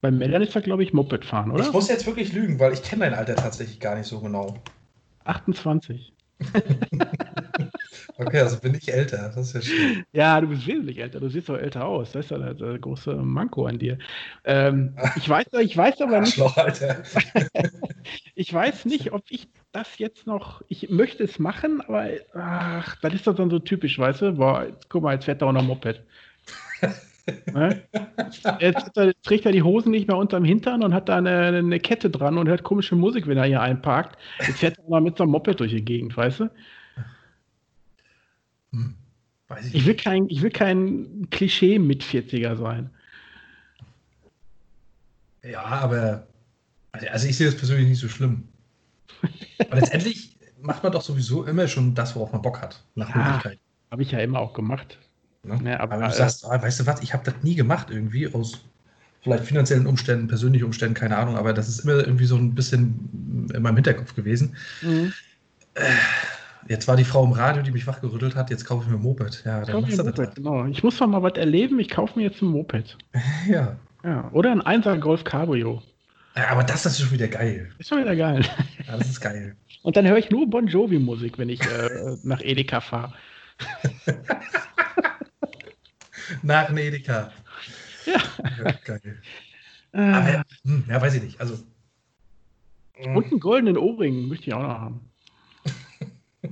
Bei 0.00 0.10
Melanie 0.10 0.46
ist 0.46 0.54
das, 0.54 0.62
glaube 0.62 0.82
ich, 0.82 0.92
Mopedfahren, 0.92 1.50
oder? 1.50 1.64
Ich 1.64 1.72
muss 1.72 1.88
jetzt 1.88 2.06
wirklich 2.06 2.32
lügen, 2.32 2.58
weil 2.60 2.72
ich 2.72 2.82
kenne 2.82 3.04
dein 3.04 3.14
Alter 3.14 3.34
tatsächlich 3.34 3.80
gar 3.80 3.96
nicht 3.96 4.06
so 4.06 4.20
genau. 4.20 4.56
28. 5.24 6.12
Okay, 8.20 8.40
also 8.40 8.58
bin 8.58 8.74
ich 8.74 8.92
älter. 8.92 9.32
Das 9.32 9.36
ist 9.36 9.54
ja 9.54 9.62
schön. 9.62 10.04
Ja, 10.12 10.40
du 10.40 10.48
bist 10.48 10.66
wesentlich 10.66 10.98
älter. 10.98 11.20
Du 11.20 11.28
siehst 11.28 11.48
doch 11.48 11.56
älter 11.56 11.84
aus. 11.84 12.12
Das 12.12 12.24
ist 12.24 12.30
ja 12.32 12.52
der, 12.52 12.78
große 12.78 13.14
Manko 13.14 13.66
an 13.66 13.78
dir. 13.78 13.98
Ähm, 14.44 14.96
ich, 15.16 15.28
weiß, 15.28 15.46
ich 15.60 15.76
weiß 15.76 16.00
aber 16.00 16.20
nicht. 16.20 16.40
Alter. 16.40 17.04
ich 18.34 18.52
weiß 18.52 18.86
nicht, 18.86 19.12
ob 19.12 19.22
ich 19.28 19.48
das 19.78 19.98
jetzt 19.98 20.26
noch. 20.26 20.62
Ich 20.68 20.90
möchte 20.90 21.22
es 21.22 21.38
machen, 21.38 21.80
aber 21.82 22.08
ach, 22.34 22.96
das 23.00 23.14
ist 23.14 23.26
doch 23.26 23.34
dann 23.34 23.50
so 23.50 23.58
typisch, 23.58 23.98
weißt 23.98 24.22
du? 24.22 24.32
Boah, 24.32 24.64
jetzt, 24.64 24.88
guck 24.88 25.02
mal, 25.02 25.14
jetzt 25.14 25.24
fährt 25.24 25.40
er 25.40 25.48
auch 25.48 25.52
noch 25.52 25.62
Moped. 25.62 26.02
ne? 27.52 27.82
Jetzt 28.58 28.92
trägt 29.22 29.46
er 29.46 29.52
die 29.52 29.62
Hosen 29.62 29.92
nicht 29.92 30.08
mehr 30.08 30.16
unterm 30.16 30.44
Hintern 30.44 30.82
und 30.82 30.94
hat 30.94 31.08
da 31.08 31.18
eine, 31.18 31.58
eine 31.58 31.80
Kette 31.80 32.10
dran 32.10 32.38
und 32.38 32.48
hört 32.48 32.64
komische 32.64 32.96
Musik, 32.96 33.26
wenn 33.26 33.38
er 33.38 33.44
hier 33.44 33.60
einparkt. 33.60 34.18
Jetzt 34.46 34.58
fährt 34.58 34.78
er 34.78 34.88
mal 34.88 35.00
mit 35.00 35.16
so 35.16 35.22
einem 35.22 35.32
Moped 35.32 35.60
durch 35.60 35.70
die 35.70 35.84
Gegend, 35.84 36.16
weißt 36.16 36.40
du? 36.40 36.50
Hm. 38.72 38.94
Ich, 39.62 39.74
ich, 39.74 39.86
will 39.86 39.94
kein, 39.94 40.28
ich 40.28 40.42
will 40.42 40.50
kein 40.50 41.28
Klischee 41.30 41.78
mit 41.78 42.02
40er 42.02 42.56
sein. 42.56 42.90
Ja, 45.42 45.62
aber 45.62 46.26
also 47.10 47.28
ich 47.28 47.36
sehe 47.36 47.46
das 47.46 47.56
persönlich 47.56 47.88
nicht 47.88 48.00
so 48.00 48.08
schlimm. 48.08 48.47
Aber 49.58 49.76
letztendlich 49.76 50.36
macht 50.60 50.82
man 50.82 50.92
doch 50.92 51.02
sowieso 51.02 51.44
immer 51.44 51.68
schon 51.68 51.94
das, 51.94 52.14
worauf 52.14 52.32
man 52.32 52.42
Bock 52.42 52.60
hat, 52.60 52.82
nach 52.94 53.10
ja, 53.10 53.16
Möglichkeit. 53.16 53.58
Habe 53.90 54.02
ich 54.02 54.10
ja 54.10 54.18
immer 54.20 54.40
auch 54.40 54.52
gemacht. 54.52 54.98
Ne? 55.42 55.58
Ja, 55.64 55.80
aber, 55.80 55.96
aber, 55.96 56.08
du 56.08 56.14
sagst, 56.14 56.44
ah, 56.44 56.60
weißt 56.60 56.80
du 56.80 56.86
was, 56.86 57.02
ich 57.02 57.12
habe 57.12 57.24
das 57.24 57.34
nie 57.42 57.54
gemacht 57.54 57.88
irgendwie, 57.90 58.32
aus 58.32 58.60
vielleicht 59.22 59.44
finanziellen 59.44 59.86
Umständen, 59.86 60.28
persönlichen 60.28 60.64
Umständen, 60.64 60.94
keine 60.94 61.16
Ahnung, 61.16 61.36
aber 61.36 61.52
das 61.52 61.68
ist 61.68 61.80
immer 61.80 61.94
irgendwie 61.94 62.26
so 62.26 62.36
ein 62.36 62.54
bisschen 62.54 63.48
in 63.52 63.62
meinem 63.62 63.76
Hinterkopf 63.76 64.14
gewesen. 64.14 64.56
Mhm. 64.82 65.12
Äh, 65.74 65.82
Jetzt 66.68 66.86
war 66.86 66.96
die 66.96 67.04
Frau 67.04 67.24
im 67.24 67.32
Radio, 67.32 67.62
die 67.62 67.70
mich 67.70 67.86
wachgerüttelt 67.86 68.36
hat, 68.36 68.50
jetzt 68.50 68.66
kaufe 68.66 68.84
ich 68.84 68.90
mir 68.90 68.96
ein 68.96 69.02
Moped. 69.02 69.42
Ja, 69.44 69.64
dann 69.64 69.80
machst 69.80 69.98
du 69.98 70.04
Moped, 70.04 70.18
das 70.18 70.34
genau. 70.34 70.66
Ich 70.66 70.82
muss 70.82 70.98
doch 70.98 71.06
mal 71.06 71.22
was 71.22 71.34
erleben, 71.34 71.78
ich 71.80 71.88
kaufe 71.88 72.18
mir 72.18 72.26
jetzt 72.26 72.42
ein 72.42 72.48
Moped. 72.48 72.98
ja. 73.48 73.76
ja. 74.04 74.30
Oder 74.32 74.52
ein 74.52 74.62
1er 74.62 74.98
Golf 74.98 75.24
Cabrio. 75.24 75.82
Ja, 76.38 76.50
aber 76.50 76.62
das 76.62 76.86
ist 76.86 77.00
schon 77.00 77.10
wieder 77.10 77.26
geil. 77.26 77.68
Ist 77.78 77.88
schon 77.88 77.98
wieder 77.98 78.14
geil. 78.14 78.44
Ja, 78.86 78.96
das 78.96 79.08
ist 79.08 79.20
geil. 79.20 79.56
Und 79.82 79.96
dann 79.96 80.06
höre 80.06 80.18
ich 80.18 80.30
nur 80.30 80.48
Bon 80.48 80.68
Jovi-Musik, 80.68 81.36
wenn 81.36 81.48
ich 81.48 81.60
äh, 81.62 82.16
nach 82.22 82.40
Edeka 82.40 82.80
fahre. 82.80 83.12
nach 86.42 86.70
Edeka. 86.70 87.32
Ja. 88.06 88.22
ja 88.56 88.72
geil. 88.84 89.20
Äh, 89.92 89.98
aber, 89.98 90.44
hm, 90.62 90.84
ja, 90.88 91.02
weiß 91.02 91.14
ich 91.14 91.24
nicht. 91.24 91.40
Also. 91.40 91.58
Und 93.02 93.24
einen 93.24 93.40
goldenen 93.40 93.76
Ohrring 93.76 94.28
möchte 94.28 94.46
ich 94.46 94.54
auch 94.54 94.62
noch 94.62 94.68
haben. 94.68 95.10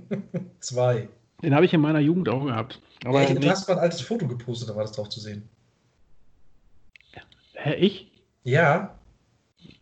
Zwei. 0.59 1.09
Den 1.43 1.55
habe 1.55 1.65
ich 1.65 1.73
in 1.73 1.81
meiner 1.81 2.01
Jugend 2.01 2.29
auch 2.29 2.45
gehabt. 2.45 2.83
Aber 3.05 3.21
hey, 3.21 3.39
du 3.39 3.49
hast 3.49 3.69
mal 3.69 3.75
ein 3.75 3.85
altes 3.85 4.01
Foto 4.01 4.27
gepostet, 4.27 4.69
da 4.69 4.75
war 4.75 4.83
das 4.83 4.93
drauf 4.93 5.11
zu 5.11 5.21
sehen. 5.21 5.49
Hä, 7.55 7.75
ich? 7.75 8.11
Ja. 8.43 8.96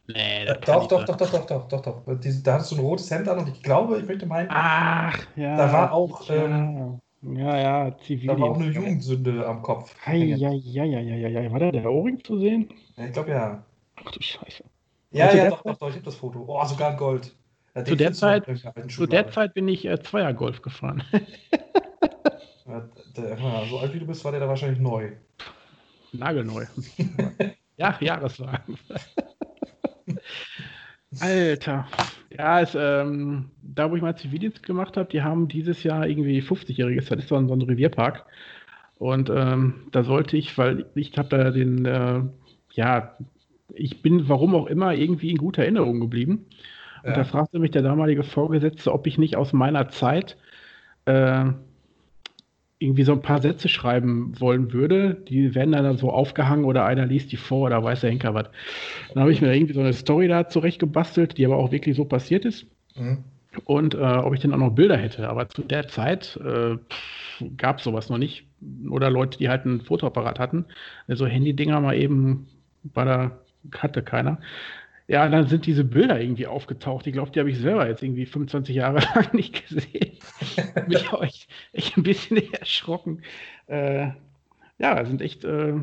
Nee, 0.07 0.45
äh, 0.45 0.55
doch, 0.67 0.87
doch, 0.87 1.05
doch, 1.05 1.17
doch, 1.17 1.31
doch, 1.31 1.47
doch, 1.47 1.47
doch, 1.47 1.69
doch, 1.69 1.83
doch. 1.83 2.03
Da 2.43 2.55
hattest 2.55 2.73
du 2.73 2.77
ein 2.77 2.81
rotes 2.81 3.11
Hemd 3.11 3.29
an 3.29 3.38
und 3.38 3.49
ich 3.49 3.62
glaube, 3.62 3.99
ich 3.99 4.07
möchte 4.07 4.27
meinen. 4.27 4.49
Ach, 4.51 5.19
ja. 5.35 5.57
Da 5.57 5.73
war 5.73 5.93
auch. 5.93 6.29
Ja, 6.29 6.45
ähm, 6.45 7.01
ja, 7.23 7.59
ja, 7.59 7.97
zivil. 7.99 8.27
Da 8.27 8.38
war 8.38 8.51
auch 8.51 8.57
eine 8.57 8.67
Jugendsünde 8.67 9.47
am 9.47 9.62
Kopf. 9.62 9.95
Ja, 10.07 10.12
ja, 10.12 10.51
ja, 10.53 10.85
ja, 10.85 11.01
ja, 11.01 11.29
ja. 11.29 11.51
War 11.51 11.59
da 11.59 11.71
der 11.71 11.90
Ohrring 11.90 12.23
zu 12.23 12.38
sehen? 12.38 12.69
Ja, 12.97 13.07
ich 13.07 13.12
glaube 13.12 13.31
ja. 13.31 13.64
Ach 13.97 14.11
du 14.11 14.21
Scheiße. 14.21 14.64
Ja, 15.11 15.33
ja, 15.33 15.49
doch, 15.49 15.62
doch, 15.62 15.79
doch, 15.79 15.88
ich 15.88 15.95
habe 15.95 16.05
das 16.05 16.17
Foto. 16.17 16.45
Oh, 16.47 16.64
sogar 16.64 16.90
in 16.90 16.97
Gold. 16.99 17.35
Ja, 17.75 17.85
zu, 17.85 17.97
der 17.97 18.12
Zeit, 18.12 18.45
zu 18.88 19.07
der 19.07 19.31
Zeit 19.31 19.55
bin 19.55 19.69
ich 19.69 19.85
äh, 19.87 20.01
Zweiergolf 20.01 20.61
gefahren. 20.61 21.03
ja, 22.67 22.88
der, 23.17 23.38
so 23.71 23.79
alt 23.79 23.95
wie 23.95 24.01
du 24.01 24.07
bist, 24.07 24.25
war 24.25 24.33
der 24.33 24.40
da 24.40 24.49
wahrscheinlich 24.49 24.81
neu. 24.81 25.12
Nagelneu. 26.12 26.67
ja, 27.77 27.97
Jahreswagen. 28.01 28.79
Alter. 31.21 31.87
Ja, 32.37 32.61
es, 32.61 32.75
ähm, 32.75 33.51
da 33.62 33.90
wo 33.90 33.97
ich 33.97 34.03
mal 34.03 34.17
Zivildienst 34.17 34.62
gemacht 34.64 34.97
habe, 34.97 35.09
die 35.09 35.23
haben 35.23 35.49
dieses 35.49 35.83
Jahr 35.83 36.07
irgendwie 36.07 36.40
50-jähriges, 36.40 37.09
das 37.09 37.21
ist 37.21 37.29
so 37.29 37.37
ein, 37.37 37.49
so 37.49 37.55
ein 37.55 37.62
Revierpark. 37.62 38.25
Und 38.99 39.31
ähm, 39.31 39.88
da 39.93 40.03
sollte 40.03 40.37
ich, 40.37 40.57
weil 40.59 40.87
ich 40.95 41.17
habe 41.19 41.29
da 41.29 41.51
den, 41.51 41.85
äh, 41.85 42.23
ja, 42.73 43.17
ich 43.73 44.03
bin, 44.03 44.29
warum 44.29 44.55
auch 44.55 44.67
immer, 44.67 44.95
irgendwie 44.95 45.31
in 45.31 45.37
guter 45.37 45.62
Erinnerung 45.62 46.01
geblieben. 46.01 46.47
Und 47.03 47.11
ja. 47.11 47.17
da 47.17 47.25
fragte 47.25 47.59
mich 47.59 47.71
der 47.71 47.83
damalige 47.83 48.23
Vorgesetzte, 48.23 48.93
ob 48.93 49.07
ich 49.07 49.19
nicht 49.19 49.37
aus 49.37 49.53
meiner 49.53 49.88
Zeit 49.88 50.37
äh, 51.05 51.47
irgendwie 52.78 53.04
so 53.04 53.12
ein 53.12 53.22
paar 53.22 53.40
Sätze 53.40 53.68
schreiben 53.68 54.38
wollen 54.40 54.72
würde. 54.72 55.14
Die 55.14 55.54
werden 55.54 55.72
dann 55.72 55.96
so 55.96 56.10
aufgehangen 56.10 56.64
oder 56.64 56.84
einer 56.84 57.06
liest 57.06 57.32
die 57.32 57.37
vor 57.37 57.66
oder 57.66 57.82
weiß 57.82 58.00
der 58.00 58.10
Henker 58.10 58.34
was. 58.34 58.50
Dann 59.12 59.22
habe 59.22 59.32
ich 59.32 59.40
mir 59.40 59.54
irgendwie 59.54 59.74
so 59.74 59.80
eine 59.80 59.92
Story 59.92 60.28
da 60.28 60.48
zurechtgebastelt, 60.48 61.38
die 61.38 61.46
aber 61.46 61.56
auch 61.56 61.72
wirklich 61.72 61.96
so 61.96 62.04
passiert 62.04 62.44
ist. 62.44 62.66
Mhm. 62.96 63.24
Und 63.64 63.94
äh, 63.94 63.98
ob 63.98 64.34
ich 64.34 64.40
denn 64.40 64.52
auch 64.52 64.58
noch 64.58 64.72
Bilder 64.72 64.96
hätte. 64.96 65.28
Aber 65.28 65.48
zu 65.48 65.62
der 65.62 65.87
Zeit 65.87 66.38
äh, 66.44 66.76
gab 67.56 67.78
es 67.78 67.84
sowas 67.84 68.10
noch 68.10 68.18
nicht. 68.18 68.44
Oder 68.90 69.10
Leute, 69.10 69.38
die 69.38 69.48
halt 69.48 69.64
ein 69.64 69.80
Fotoapparat 69.80 70.38
hatten. 70.38 70.64
Also 71.06 71.26
Handy-Dinger 71.26 71.80
mal 71.80 71.96
eben 71.96 72.48
war 72.82 73.04
da, 73.04 73.38
hatte 73.78 74.02
keiner. 74.02 74.38
Ja, 75.07 75.29
dann 75.29 75.49
sind 75.49 75.67
diese 75.67 75.85
Bilder 75.85 76.19
irgendwie 76.19 76.47
aufgetaucht. 76.47 77.07
Ich 77.07 77.12
glaube, 77.12 77.31
die 77.31 77.38
habe 77.38 77.51
ich 77.51 77.59
selber 77.59 77.87
jetzt 77.87 78.03
irgendwie 78.03 78.25
25 78.25 78.75
Jahre 78.75 79.01
lang 79.14 79.35
nicht 79.35 79.69
gesehen. 79.69 80.19
Bin 80.75 80.90
ich 80.90 81.12
auch 81.12 81.23
echt, 81.23 81.49
echt, 81.73 81.97
ein 81.97 82.03
bisschen 82.03 82.53
erschrocken. 82.53 83.23
Äh, 83.67 84.11
ja, 84.79 85.05
sind 85.05 85.21
echt, 85.21 85.45
äh, 85.45 85.75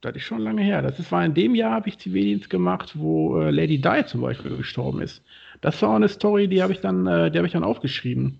das 0.00 0.14
ist 0.14 0.22
schon 0.22 0.38
lange 0.38 0.62
her. 0.62 0.80
Das 0.82 0.98
ist, 1.00 1.10
war 1.10 1.24
in 1.24 1.34
dem 1.34 1.56
Jahr, 1.56 1.72
habe 1.72 1.88
ich 1.88 1.98
Zivildienst 1.98 2.50
gemacht, 2.50 2.92
wo 2.96 3.40
äh, 3.40 3.50
Lady 3.50 3.80
Di 3.80 4.06
zum 4.06 4.20
Beispiel 4.20 4.56
gestorben 4.56 5.02
ist. 5.02 5.22
Das 5.60 5.82
war 5.82 5.90
auch 5.90 5.96
eine 5.96 6.08
Story, 6.08 6.46
die 6.46 6.62
habe 6.62 6.72
ich 6.72 6.80
dann, 6.80 7.06
äh, 7.08 7.32
die 7.32 7.38
habe 7.38 7.48
ich 7.48 7.52
dann 7.52 7.64
aufgeschrieben. 7.64 8.38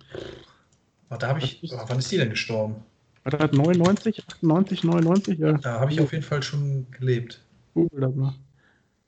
da 1.08 1.26
habe 1.26 1.40
ich, 1.40 1.60
wann 1.88 1.98
ist 1.98 2.12
die 2.12 2.16
denn 2.16 2.30
gestorben? 2.30 2.76
War 3.24 3.36
das 3.36 3.52
99, 3.52 4.24
98, 4.28 4.84
99? 4.84 5.38
Ja. 5.38 5.52
Da 5.54 5.80
habe 5.80 5.92
ich 5.92 6.00
auf 6.00 6.12
jeden 6.12 6.24
Fall 6.24 6.44
schon 6.44 6.86
gelebt. 6.92 7.40
Google 7.74 8.00
das 8.00 8.14
mal. 8.14 8.34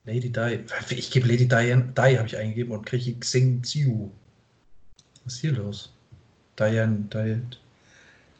Lady 0.05 0.31
Di. 0.31 0.59
Ich 0.89 1.11
gebe 1.11 1.27
Lady 1.27 1.47
Diane, 1.47 1.93
Di 1.95 2.17
habe 2.17 2.27
ich 2.27 2.37
eingegeben 2.37 2.71
und 2.71 2.85
kriege 2.85 3.13
Xing 3.19 3.61
Xiu. 3.61 4.11
Was 5.23 5.33
ist 5.33 5.41
hier 5.41 5.51
los? 5.51 5.93
Diane, 6.57 7.05
Diane. 7.13 7.47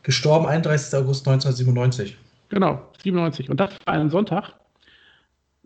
Gestorben 0.04 0.48
31. 0.48 1.00
August 1.00 1.28
1997. 1.28 2.18
Genau, 2.50 2.82
97. 3.04 3.50
Und 3.50 3.60
das 3.60 3.72
war 3.86 3.94
ein 3.94 4.10
Sonntag. 4.10 4.56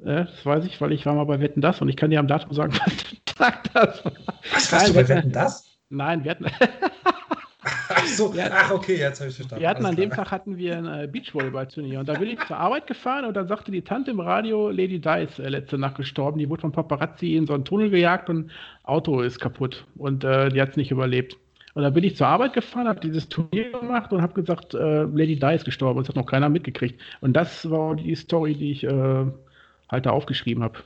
Äh, 0.03 0.25
das 0.25 0.45
weiß 0.45 0.65
ich, 0.65 0.79
weil 0.81 0.91
ich 0.91 1.05
war 1.05 1.15
mal 1.15 1.23
bei 1.23 1.39
Wetten 1.39 1.61
das 1.61 1.81
und 1.81 1.87
ich 1.87 1.95
kann 1.95 2.09
dir 2.09 2.19
am 2.19 2.27
Datum 2.27 2.53
sagen, 2.53 2.73
was 2.85 3.35
Tag 3.35 3.73
das 3.73 4.03
war. 4.03 4.13
Was 4.51 4.71
warst 4.71 4.71
Nein, 4.71 4.87
du 4.87 4.93
bei 4.93 5.07
Wetten 5.07 5.31
das? 5.31 5.77
Nein, 5.89 6.23
wir 6.23 6.31
hatten. 6.31 6.45
Ach 8.05 8.09
so, 8.09 8.33
ach 8.37 8.71
okay, 8.71 8.97
jetzt 8.97 9.19
habe 9.19 9.29
ich 9.29 9.35
verstanden. 9.35 9.61
Wir 9.61 9.69
hatten 9.69 9.85
an 9.85 9.95
dem 9.95 10.09
Tag 10.11 10.31
hatten 10.31 10.57
wir 10.57 10.77
ein 10.77 10.85
äh, 10.85 11.07
Beachvolleyball-Turnier 11.07 11.99
und 11.99 12.09
da 12.09 12.13
bin 12.13 12.29
ich 12.29 12.39
zur 12.45 12.57
Arbeit 12.57 12.87
gefahren 12.87 13.25
und 13.25 13.33
dann 13.35 13.47
sagte 13.47 13.71
die 13.71 13.81
Tante 13.81 14.11
im 14.11 14.19
Radio, 14.19 14.69
Lady 14.69 14.99
Di 14.99 15.23
ist 15.23 15.39
äh, 15.39 15.49
letzte 15.49 15.77
Nacht 15.77 15.97
gestorben. 15.97 16.39
Die 16.39 16.49
wurde 16.49 16.61
von 16.61 16.71
Paparazzi 16.71 17.35
in 17.35 17.47
so 17.47 17.53
einen 17.53 17.65
Tunnel 17.65 17.89
gejagt 17.89 18.29
und 18.29 18.51
Auto 18.83 19.21
ist 19.21 19.39
kaputt 19.39 19.85
und 19.95 20.23
äh, 20.23 20.49
die 20.49 20.61
hat 20.61 20.71
es 20.71 20.77
nicht 20.77 20.91
überlebt. 20.91 21.37
Und 21.73 21.83
dann 21.83 21.93
bin 21.93 22.05
ich 22.05 22.15
zur 22.15 22.27
Arbeit 22.27 22.53
gefahren, 22.53 22.87
habe 22.87 23.01
dieses 23.01 23.27
Turnier 23.27 23.71
gemacht 23.71 24.13
und 24.13 24.21
habe 24.21 24.33
gesagt, 24.33 24.73
äh, 24.73 25.03
Lady 25.03 25.37
Di 25.37 25.55
ist 25.55 25.65
gestorben 25.65 25.97
und 25.97 26.07
das 26.07 26.09
hat 26.09 26.15
noch 26.15 26.29
keiner 26.29 26.47
mitgekriegt. 26.47 27.01
Und 27.19 27.33
das 27.33 27.69
war 27.69 27.95
die 27.95 28.15
Story, 28.15 28.55
die 28.55 28.71
ich 28.71 28.83
äh, 28.85 29.25
halt 29.89 30.05
da 30.05 30.11
aufgeschrieben 30.11 30.63
habe. 30.63 30.79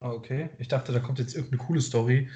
Okay, 0.00 0.50
ich 0.58 0.68
dachte, 0.68 0.92
da 0.92 1.00
kommt 1.00 1.18
jetzt 1.18 1.34
irgendeine 1.34 1.62
coole 1.64 1.80
Story. 1.80 2.28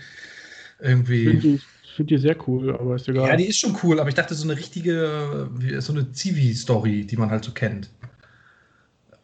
Irgendwie 0.81 1.61
finde 1.99 2.15
die 2.15 2.21
sehr 2.21 2.37
cool, 2.47 2.75
aber 2.75 2.95
ist 2.95 3.09
egal. 3.09 3.29
Ja, 3.29 3.37
die 3.37 3.47
ist 3.47 3.59
schon 3.59 3.77
cool, 3.83 3.99
aber 3.99 4.09
ich 4.09 4.15
dachte, 4.15 4.35
so 4.35 4.49
eine 4.49 4.57
richtige, 4.57 5.51
so 5.81 5.93
eine 5.93 6.13
Zivi-Story, 6.13 7.05
die 7.05 7.17
man 7.17 7.31
halt 7.31 7.45
so 7.45 7.51
kennt. 7.51 7.91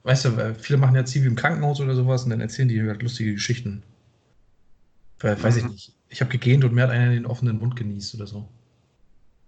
Weißt 0.03 0.25
du, 0.25 0.55
viele 0.59 0.79
machen 0.79 0.97
ja 0.97 1.05
Zivi 1.05 1.29
im 1.29 1.37
Krankenhaus 1.37 1.81
oder 1.81 1.95
sowas 1.95 2.25
und 2.25 2.31
dann 2.31 2.41
erzählen 2.41 2.69
die 2.69 2.83
halt 2.83 3.01
lustige 3.01 3.33
Geschichten. 3.33 3.85
Weil, 5.21 5.41
weiß 5.41 5.57
ich 5.59 5.65
mhm. 5.65 5.71
nicht. 5.71 5.93
Ich 6.09 6.21
habe 6.21 6.33
gegähnt 6.33 6.65
und 6.65 6.75
mir 6.75 6.83
hat 6.83 6.91
einer 6.91 7.13
den 7.13 7.27
offenen 7.27 7.59
Mund 7.59 7.77
genießt 7.77 8.17
oder 8.17 8.27
so. 8.27 8.49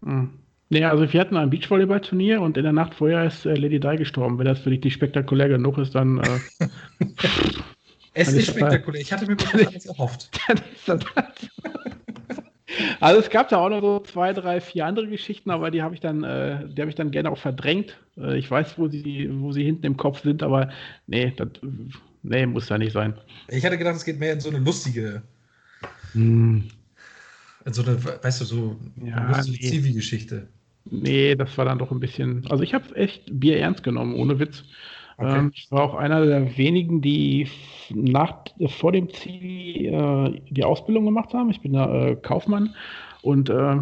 Mhm. 0.03 0.31
Naja, 0.69 0.91
also 0.91 1.13
wir 1.13 1.21
hatten 1.21 1.37
ein 1.37 1.51
Beachvolleyball-Turnier 1.51 2.41
und 2.41 2.57
in 2.57 2.63
der 2.63 2.73
Nacht 2.73 2.95
vorher 2.95 3.25
ist 3.25 3.45
äh, 3.45 3.55
Lady 3.55 3.81
Di 3.81 3.97
gestorben. 3.97 4.39
Wenn 4.39 4.47
das 4.47 4.61
für 4.61 4.71
dich 4.71 4.83
nicht 4.85 4.95
spektakulär 4.95 5.49
genug 5.49 5.79
ist, 5.79 5.97
dann. 5.97 6.19
Äh, 6.19 6.39
es 8.15 8.33
ist 8.33 8.49
spektakulär. 8.49 9.01
Ich 9.01 9.13
hatte 9.13 9.27
mir 9.27 9.37
das 9.37 9.87
erhofft. 9.87 10.31
Dann 10.49 10.59
ist 10.59 10.89
das 10.89 11.05
also 13.01 13.21
es 13.21 13.31
gab 13.31 13.49
da 13.49 13.59
auch 13.59 13.69
noch 13.69 13.81
so 13.81 14.01
zwei, 14.01 14.33
drei, 14.33 14.61
vier 14.61 14.87
andere 14.87 15.09
Geschichten, 15.09 15.51
aber 15.51 15.71
die 15.71 15.83
habe 15.83 15.95
ich 15.95 16.01
dann, 16.01 16.25
äh, 16.25 16.69
die 16.69 16.81
habe 16.81 16.91
ich 16.91 16.97
dann 16.97 17.11
gerne 17.11 17.31
auch 17.31 17.39
verdrängt. 17.39 17.97
Äh, 18.17 18.39
ich 18.39 18.51
weiß, 18.51 18.79
wo 18.79 18.89
sie, 18.89 19.31
wo 19.33 19.53
sie 19.53 19.65
hinten 19.65 19.87
im 19.87 19.97
Kopf 19.97 20.23
sind, 20.23 20.43
aber 20.43 20.71
nee, 21.07 21.33
das, 21.37 21.49
nee, 22.23 22.47
muss 22.47 22.67
da 22.67 22.79
nicht 22.79 22.93
sein. 22.93 23.15
Ich 23.49 23.65
hatte 23.65 23.79
gedacht, 23.79 23.97
es 23.97 24.05
geht 24.05 24.19
mehr 24.19 24.33
in 24.33 24.41
so 24.41 24.49
eine 24.49 24.59
lustige, 24.59 25.23
hm. 26.13 26.65
in 27.65 27.73
so 27.73 27.83
eine, 27.83 28.03
weißt 28.05 28.41
du, 28.41 28.45
so 28.45 28.77
ja, 29.05 29.29
lustige 29.29 29.59
nee. 29.59 29.71
Zivi-Geschichte. 29.71 30.49
Nee, 30.91 31.35
das 31.35 31.57
war 31.59 31.65
dann 31.65 31.79
doch 31.79 31.91
ein 31.91 32.01
bisschen. 32.01 32.47
Also 32.49 32.63
ich 32.63 32.75
habe 32.75 32.95
echt 32.95 33.25
Bier 33.29 33.59
ernst 33.59 33.83
genommen, 33.83 34.15
ohne 34.15 34.39
Witz. 34.39 34.65
Okay. 35.19 35.39
Ähm, 35.39 35.53
ich 35.55 35.71
war 35.71 35.83
auch 35.83 35.95
einer 35.95 36.25
der 36.25 36.57
wenigen, 36.59 37.01
die 37.01 37.49
nach, 37.91 38.45
vor 38.67 38.93
dem 38.93 39.09
Zivi 39.09 39.87
äh, 39.87 40.41
die 40.51 40.65
Ausbildung 40.65 41.07
gemacht 41.07 41.33
haben. 41.33 41.51
Ich 41.51 41.63
bin 41.63 41.73
da 41.73 42.09
äh, 42.09 42.17
Kaufmann 42.17 42.75
und 43.23 43.49
äh, 43.49 43.77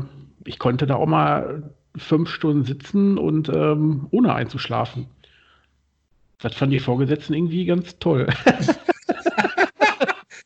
ich 0.44 0.58
konnte 0.58 0.86
da 0.86 0.96
auch 0.96 1.06
mal 1.06 1.74
fünf 1.96 2.28
Stunden 2.28 2.64
sitzen 2.64 3.18
und 3.18 3.48
ähm, 3.48 4.06
ohne 4.10 4.34
einzuschlafen. 4.34 5.06
Das 6.38 6.54
fanden 6.54 6.72
die 6.72 6.80
Vorgesetzten 6.80 7.34
irgendwie 7.34 7.64
ganz 7.64 7.98
toll. 7.98 8.28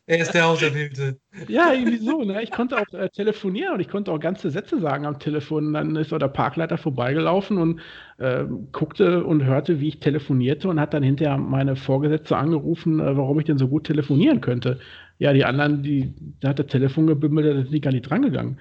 Er 0.08 0.20
ist 0.20 0.32
der 0.32 0.46
Auserwählte. 0.46 1.20
Ja, 1.48 1.72
irgendwie 1.72 1.98
so. 1.98 2.24
Ne? 2.24 2.42
Ich 2.42 2.50
konnte 2.50 2.78
auch 2.78 2.92
äh, 2.94 3.10
telefonieren 3.10 3.74
und 3.74 3.80
ich 3.80 3.88
konnte 3.88 4.10
auch 4.10 4.18
ganze 4.18 4.50
Sätze 4.50 4.80
sagen 4.80 5.04
am 5.04 5.18
Telefon. 5.18 5.66
Und 5.66 5.72
dann 5.74 5.94
ist 5.96 6.12
auch 6.14 6.18
der 6.18 6.28
Parkleiter 6.28 6.78
vorbeigelaufen 6.78 7.58
und 7.58 7.80
äh, 8.16 8.44
guckte 8.72 9.22
und 9.22 9.44
hörte, 9.44 9.80
wie 9.80 9.88
ich 9.88 10.00
telefonierte 10.00 10.68
und 10.68 10.80
hat 10.80 10.94
dann 10.94 11.02
hinterher 11.02 11.36
meine 11.36 11.76
Vorgesetzte 11.76 12.38
angerufen, 12.38 13.00
äh, 13.00 13.16
warum 13.18 13.38
ich 13.38 13.44
denn 13.44 13.58
so 13.58 13.68
gut 13.68 13.84
telefonieren 13.84 14.40
könnte. 14.40 14.80
Ja, 15.18 15.34
die 15.34 15.44
anderen, 15.44 15.82
die, 15.82 16.14
da 16.40 16.48
hat 16.48 16.58
das 16.58 16.68
Telefon 16.68 17.06
gebimmelt, 17.06 17.46
da 17.46 17.62
sind 17.62 17.70
die 17.70 17.80
gar 17.80 17.92
nicht 17.92 18.08
drangegangen. 18.08 18.58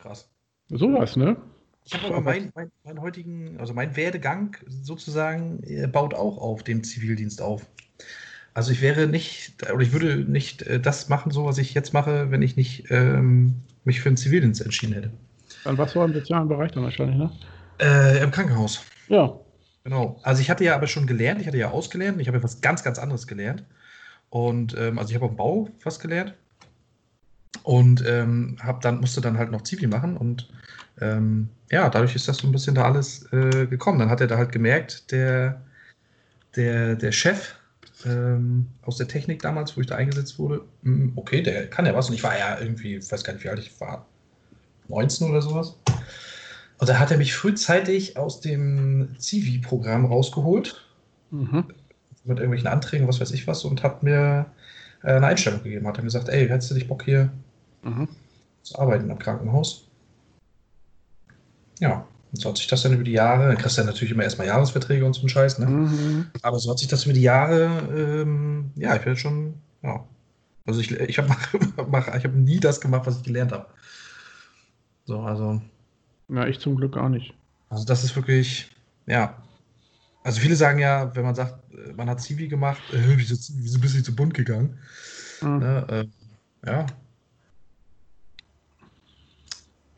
Krass. 0.00 0.28
Sowas, 0.68 1.16
ne? 1.16 1.36
Ich 1.84 1.94
habe 1.94 2.06
aber 2.06 2.20
meinen 2.20 2.50
mein, 2.54 2.72
mein 2.82 3.00
heutigen, 3.00 3.58
also 3.60 3.74
mein 3.74 3.96
Werdegang 3.96 4.56
sozusagen 4.66 5.62
baut 5.92 6.14
auch 6.14 6.38
auf 6.38 6.64
dem 6.64 6.82
Zivildienst 6.82 7.40
auf. 7.40 7.66
Also 8.54 8.72
ich 8.72 8.82
wäre 8.82 9.06
nicht, 9.06 9.54
oder 9.72 9.82
ich 9.82 9.92
würde 9.92 10.18
nicht 10.30 10.62
äh, 10.62 10.78
das 10.78 11.08
machen, 11.08 11.32
so 11.32 11.44
was 11.44 11.58
ich 11.58 11.74
jetzt 11.74 11.92
mache, 11.94 12.30
wenn 12.30 12.42
ich 12.42 12.56
nicht 12.56 12.90
ähm, 12.90 13.62
mich 13.84 14.00
für 14.00 14.10
den 14.10 14.16
Zivildienst 14.16 14.60
entschieden 14.60 14.94
hätte. 14.94 15.10
Dann 15.64 15.78
was 15.78 15.96
war 15.96 16.04
im 16.04 16.12
sozialen 16.12 16.48
Bereich 16.48 16.72
dann 16.72 16.82
wahrscheinlich, 16.82 17.16
ne? 17.16 17.30
Äh, 17.80 18.22
Im 18.22 18.30
Krankenhaus. 18.30 18.84
Ja. 19.08 19.32
Genau. 19.84 20.20
Also 20.22 20.42
ich 20.42 20.50
hatte 20.50 20.64
ja 20.64 20.74
aber 20.74 20.86
schon 20.86 21.06
gelernt, 21.06 21.40
ich 21.40 21.46
hatte 21.46 21.56
ja 21.56 21.70
ausgelernt, 21.70 22.20
ich 22.20 22.28
habe 22.28 22.38
ja 22.38 22.44
was 22.44 22.60
ganz, 22.60 22.84
ganz 22.84 22.98
anderes 22.98 23.26
gelernt. 23.26 23.64
Und 24.30 24.76
ähm, 24.78 24.98
also 24.98 25.10
ich 25.10 25.16
habe 25.16 25.24
auf 25.24 25.32
dem 25.32 25.36
Bau 25.36 25.68
was 25.82 25.98
gelernt 25.98 26.34
und 27.62 28.04
ähm, 28.06 28.56
hab 28.62 28.80
dann, 28.80 29.00
musste 29.00 29.20
dann 29.20 29.38
halt 29.38 29.50
noch 29.50 29.62
Zivil 29.62 29.88
machen 29.88 30.16
und 30.16 30.48
ähm, 31.00 31.48
ja, 31.70 31.88
dadurch 31.88 32.14
ist 32.14 32.28
das 32.28 32.38
so 32.38 32.46
ein 32.46 32.52
bisschen 32.52 32.74
da 32.74 32.84
alles 32.84 33.30
äh, 33.32 33.66
gekommen. 33.66 33.98
Dann 33.98 34.10
hat 34.10 34.20
er 34.20 34.26
da 34.26 34.36
halt 34.36 34.52
gemerkt, 34.52 35.10
der, 35.10 35.60
der, 36.54 36.96
der 36.96 37.12
Chef 37.12 37.54
ähm, 38.06 38.68
aus 38.82 38.96
der 38.96 39.08
Technik 39.08 39.42
damals, 39.42 39.76
wo 39.76 39.80
ich 39.80 39.86
da 39.86 39.96
eingesetzt 39.96 40.38
wurde, 40.38 40.62
hm, 40.82 41.12
okay, 41.16 41.42
der 41.42 41.68
kann 41.68 41.86
ja 41.86 41.94
was. 41.94 42.08
Und 42.08 42.14
ich 42.14 42.22
war 42.22 42.38
ja 42.38 42.58
irgendwie, 42.58 42.96
ich 42.96 43.10
weiß 43.10 43.24
gar 43.24 43.32
nicht, 43.32 43.44
wie 43.44 43.48
alt 43.48 43.58
ich 43.58 43.80
war, 43.80 44.06
19 44.88 45.30
oder 45.30 45.42
sowas. 45.42 45.76
Und 46.78 46.88
da 46.88 46.98
hat 46.98 47.10
er 47.10 47.18
mich 47.18 47.34
frühzeitig 47.34 48.16
aus 48.16 48.40
dem 48.40 49.14
Civi-Programm 49.18 50.04
rausgeholt, 50.04 50.84
mhm. 51.30 51.64
mit 52.24 52.38
irgendwelchen 52.38 52.68
Anträgen, 52.68 53.06
was 53.06 53.20
weiß 53.20 53.30
ich 53.32 53.46
was, 53.46 53.64
und 53.64 53.82
hat 53.82 54.02
mir 54.02 54.46
äh, 55.02 55.12
eine 55.12 55.26
Einstellung 55.26 55.62
gegeben. 55.62 55.86
Hat 55.86 55.98
dann 55.98 56.04
gesagt, 56.04 56.28
ey, 56.28 56.48
hättest 56.48 56.70
du 56.70 56.74
dich 56.74 56.88
Bock 56.88 57.04
hier 57.04 57.30
mhm. 57.82 58.08
zu 58.62 58.78
arbeiten 58.78 59.10
im 59.10 59.18
Krankenhaus? 59.18 59.88
Ja, 61.78 62.06
und 62.32 62.40
so 62.40 62.48
hat 62.48 62.56
sich 62.56 62.66
das 62.66 62.82
dann 62.82 62.94
über 62.94 63.04
die 63.04 63.12
Jahre, 63.12 63.48
dann 63.48 63.58
kriegst 63.58 63.76
du 63.76 63.82
ja 63.82 63.86
natürlich 63.86 64.12
immer 64.12 64.22
erstmal 64.22 64.46
Jahresverträge 64.46 65.04
und 65.04 65.12
so 65.12 65.20
einen 65.20 65.28
Scheiß, 65.28 65.58
ne? 65.58 65.66
Mhm. 65.66 66.26
Aber 66.40 66.58
so 66.58 66.70
hat 66.70 66.78
sich 66.78 66.88
das 66.88 67.04
über 67.04 67.12
die 67.12 67.20
Jahre, 67.20 67.66
ähm, 67.94 68.70
ja, 68.74 68.96
ich 68.96 69.04
werde 69.04 69.18
schon, 69.18 69.54
ja. 69.82 70.02
Also 70.64 70.80
ich, 70.80 70.92
ich 70.92 71.18
habe 71.18 71.28
hab 71.76 72.34
nie 72.34 72.58
das 72.58 72.80
gemacht, 72.80 73.06
was 73.06 73.18
ich 73.18 73.22
gelernt 73.22 73.52
habe. 73.52 73.66
So, 75.04 75.20
also. 75.20 75.60
Ja, 76.28 76.46
ich 76.46 76.58
zum 76.58 76.76
Glück 76.76 76.96
auch 76.96 77.10
nicht. 77.10 77.34
Also 77.68 77.84
das 77.84 78.02
ist 78.02 78.16
wirklich, 78.16 78.70
ja. 79.06 79.36
Also 80.24 80.40
viele 80.40 80.56
sagen 80.56 80.78
ja, 80.78 81.14
wenn 81.14 81.24
man 81.24 81.34
sagt, 81.34 81.58
man 81.96 82.08
hat 82.08 82.22
Zivi 82.22 82.48
gemacht, 82.48 82.80
äh, 82.92 82.96
wieso, 83.16 83.34
wieso 83.58 83.78
bist 83.78 83.94
du 83.94 84.02
zu 84.02 84.16
bunt 84.16 84.32
gegangen? 84.32 84.78
Mhm. 85.42 85.58
Ne, 85.58 85.86
äh, 86.64 86.66
ja. 86.66 86.86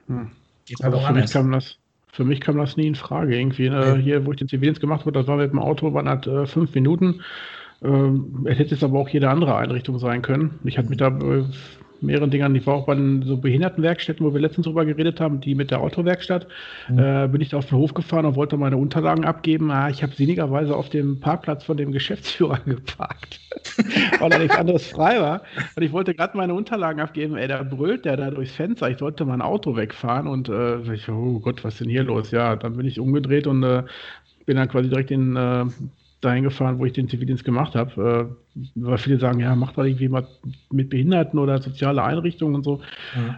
Hm. 0.08 0.32
Geht 0.64 0.82
halt 0.82 0.94
auch 0.94 1.06
für 1.06 1.12
mich 1.12 1.30
kam 1.30 1.52
das 1.52 1.78
für 2.14 2.24
mich 2.24 2.40
kam 2.40 2.56
das 2.56 2.76
nie 2.76 2.86
in 2.86 2.94
Frage. 2.94 3.36
Irgendwie, 3.36 3.66
äh, 3.66 3.96
hier, 3.96 4.24
wo 4.24 4.30
ich 4.30 4.38
den 4.38 4.48
Zivildienst 4.48 4.80
gemacht 4.80 5.00
habe, 5.00 5.12
das 5.12 5.26
war 5.26 5.36
mit 5.36 5.50
dem 5.50 5.58
Auto, 5.58 5.92
waren 5.94 6.08
halt 6.08 6.26
äh, 6.28 6.46
fünf 6.46 6.72
Minuten. 6.74 7.22
Ähm, 7.82 8.46
es 8.48 8.58
hätte 8.58 8.70
jetzt 8.70 8.84
aber 8.84 9.00
auch 9.00 9.08
jede 9.08 9.28
andere 9.28 9.56
Einrichtung 9.56 9.98
sein 9.98 10.22
können. 10.22 10.60
Ich 10.62 10.78
hatte 10.78 10.90
mich 10.90 10.98
da 10.98 11.08
äh, 11.08 11.44
mehreren 12.00 12.30
Dingern. 12.30 12.54
Ich 12.54 12.66
war 12.66 12.74
auch 12.74 12.86
bei 12.86 12.94
den 12.94 13.22
so 13.22 13.36
Behindertenwerkstätten, 13.36 14.24
wo 14.24 14.34
wir 14.34 14.40
letztens 14.40 14.66
drüber 14.66 14.84
geredet 14.84 15.20
haben, 15.20 15.40
die 15.40 15.54
mit 15.54 15.70
der 15.70 15.80
Autowerkstatt. 15.80 16.46
Mhm. 16.88 16.98
Äh, 16.98 17.28
bin 17.28 17.40
ich 17.40 17.50
da 17.50 17.58
auf 17.58 17.66
den 17.66 17.78
Hof 17.78 17.94
gefahren 17.94 18.26
und 18.26 18.36
wollte 18.36 18.56
meine 18.56 18.76
Unterlagen 18.76 19.24
abgeben. 19.24 19.70
Ah, 19.70 19.88
ich 19.88 20.02
habe 20.02 20.14
sinnigerweise 20.14 20.76
auf 20.76 20.88
dem 20.90 21.20
Parkplatz 21.20 21.64
von 21.64 21.76
dem 21.76 21.92
Geschäftsführer 21.92 22.58
geparkt, 22.66 23.40
weil 24.20 24.30
da 24.30 24.38
nichts 24.38 24.56
anderes 24.56 24.86
frei 24.86 25.20
war. 25.20 25.42
Und 25.76 25.82
ich 25.82 25.92
wollte 25.92 26.14
gerade 26.14 26.36
meine 26.36 26.54
Unterlagen 26.54 27.00
abgeben. 27.00 27.36
Ey, 27.36 27.48
da 27.48 27.62
brüllt 27.62 28.04
der 28.04 28.16
da 28.16 28.30
durchs 28.30 28.52
Fenster. 28.52 28.90
Ich 28.90 28.98
sollte 28.98 29.24
mein 29.24 29.42
Auto 29.42 29.76
wegfahren 29.76 30.26
und 30.26 30.48
äh, 30.48 30.80
ich, 30.92 31.08
oh 31.08 31.40
Gott, 31.40 31.64
was 31.64 31.74
ist 31.74 31.80
denn 31.80 31.90
hier 31.90 32.04
los? 32.04 32.30
Ja, 32.30 32.56
dann 32.56 32.76
bin 32.76 32.86
ich 32.86 33.00
umgedreht 33.00 33.46
und 33.46 33.62
äh, 33.62 33.82
bin 34.46 34.56
dann 34.56 34.68
quasi 34.68 34.88
direkt 34.88 35.10
in 35.10 35.36
äh, 35.36 35.64
dahin 36.24 36.44
gefahren, 36.44 36.78
wo 36.78 36.84
ich 36.84 36.92
den 36.92 37.08
Zivildienst 37.08 37.44
gemacht 37.44 37.74
habe. 37.74 38.36
Äh, 38.56 38.60
weil 38.74 38.98
viele 38.98 39.18
sagen, 39.18 39.40
ja, 39.40 39.54
macht 39.54 39.78
doch 39.78 39.84
irgendwie 39.84 40.08
mal 40.08 40.26
mit 40.70 40.90
Behinderten 40.90 41.38
oder 41.38 41.60
soziale 41.60 42.02
Einrichtungen 42.02 42.56
und 42.56 42.64
so. 42.64 42.80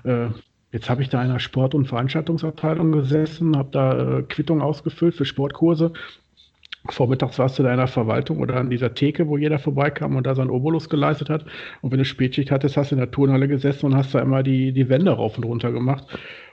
Ja. 0.05 0.27
Äh, 0.27 0.31
jetzt 0.73 0.91
habe 0.91 1.03
ich 1.03 1.09
da 1.09 1.23
in 1.23 1.31
einer 1.31 1.41
Sport- 1.41 1.75
und 1.75 1.87
Veranstaltungsabteilung 1.87 2.93
gesessen, 2.93 3.57
habe 3.57 3.69
da 3.73 4.19
äh, 4.19 4.23
Quittung 4.23 4.61
ausgefüllt 4.61 5.15
für 5.15 5.25
Sportkurse. 5.25 5.93
Vormittags 6.93 7.39
warst 7.39 7.59
du 7.59 7.63
da 7.63 7.71
in 7.71 7.79
der 7.79 7.87
Verwaltung 7.87 8.39
oder 8.39 8.57
an 8.57 8.71
dieser 8.71 8.95
Theke, 8.95 9.29
wo 9.29 9.37
jeder 9.37 9.59
vorbeikam 9.59 10.17
und 10.17 10.27
da 10.27 10.35
seinen 10.35 10.51
Obolus 10.51 10.89
geleistet 10.89 11.31
hat. 11.31 11.45
Und 11.81 11.91
wenn 11.91 11.99
du 11.99 12.05
Spätschicht 12.05 12.51
hattest, 12.51 12.77
hast 12.77 12.91
du 12.91 12.95
in 12.95 13.01
der 13.01 13.11
Turnhalle 13.11 13.49
gesessen 13.49 13.87
und 13.87 13.97
hast 13.97 14.15
da 14.15 14.21
immer 14.21 14.43
die, 14.43 14.73
die 14.73 14.89
Wände 14.89 15.11
rauf 15.11 15.37
und 15.37 15.45
runter 15.45 15.73
gemacht 15.73 16.07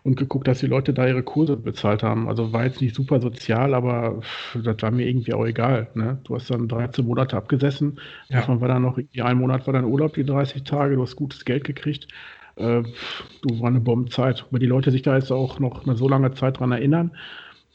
und 0.03 0.15
geguckt, 0.15 0.47
dass 0.47 0.59
die 0.59 0.67
Leute 0.67 0.93
da 0.93 1.07
ihre 1.07 1.23
Kurse 1.23 1.57
bezahlt 1.57 2.03
haben. 2.03 2.27
Also 2.27 2.53
war 2.53 2.65
jetzt 2.65 2.81
nicht 2.81 2.95
super 2.95 3.19
sozial, 3.21 3.73
aber 3.73 4.21
das 4.53 4.75
war 4.81 4.91
mir 4.91 5.07
irgendwie 5.07 5.33
auch 5.33 5.45
egal. 5.45 5.87
Ne? 5.95 6.19
Du 6.23 6.35
hast 6.35 6.49
dann 6.49 6.67
13 6.67 7.05
Monate 7.05 7.37
abgesessen. 7.37 7.99
Ja. 8.29 8.39
Davon 8.39 8.61
war 8.61 8.67
dann 8.67 8.81
noch, 8.81 8.97
ein 8.97 9.37
Monat 9.37 9.65
war 9.65 9.73
dein 9.73 9.85
Urlaub, 9.85 10.13
die 10.13 10.25
30 10.25 10.63
Tage, 10.63 10.95
du 10.95 11.01
hast 11.01 11.15
gutes 11.15 11.45
Geld 11.45 11.63
gekriegt. 11.63 12.07
Äh, 12.55 12.83
du 13.41 13.61
war 13.61 13.67
eine 13.67 13.79
Bombenzeit. 13.79 14.45
Aber 14.49 14.59
die 14.59 14.65
Leute 14.65 14.91
sich 14.91 15.01
da 15.01 15.15
jetzt 15.15 15.31
auch 15.31 15.59
noch 15.59 15.85
eine 15.85 15.95
so 15.95 16.07
lange 16.07 16.33
Zeit 16.33 16.59
dran 16.59 16.71
erinnern, 16.71 17.11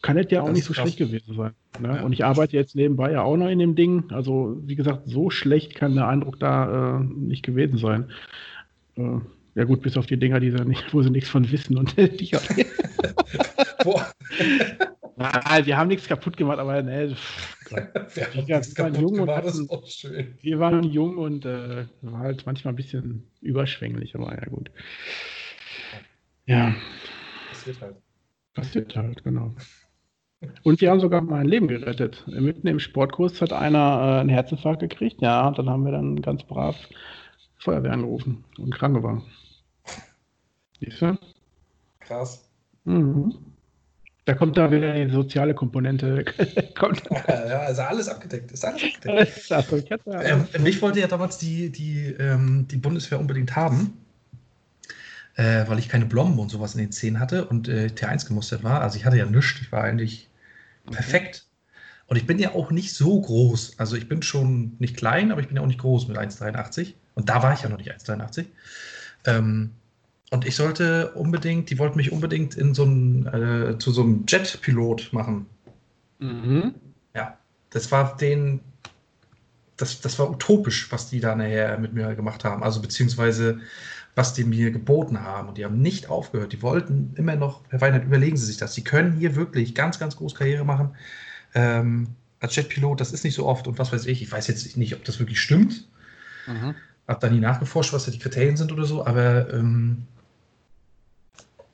kann 0.02 0.16
es 0.16 0.30
ja 0.30 0.42
auch 0.42 0.46
das 0.46 0.56
nicht 0.56 0.64
so 0.64 0.74
schlecht 0.74 0.98
gewesen 0.98 1.34
sein. 1.34 1.52
Ne? 1.80 1.96
Ja. 1.96 2.02
Und 2.02 2.12
ich 2.12 2.24
arbeite 2.24 2.56
jetzt 2.56 2.76
nebenbei 2.76 3.12
ja 3.12 3.22
auch 3.22 3.36
noch 3.36 3.48
in 3.48 3.58
dem 3.58 3.74
Ding. 3.74 4.04
Also, 4.10 4.56
wie 4.64 4.76
gesagt, 4.76 5.02
so 5.06 5.30
schlecht 5.30 5.74
kann 5.74 5.94
der 5.94 6.06
Eindruck 6.06 6.38
da 6.38 7.00
äh, 7.00 7.04
nicht 7.04 7.42
gewesen 7.42 7.78
sein. 7.78 8.10
Äh, 8.96 9.18
ja 9.54 9.64
gut, 9.64 9.82
bis 9.82 9.96
auf 9.96 10.06
die 10.06 10.16
Dinger, 10.16 10.38
die 10.38 10.50
nicht, 10.50 10.94
wo 10.94 11.02
sie 11.02 11.10
nichts 11.10 11.28
von 11.28 11.50
wissen 11.50 11.76
und 11.76 11.96
die 11.96 12.30
Boah. 13.84 14.12
Na, 15.16 15.66
wir 15.66 15.76
haben 15.76 15.88
nichts 15.88 16.06
kaputt 16.06 16.36
gemacht, 16.36 16.60
aber 16.60 16.80
ne, 16.80 17.16
wir, 17.70 18.46
wir, 18.46 18.48
waren 18.78 18.94
jung 18.94 19.18
und 19.18 19.28
hatten, 19.28 19.68
wir 20.40 20.58
waren 20.60 20.84
jung 20.84 21.16
und 21.18 21.44
äh, 21.44 21.86
war 22.02 22.20
halt 22.20 22.46
manchmal 22.46 22.72
ein 22.72 22.76
bisschen 22.76 23.26
überschwänglich, 23.40 24.14
aber 24.14 24.32
ja 24.32 24.48
gut. 24.48 24.70
Ja. 26.46 26.72
Passiert 27.50 27.80
halt. 27.80 27.96
Passiert 28.54 28.94
halt, 28.94 29.24
genau. 29.24 29.54
Und 30.62 30.80
wir 30.80 30.90
haben 30.90 31.00
sogar 31.00 31.20
mein 31.20 31.46
Leben 31.46 31.66
gerettet. 31.68 32.24
Mitten 32.26 32.66
im 32.68 32.78
Sportkurs 32.78 33.40
hat 33.40 33.52
einer 33.52 33.78
äh, 33.78 34.20
einen 34.20 34.28
Herzinfarkt 34.28 34.80
gekriegt, 34.80 35.20
ja, 35.20 35.48
und 35.48 35.58
dann 35.58 35.68
haben 35.68 35.84
wir 35.84 35.92
dann 35.92 36.22
ganz 36.22 36.44
brav 36.44 36.76
Feuerwehr 37.58 37.92
angerufen 37.92 38.44
und 38.56 38.72
Krankenwagen. 38.72 39.22
Siehst 40.80 41.02
du? 41.02 41.18
Krass. 41.98 42.48
Mhm. 42.84 43.34
Da 44.26 44.34
kommt 44.34 44.56
da 44.56 44.70
wieder 44.70 44.92
die 44.92 45.10
soziale 45.10 45.54
Komponente. 45.54 46.24
kommt. 46.78 47.02
Ja, 47.10 47.60
also 47.60 47.82
alles 47.82 48.08
abgedeckt. 48.08 48.52
Ist 48.52 48.64
alles 48.64 49.50
abgedeckt. 49.50 50.06
Hatte, 50.06 50.46
ähm, 50.54 50.62
mich 50.62 50.80
wollte 50.82 51.00
ja 51.00 51.06
damals 51.06 51.38
die, 51.38 51.70
die, 51.70 52.14
ähm, 52.18 52.68
die 52.70 52.76
Bundeswehr 52.76 53.18
unbedingt 53.18 53.56
haben, 53.56 53.96
äh, 55.38 55.68
weil 55.68 55.78
ich 55.78 55.88
keine 55.88 56.04
Blomben 56.04 56.40
und 56.40 56.50
sowas 56.50 56.74
in 56.74 56.80
den 56.80 56.90
Zähnen 56.90 57.20
hatte 57.20 57.44
und 57.44 57.68
äh, 57.68 57.86
T1 57.86 58.26
gemustert 58.26 58.64
war. 58.64 58.80
Also 58.80 58.96
ich 58.96 59.04
hatte 59.04 59.16
ja 59.16 59.24
nichts. 59.24 59.60
Ich 59.60 59.70
war 59.70 59.84
eigentlich 59.84 60.28
perfekt. 60.90 61.46
Und 62.08 62.16
ich 62.16 62.26
bin 62.26 62.40
ja 62.40 62.54
auch 62.54 62.72
nicht 62.72 62.92
so 62.92 63.20
groß. 63.20 63.78
Also 63.78 63.94
ich 63.94 64.08
bin 64.08 64.22
schon 64.22 64.74
nicht 64.80 64.96
klein, 64.96 65.30
aber 65.30 65.40
ich 65.40 65.46
bin 65.46 65.56
ja 65.56 65.62
auch 65.62 65.68
nicht 65.68 65.78
groß 65.78 66.08
mit 66.08 66.18
1,83. 66.18 66.94
Und 67.14 67.28
da 67.28 67.40
war 67.42 67.54
ich 67.54 67.62
ja 67.62 67.68
noch 67.68 67.78
nicht 67.78 67.92
1,83. 67.92 68.46
Ähm, 69.26 69.70
und 70.30 70.44
ich 70.44 70.56
sollte 70.56 71.12
unbedingt, 71.12 71.70
die 71.70 71.78
wollten 71.78 71.98
mich 71.98 72.10
unbedingt 72.10 72.56
in 72.56 72.74
so 72.74 72.84
ein, 72.84 73.26
äh, 73.26 73.78
zu 73.78 73.92
so 73.92 74.02
einem 74.02 74.24
Jet-Pilot 74.26 75.12
machen. 75.12 75.46
Mhm. 76.18 76.74
Ja, 77.14 77.38
das 77.70 77.92
war 77.92 78.16
den, 78.16 78.60
das, 79.76 80.00
das 80.00 80.18
war 80.18 80.30
utopisch, 80.30 80.90
was 80.90 81.08
die 81.08 81.20
da 81.20 81.36
nachher 81.36 81.78
mit 81.78 81.92
mir 81.92 82.16
gemacht 82.16 82.44
haben. 82.44 82.64
Also 82.64 82.82
beziehungsweise 82.82 83.60
was 84.18 84.34
die 84.34 84.42
mir 84.42 84.72
geboten 84.72 85.22
haben. 85.22 85.48
Und 85.48 85.58
die 85.58 85.64
haben 85.64 85.80
nicht 85.80 86.10
aufgehört. 86.10 86.52
Die 86.52 86.60
wollten 86.60 87.14
immer 87.14 87.36
noch, 87.36 87.62
Herr 87.68 87.80
Weinert, 87.80 88.04
überlegen 88.04 88.36
Sie 88.36 88.46
sich 88.46 88.56
das. 88.56 88.74
Sie 88.74 88.82
können 88.82 89.12
hier 89.12 89.36
wirklich 89.36 89.76
ganz, 89.76 90.00
ganz 90.00 90.16
groß 90.16 90.34
Karriere 90.34 90.64
machen. 90.64 90.90
Ähm, 91.54 92.08
als 92.40 92.56
Jetpilot, 92.56 93.00
das 93.00 93.12
ist 93.12 93.22
nicht 93.22 93.36
so 93.36 93.46
oft 93.46 93.68
und 93.68 93.78
was 93.78 93.92
weiß 93.92 94.06
ich. 94.06 94.20
Ich 94.20 94.32
weiß 94.32 94.48
jetzt 94.48 94.76
nicht, 94.76 94.92
ob 94.96 95.04
das 95.04 95.20
wirklich 95.20 95.40
stimmt. 95.40 95.86
Mhm. 96.48 96.74
Hab 97.06 97.20
da 97.20 97.30
nie 97.30 97.38
nachgeforscht, 97.38 97.92
was 97.92 98.06
da 98.06 98.10
die 98.10 98.18
Kriterien 98.18 98.56
sind 98.56 98.72
oder 98.72 98.86
so, 98.86 99.06
aber 99.06 99.54
ähm, 99.54 100.02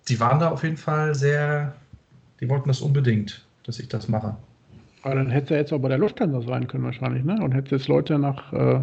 die 0.09 0.21
waren 0.21 0.39
da 0.39 0.51
auf 0.51 0.63
jeden 0.65 0.77
Fall 0.77 1.15
sehr, 1.15 1.75
die 2.43 2.49
wollten 2.51 2.69
das 2.69 2.83
unbedingt, 2.83 3.47
dass 3.65 3.79
ich 3.79 3.89
das 3.89 4.07
mache. 4.07 4.37
Aber 5.03 5.15
dann 5.15 5.31
hätte 5.31 5.55
er 5.55 5.61
jetzt 5.61 5.73
auch 5.73 5.81
bei 5.81 5.89
der 5.89 5.99
Lufthansa 5.99 6.43
sein 6.43 6.69
können 6.69 6.85
wahrscheinlich, 6.85 7.25
ne? 7.25 7.43
Und 7.43 7.53
hätte 7.53 7.75
jetzt 7.75 7.89
Leute 7.89 8.19
nach 8.19 8.53
äh, 8.53 8.83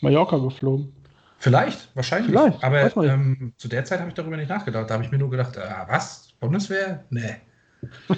Mallorca 0.00 0.38
geflogen. 0.38 0.92
Vielleicht, 1.40 1.88
wahrscheinlich. 1.96 2.30
Vielleicht, 2.30 2.62
aber 2.62 2.94
ähm, 3.02 3.54
zu 3.56 3.66
der 3.66 3.86
Zeit 3.86 4.00
habe 4.00 4.10
ich 4.10 4.14
darüber 4.14 4.36
nicht 4.36 4.50
nachgedacht. 4.50 4.90
Da 4.90 4.94
habe 4.94 5.04
ich 5.04 5.10
mir 5.10 5.16
nur 5.16 5.30
gedacht, 5.30 5.56
ah, 5.56 5.86
was? 5.88 6.34
Bundeswehr? 6.38 7.02
Nee. 7.08 7.36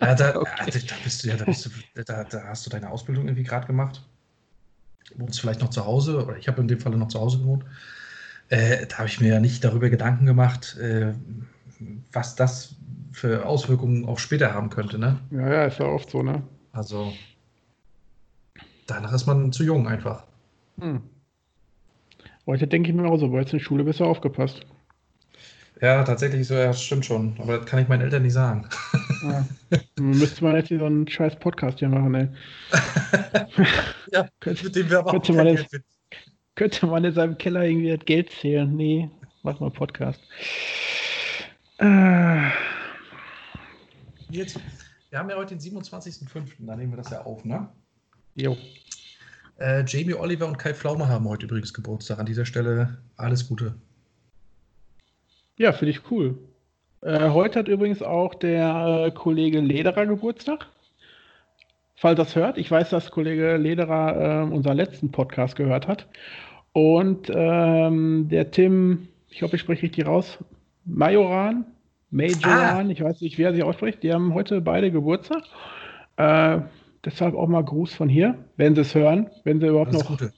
ja, 0.00 0.14
da, 0.16 0.36
okay. 0.36 0.70
da, 0.72 0.78
da, 0.78 0.94
bist 1.04 1.22
du 1.22 1.28
ja, 1.28 1.36
da, 1.36 1.44
bist 1.44 1.66
du, 1.66 2.02
da, 2.02 2.24
da 2.24 2.42
hast 2.48 2.66
du 2.66 2.70
deine 2.70 2.90
Ausbildung 2.90 3.26
irgendwie 3.26 3.44
gerade 3.44 3.68
gemacht. 3.68 4.04
Wohnst 5.14 5.40
vielleicht 5.40 5.60
noch 5.60 5.70
zu 5.70 5.86
Hause, 5.86 6.24
oder 6.24 6.36
ich 6.36 6.48
habe 6.48 6.60
in 6.60 6.66
dem 6.66 6.80
Fall 6.80 6.90
noch 6.96 7.06
zu 7.06 7.20
Hause 7.20 7.38
gewohnt. 7.38 7.64
Äh, 8.48 8.86
da 8.86 8.98
habe 8.98 9.08
ich 9.08 9.20
mir 9.20 9.28
ja 9.28 9.40
nicht 9.40 9.62
darüber 9.62 9.88
Gedanken 9.88 10.26
gemacht, 10.26 10.76
äh, 10.78 11.14
was 12.12 12.34
das 12.34 12.74
für 13.12 13.46
Auswirkungen 13.46 14.04
auch 14.04 14.18
später 14.18 14.52
haben 14.52 14.68
könnte, 14.68 14.98
ne? 14.98 15.20
Ja, 15.30 15.48
ja, 15.48 15.64
ist 15.66 15.78
ja 15.78 15.86
oft 15.86 16.10
so, 16.10 16.24
ne? 16.24 16.42
Also, 16.72 17.12
danach 18.88 19.12
ist 19.12 19.26
man 19.26 19.52
zu 19.52 19.62
jung 19.62 19.86
einfach. 19.86 20.24
Hm. 20.80 21.02
Heute 22.48 22.66
denke 22.66 22.88
ich 22.88 22.96
mir 22.96 23.06
auch 23.06 23.18
so, 23.18 23.30
weil 23.30 23.40
jetzt 23.40 23.52
in 23.52 23.58
der 23.58 23.64
Schule 23.64 23.84
besser 23.84 24.06
aufgepasst. 24.06 24.62
Ja, 25.82 26.02
tatsächlich 26.02 26.46
so, 26.46 26.54
ja, 26.54 26.72
stimmt 26.72 27.04
schon. 27.04 27.36
Aber 27.38 27.58
das 27.58 27.66
kann 27.66 27.78
ich 27.78 27.88
meinen 27.88 28.00
Eltern 28.00 28.22
nicht 28.22 28.32
sagen. 28.32 28.66
Ja. 29.22 29.44
Müsste 30.00 30.42
man 30.42 30.56
jetzt 30.56 30.68
hier 30.68 30.78
so 30.78 30.86
einen 30.86 31.06
scheiß 31.06 31.36
Podcast 31.40 31.80
hier 31.80 31.90
machen, 31.90 32.14
ey. 32.14 32.28
ja, 34.12 34.26
mit 34.46 34.74
dem 34.74 34.88
wir 34.88 34.98
aber 35.00 35.12
auch 35.12 35.28
man 35.28 35.46
jetzt, 35.46 35.78
Könnte 36.54 36.86
man 36.86 37.04
in 37.04 37.12
seinem 37.12 37.36
Keller 37.36 37.64
irgendwie 37.64 37.94
das 37.94 38.06
Geld 38.06 38.30
zählen? 38.30 38.74
Nee, 38.74 39.10
mach 39.42 39.60
mal 39.60 39.70
Podcast. 39.70 40.22
Äh. 41.76 42.48
Jetzt, 44.30 44.58
wir 45.10 45.18
haben 45.18 45.28
ja 45.28 45.36
heute 45.36 45.54
den 45.54 45.60
27.05., 45.60 46.52
da 46.60 46.76
nehmen 46.76 46.92
wir 46.92 46.96
das 46.96 47.10
ja 47.10 47.26
auf, 47.26 47.44
ne? 47.44 47.68
Jo. 48.36 48.56
Äh, 49.58 49.84
Jamie 49.86 50.14
Oliver 50.14 50.46
und 50.46 50.58
Kai 50.58 50.72
Pflaume 50.72 51.08
haben 51.08 51.28
heute 51.28 51.46
übrigens 51.46 51.74
Geburtstag. 51.74 52.18
An 52.18 52.26
dieser 52.26 52.46
Stelle 52.46 52.98
alles 53.16 53.48
Gute. 53.48 53.74
Ja, 55.56 55.72
finde 55.72 55.90
ich 55.90 56.10
cool. 56.10 56.38
Äh, 57.02 57.30
heute 57.30 57.58
hat 57.58 57.68
übrigens 57.68 58.02
auch 58.02 58.34
der 58.34 59.06
äh, 59.06 59.10
Kollege 59.10 59.60
Lederer 59.60 60.06
Geburtstag. 60.06 60.66
Falls 61.96 62.16
das 62.16 62.36
hört, 62.36 62.58
ich 62.58 62.70
weiß, 62.70 62.90
dass 62.90 63.10
Kollege 63.10 63.56
Lederer 63.56 64.44
äh, 64.46 64.54
unseren 64.54 64.76
letzten 64.76 65.10
Podcast 65.10 65.56
gehört 65.56 65.88
hat. 65.88 66.06
Und 66.72 67.28
ähm, 67.34 68.28
der 68.28 68.52
Tim, 68.52 69.08
ich 69.30 69.42
hoffe, 69.42 69.56
ich 69.56 69.62
spreche 69.62 69.82
richtig 69.82 70.06
raus, 70.06 70.38
Majoran, 70.84 71.64
Majoran, 72.10 72.86
ah. 72.86 72.90
ich 72.90 73.02
weiß 73.02 73.20
nicht, 73.20 73.36
wie 73.36 73.42
er 73.42 73.52
sich 73.52 73.64
ausspricht, 73.64 74.02
die 74.04 74.12
haben 74.12 74.32
heute 74.32 74.60
beide 74.60 74.92
Geburtstag. 74.92 75.42
Äh, 76.16 76.60
deshalb 77.10 77.34
auch 77.34 77.48
mal 77.48 77.64
Gruß 77.64 77.94
von 77.94 78.08
hier, 78.08 78.36
wenn 78.56 78.74
sie 78.74 78.82
es 78.82 78.94
hören, 78.94 79.30
wenn 79.44 79.60
sie 79.60 79.66
überhaupt 79.66 79.88
Alles 79.88 80.02
noch 80.02 80.10
Gute. 80.10 80.32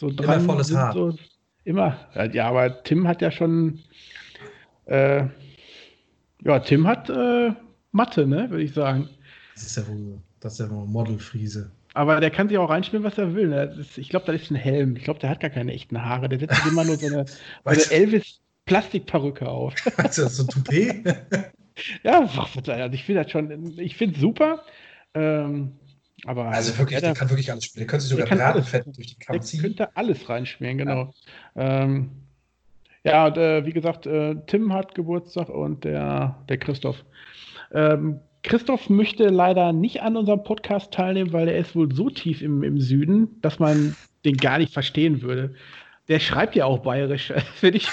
so 0.00 0.10
dran 0.10 0.40
immer 0.40 0.52
volles 0.52 0.68
sind. 0.68 0.76
Haar. 0.76 0.92
So, 0.92 1.14
immer. 1.64 1.96
Ja, 2.32 2.48
aber 2.48 2.82
Tim 2.82 3.08
hat 3.08 3.22
ja 3.22 3.30
schon, 3.30 3.80
äh, 4.86 5.24
ja, 6.42 6.58
Tim 6.60 6.86
hat 6.86 7.08
äh, 7.08 7.52
Mathe, 7.92 8.26
ne, 8.26 8.50
würde 8.50 8.62
ich 8.62 8.74
sagen. 8.74 9.08
Das 9.54 9.64
ist 9.64 9.76
ja 9.76 9.86
wohl, 9.88 10.18
das 10.40 10.54
ist 10.54 10.58
ja 10.60 10.70
wohl 10.70 10.86
Modelfriese. 10.86 11.70
Aber 11.94 12.20
der 12.20 12.30
kann 12.30 12.48
sich 12.48 12.58
auch 12.58 12.70
reinspielen, 12.70 13.04
was 13.04 13.18
er 13.18 13.34
will. 13.34 13.48
Ne? 13.48 13.72
Ist, 13.78 13.98
ich 13.98 14.08
glaube, 14.08 14.26
das 14.26 14.42
ist 14.42 14.50
ein 14.50 14.56
Helm. 14.56 14.96
Ich 14.96 15.04
glaube, 15.04 15.20
der 15.20 15.30
hat 15.30 15.38
gar 15.38 15.50
keine 15.50 15.72
echten 15.72 16.02
Haare. 16.02 16.28
Der 16.28 16.40
setzt 16.40 16.66
immer 16.66 16.84
nur 16.84 16.96
so 16.96 17.06
eine, 17.06 17.24
so 17.64 17.70
eine 17.70 17.90
Elvis, 17.90 18.40
Plastikperücke 18.66 19.48
auf. 19.48 19.74
Also 19.96 20.26
so 20.26 20.42
ein 20.42 20.48
Toupet? 20.48 21.04
ja, 22.02 22.28
ich 22.92 23.04
finde 23.04 23.22
das 23.22 23.30
schon, 23.30 23.78
ich 23.78 23.96
finde 23.96 24.16
es 24.16 24.20
super. 24.20 24.64
Ähm, 25.14 25.72
aber 26.24 26.46
also 26.46 26.76
wirklich, 26.78 27.00
der, 27.00 27.08
der 27.10 27.14
kann 27.14 27.30
wirklich 27.30 27.50
alles 27.50 27.64
spielen. 27.64 27.80
Der 27.80 27.86
könnte 27.86 28.06
sich 28.06 28.16
sogar 28.16 28.26
Bratenfett 28.26 28.86
durch 28.86 29.08
die 29.08 29.18
Kammer 29.18 29.40
ziehen. 29.40 29.60
könnte 29.60 29.96
alles 29.96 30.28
reinschmieren, 30.28 30.78
genau. 30.78 31.12
Ja, 31.54 31.84
ähm, 31.84 32.10
ja 33.02 33.26
und, 33.26 33.36
äh, 33.36 33.66
wie 33.66 33.72
gesagt, 33.72 34.06
äh, 34.06 34.36
Tim 34.46 34.72
hat 34.72 34.94
Geburtstag 34.94 35.48
und 35.48 35.84
der, 35.84 36.38
der 36.48 36.58
Christoph. 36.58 37.04
Ähm, 37.72 38.20
Christoph 38.42 38.90
möchte 38.90 39.28
leider 39.28 39.72
nicht 39.72 40.02
an 40.02 40.16
unserem 40.16 40.44
Podcast 40.44 40.92
teilnehmen, 40.92 41.32
weil 41.32 41.48
er 41.48 41.58
ist 41.58 41.74
wohl 41.74 41.92
so 41.94 42.10
tief 42.10 42.42
im, 42.42 42.62
im 42.62 42.78
Süden, 42.78 43.40
dass 43.40 43.58
man 43.58 43.96
den 44.24 44.36
gar 44.36 44.58
nicht 44.58 44.72
verstehen 44.72 45.22
würde. 45.22 45.54
Der 46.08 46.20
schreibt 46.20 46.54
ja 46.54 46.66
auch 46.66 46.80
bayerisch, 46.80 47.32
finde 47.56 47.78
ich. 47.78 47.88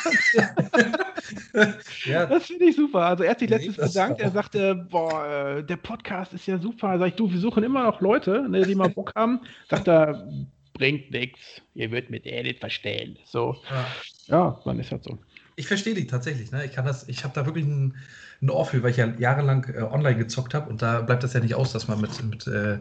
ja. 2.05 2.25
Das 2.25 2.47
finde 2.47 2.65
ich 2.65 2.75
super. 2.75 3.05
Also 3.05 3.23
er 3.23 3.31
hat 3.31 3.39
sich 3.39 3.49
letztens 3.49 3.77
bedankt, 3.77 4.19
er 4.19 4.31
sagte, 4.31 4.75
boah, 4.75 5.57
äh, 5.57 5.63
der 5.63 5.77
Podcast 5.77 6.33
ist 6.33 6.45
ja 6.45 6.57
super. 6.57 6.99
Sag 6.99 7.07
ich, 7.07 7.15
du, 7.15 7.31
wir 7.31 7.39
suchen 7.39 7.63
immer 7.63 7.83
noch 7.83 8.01
Leute, 8.01 8.47
ne, 8.49 8.65
die 8.65 8.75
mal 8.75 8.89
Bock 8.89 9.13
haben. 9.15 9.39
Sagt 9.69 9.87
er, 9.87 10.27
bringt 10.73 11.11
nichts, 11.11 11.61
ihr 11.73 11.91
würdet 11.91 12.09
mit 12.09 12.25
der 12.25 12.43
nicht 12.43 12.59
verstehen. 12.59 13.17
So. 13.25 13.55
Ja, 13.69 13.85
ja 14.27 14.59
dann 14.65 14.79
ist 14.79 14.91
das 14.91 15.03
so. 15.03 15.17
Ich 15.55 15.67
verstehe 15.67 15.93
die 15.93 16.07
tatsächlich. 16.07 16.51
Ne? 16.51 16.65
Ich 16.65 16.73
kann 16.73 16.85
das, 16.85 17.07
ich 17.07 17.23
habe 17.23 17.33
da 17.33 17.45
wirklich 17.45 17.65
ein, 17.65 17.95
ein 18.41 18.49
Ohr 18.49 18.65
für, 18.65 18.81
weil 18.83 18.91
ich 18.91 18.97
ja 18.97 19.13
jahrelang 19.19 19.65
äh, 19.73 19.83
online 19.83 20.17
gezockt 20.17 20.53
habe 20.53 20.69
und 20.69 20.81
da 20.81 21.01
bleibt 21.01 21.23
das 21.23 21.33
ja 21.33 21.39
nicht 21.39 21.55
aus, 21.55 21.71
dass 21.71 21.87
man 21.87 22.01
mit, 22.01 22.23
mit 22.23 22.47
äh, 22.47 22.79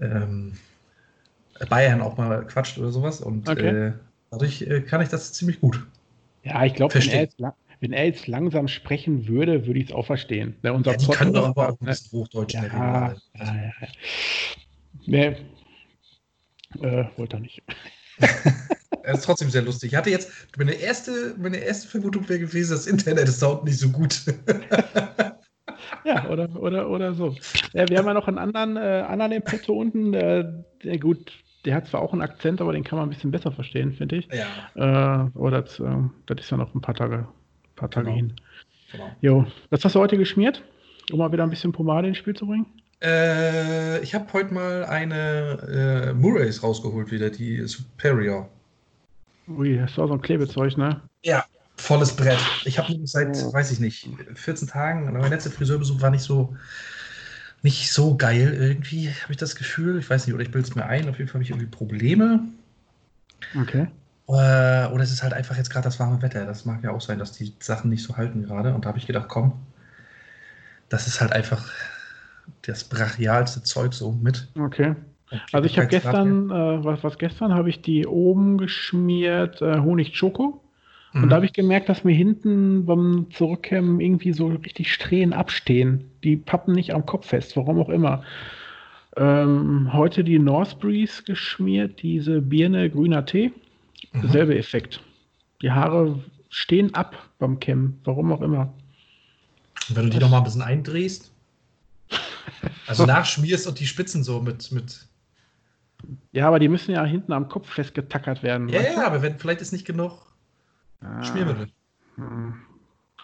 ähm, 0.00 0.54
Bayern 1.68 2.00
auch 2.00 2.16
mal 2.16 2.46
quatscht 2.46 2.78
oder 2.78 2.90
sowas. 2.90 3.20
Und 3.20 3.48
okay. 3.48 3.88
äh, 3.88 3.92
dadurch 4.34 4.62
äh, 4.62 4.80
kann 4.80 5.00
ich 5.00 5.08
das 5.08 5.32
ziemlich 5.32 5.60
gut. 5.60 5.84
Ja, 6.42 6.64
ich 6.64 6.74
glaube, 6.74 6.94
wenn, 6.94 7.08
er 7.08 7.20
jetzt, 7.22 7.36
wenn 7.80 7.92
er 7.92 8.04
jetzt 8.04 8.26
langsam 8.26 8.68
sprechen 8.68 9.26
würde, 9.28 9.66
würde 9.66 9.80
ich 9.80 9.86
es 9.86 9.94
auch 9.94 10.06
verstehen. 10.06 10.56
Ne, 10.62 10.72
unser 10.72 10.92
ja, 10.92 10.96
die 10.98 11.06
können 11.06 11.32
doch 11.32 11.48
aber 11.48 11.70
auch 11.70 11.80
ein 11.80 11.86
bisschen 11.86 12.12
Hochdeutsch 12.12 12.54
ja. 12.54 12.64
Ja, 12.66 13.14
ja, 13.38 13.54
ja. 13.54 13.72
Nee. 15.06 15.36
Äh, 16.80 17.04
wollte 17.16 17.36
er 17.36 17.40
nicht. 17.40 17.62
Es 19.02 19.18
ist 19.18 19.24
trotzdem 19.24 19.50
sehr 19.50 19.62
lustig. 19.62 19.92
Ich 19.92 19.96
hatte 19.96 20.10
jetzt, 20.10 20.30
meine 20.56 20.72
erste, 20.72 21.34
meine 21.38 21.58
erste 21.58 21.88
Vermutung 21.88 22.28
wäre 22.28 22.40
gewesen, 22.40 22.72
das 22.72 22.86
Internet 22.86 23.28
ist 23.28 23.42
dort 23.42 23.64
nicht 23.64 23.78
so 23.78 23.88
gut. 23.90 24.22
ja, 26.04 26.28
oder, 26.28 26.48
oder, 26.56 26.90
oder 26.90 27.14
so. 27.14 27.34
Ja, 27.72 27.88
wir 27.88 27.98
haben 27.98 28.06
ja 28.06 28.14
noch 28.14 28.28
einen 28.28 28.38
anderen, 28.38 28.76
äh, 28.76 29.04
anderen 29.06 29.32
im 29.32 29.42
Petto 29.42 29.72
unten. 29.72 30.14
Äh, 30.14 30.44
der, 30.82 30.98
gut, 30.98 31.32
der 31.64 31.74
hat 31.74 31.86
zwar 31.86 32.02
auch 32.02 32.12
einen 32.12 32.22
Akzent, 32.22 32.60
aber 32.60 32.72
den 32.72 32.84
kann 32.84 32.98
man 32.98 33.08
ein 33.08 33.10
bisschen 33.10 33.30
besser 33.30 33.52
verstehen, 33.52 33.92
finde 33.92 34.16
ich. 34.16 34.28
Ja. 34.32 35.26
Äh, 35.26 35.38
oder 35.38 35.62
das, 35.62 35.80
äh, 35.80 35.84
das, 36.26 36.40
ist 36.40 36.50
ja 36.50 36.56
noch 36.56 36.74
ein 36.74 36.80
paar 36.80 36.94
Tage, 36.94 37.26
paar 37.76 37.90
Tage 37.90 38.06
genau. 38.06 38.16
hin. 38.16 38.32
Genau. 38.92 39.10
Jo, 39.20 39.46
was 39.70 39.84
hast 39.84 39.94
du 39.94 40.00
heute 40.00 40.18
geschmiert, 40.18 40.62
um 41.10 41.18
mal 41.18 41.32
wieder 41.32 41.42
ein 41.42 41.50
bisschen 41.50 41.72
Pomade 41.72 42.08
ins 42.08 42.18
Spiel 42.18 42.34
zu 42.34 42.46
bringen? 42.46 42.66
Äh, 43.02 44.00
ich 44.02 44.14
habe 44.14 44.32
heute 44.32 44.54
mal 44.54 44.84
eine 44.84 46.10
äh, 46.10 46.14
Murrays 46.14 46.62
rausgeholt 46.62 47.10
wieder, 47.10 47.30
die 47.30 47.66
Superior. 47.66 48.48
Ui, 49.48 49.76
das 49.76 49.98
war 49.98 50.08
so 50.08 50.14
ein 50.14 50.22
Klebezeug, 50.22 50.76
ne? 50.78 51.02
Ja, 51.22 51.44
volles 51.76 52.14
Brett. 52.14 52.38
Ich 52.64 52.78
habe 52.78 52.94
seit, 53.04 53.36
oh. 53.44 53.52
weiß 53.52 53.72
ich 53.72 53.80
nicht, 53.80 54.08
14 54.34 54.68
Tagen, 54.68 55.12
mein 55.12 55.30
letzter 55.30 55.50
Friseurbesuch 55.50 56.00
war 56.00 56.10
nicht 56.10 56.22
so, 56.22 56.56
nicht 57.64 57.90
so 57.90 58.14
geil 58.16 58.54
irgendwie, 58.54 59.08
habe 59.08 59.32
ich 59.32 59.38
das 59.38 59.56
Gefühl. 59.56 59.98
Ich 59.98 60.08
weiß 60.08 60.26
nicht, 60.26 60.34
oder 60.34 60.42
ich 60.42 60.50
bilde 60.50 60.68
es 60.68 60.74
mir 60.74 60.84
ein, 60.84 61.08
auf 61.08 61.18
jeden 61.18 61.28
Fall 61.28 61.36
habe 61.36 61.44
ich 61.44 61.50
irgendwie 61.50 61.66
Probleme. 61.66 62.40
Okay. 63.58 63.88
Äh, 64.28 64.92
oder 64.92 65.02
es 65.02 65.10
ist 65.10 65.22
halt 65.22 65.32
einfach 65.32 65.56
jetzt 65.56 65.70
gerade 65.70 65.84
das 65.84 65.98
warme 65.98 66.20
Wetter. 66.20 66.44
Das 66.44 66.66
mag 66.66 66.84
ja 66.84 66.90
auch 66.90 67.00
sein, 67.00 67.18
dass 67.18 67.32
die 67.32 67.54
Sachen 67.60 67.88
nicht 67.88 68.02
so 68.02 68.18
halten 68.18 68.42
gerade. 68.42 68.74
Und 68.74 68.84
da 68.84 68.90
habe 68.90 68.98
ich 68.98 69.06
gedacht, 69.06 69.28
komm, 69.28 69.54
das 70.90 71.06
ist 71.06 71.22
halt 71.22 71.32
einfach 71.32 71.72
das 72.62 72.84
brachialste 72.84 73.62
Zeug 73.62 73.94
so 73.94 74.12
mit. 74.12 74.46
Okay. 74.58 74.94
Also 75.52 75.64
ich 75.64 75.78
habe 75.78 75.88
gestern, 75.88 76.50
äh, 76.50 76.84
was, 76.84 77.02
was 77.02 77.16
gestern 77.16 77.54
habe 77.54 77.70
ich 77.70 77.80
die 77.80 78.06
oben 78.06 78.58
geschmiert, 78.58 79.62
äh, 79.62 79.80
Honig 79.80 80.16
Schoko. 80.16 80.60
Mhm. 80.60 80.63
Und 81.14 81.28
da 81.28 81.36
habe 81.36 81.46
ich 81.46 81.52
gemerkt, 81.52 81.88
dass 81.88 82.02
mir 82.02 82.14
hinten 82.14 82.86
beim 82.86 83.28
Zurückkämmen 83.30 84.00
irgendwie 84.00 84.32
so 84.32 84.48
richtig 84.48 84.92
Strähnen 84.92 85.32
abstehen. 85.32 86.10
Die 86.24 86.36
pappen 86.36 86.74
nicht 86.74 86.92
am 86.92 87.06
Kopf 87.06 87.28
fest, 87.28 87.56
warum 87.56 87.78
auch 87.78 87.88
immer. 87.88 88.24
Ähm, 89.16 89.92
heute 89.92 90.24
die 90.24 90.40
North 90.40 90.80
Breeze 90.80 91.22
geschmiert, 91.22 92.02
diese 92.02 92.40
Birne 92.40 92.90
grüner 92.90 93.24
Tee. 93.24 93.52
Mhm. 94.12 94.28
Selbe 94.28 94.58
Effekt. 94.58 95.00
Die 95.62 95.70
Haare 95.70 96.18
stehen 96.48 96.92
ab 96.94 97.16
beim 97.38 97.60
Kämmen, 97.60 98.00
warum 98.02 98.32
auch 98.32 98.42
immer. 98.42 98.72
Und 99.88 99.96
wenn 99.96 100.04
du 100.04 100.10
die 100.10 100.18
nochmal 100.18 100.40
ein 100.40 100.44
bisschen 100.44 100.62
eindrehst, 100.62 101.30
also 102.88 103.06
nachschmierst 103.06 103.68
und 103.68 103.78
die 103.78 103.86
Spitzen 103.86 104.24
so 104.24 104.40
mit, 104.40 104.72
mit 104.72 105.06
ja, 106.32 106.48
aber 106.48 106.58
die 106.58 106.68
müssen 106.68 106.90
ja 106.90 107.04
hinten 107.04 107.32
am 107.32 107.48
Kopf 107.48 107.70
festgetackert 107.70 108.42
werden. 108.42 108.68
Ja, 108.68 108.82
ja, 108.82 109.06
aber 109.06 109.22
wenn, 109.22 109.38
vielleicht 109.38 109.60
ist 109.60 109.72
nicht 109.72 109.86
genug 109.86 110.33
Schmiermittel. 111.22 111.68
Hm. 112.16 112.54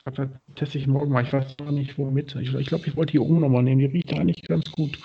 Das 0.04 0.28
teste 0.54 0.78
ich 0.78 0.86
morgen 0.86 1.12
mal. 1.12 1.24
Ich 1.24 1.32
weiß 1.32 1.56
noch 1.58 1.70
nicht, 1.70 1.98
womit. 1.98 2.34
Ich 2.36 2.48
glaube, 2.48 2.62
ich, 2.62 2.68
glaub, 2.68 2.86
ich 2.86 2.96
wollte 2.96 3.12
die 3.12 3.18
oben 3.18 3.40
nochmal 3.40 3.62
nehmen. 3.62 3.80
Die 3.80 3.86
riecht 3.86 4.12
eigentlich 4.12 4.42
ganz 4.42 4.70
gut. 4.72 4.98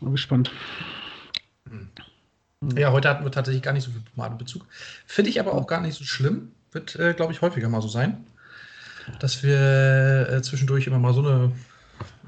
Mal 0.00 0.10
gespannt. 0.10 0.50
Hm. 1.68 1.88
Ja, 2.76 2.92
heute 2.92 3.08
hatten 3.08 3.24
wir 3.24 3.30
tatsächlich 3.30 3.62
gar 3.62 3.72
nicht 3.72 3.84
so 3.84 3.90
viel 3.90 4.02
Pomadenbezug. 4.14 4.66
Finde 5.06 5.30
ich 5.30 5.40
aber 5.40 5.54
auch 5.54 5.66
gar 5.66 5.80
nicht 5.80 5.94
so 5.94 6.04
schlimm. 6.04 6.52
Wird, 6.72 6.96
äh, 6.96 7.14
glaube 7.14 7.32
ich, 7.32 7.42
häufiger 7.42 7.68
mal 7.68 7.82
so 7.82 7.88
sein, 7.88 8.24
dass 9.18 9.42
wir 9.42 10.28
äh, 10.30 10.42
zwischendurch 10.42 10.86
immer 10.86 10.98
mal 10.98 11.14
so 11.14 11.20
eine 11.20 11.52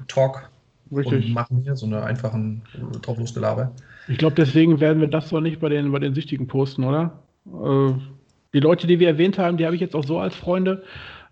Talk 0.07 0.49
machen 0.89 1.61
hier, 1.63 1.75
so 1.75 1.85
eine 1.85 2.03
einfachen 2.03 2.61
drauf 3.01 3.17
losgelaber. 3.17 3.71
Ich 4.07 4.17
glaube, 4.17 4.35
deswegen 4.35 4.79
werden 4.79 5.01
wir 5.01 5.07
das 5.07 5.29
doch 5.29 5.39
nicht 5.39 5.59
bei 5.59 5.69
den, 5.69 5.91
bei 5.91 5.99
den 5.99 6.13
Süchtigen 6.13 6.47
posten, 6.47 6.83
oder? 6.83 7.19
Äh, 7.45 7.93
die 8.53 8.59
Leute, 8.59 8.87
die 8.87 8.99
wir 8.99 9.07
erwähnt 9.07 9.37
haben, 9.37 9.57
die 9.57 9.65
habe 9.65 9.75
ich 9.75 9.81
jetzt 9.81 9.95
auch 9.95 10.05
so 10.05 10.19
als 10.19 10.35
Freunde. 10.35 10.83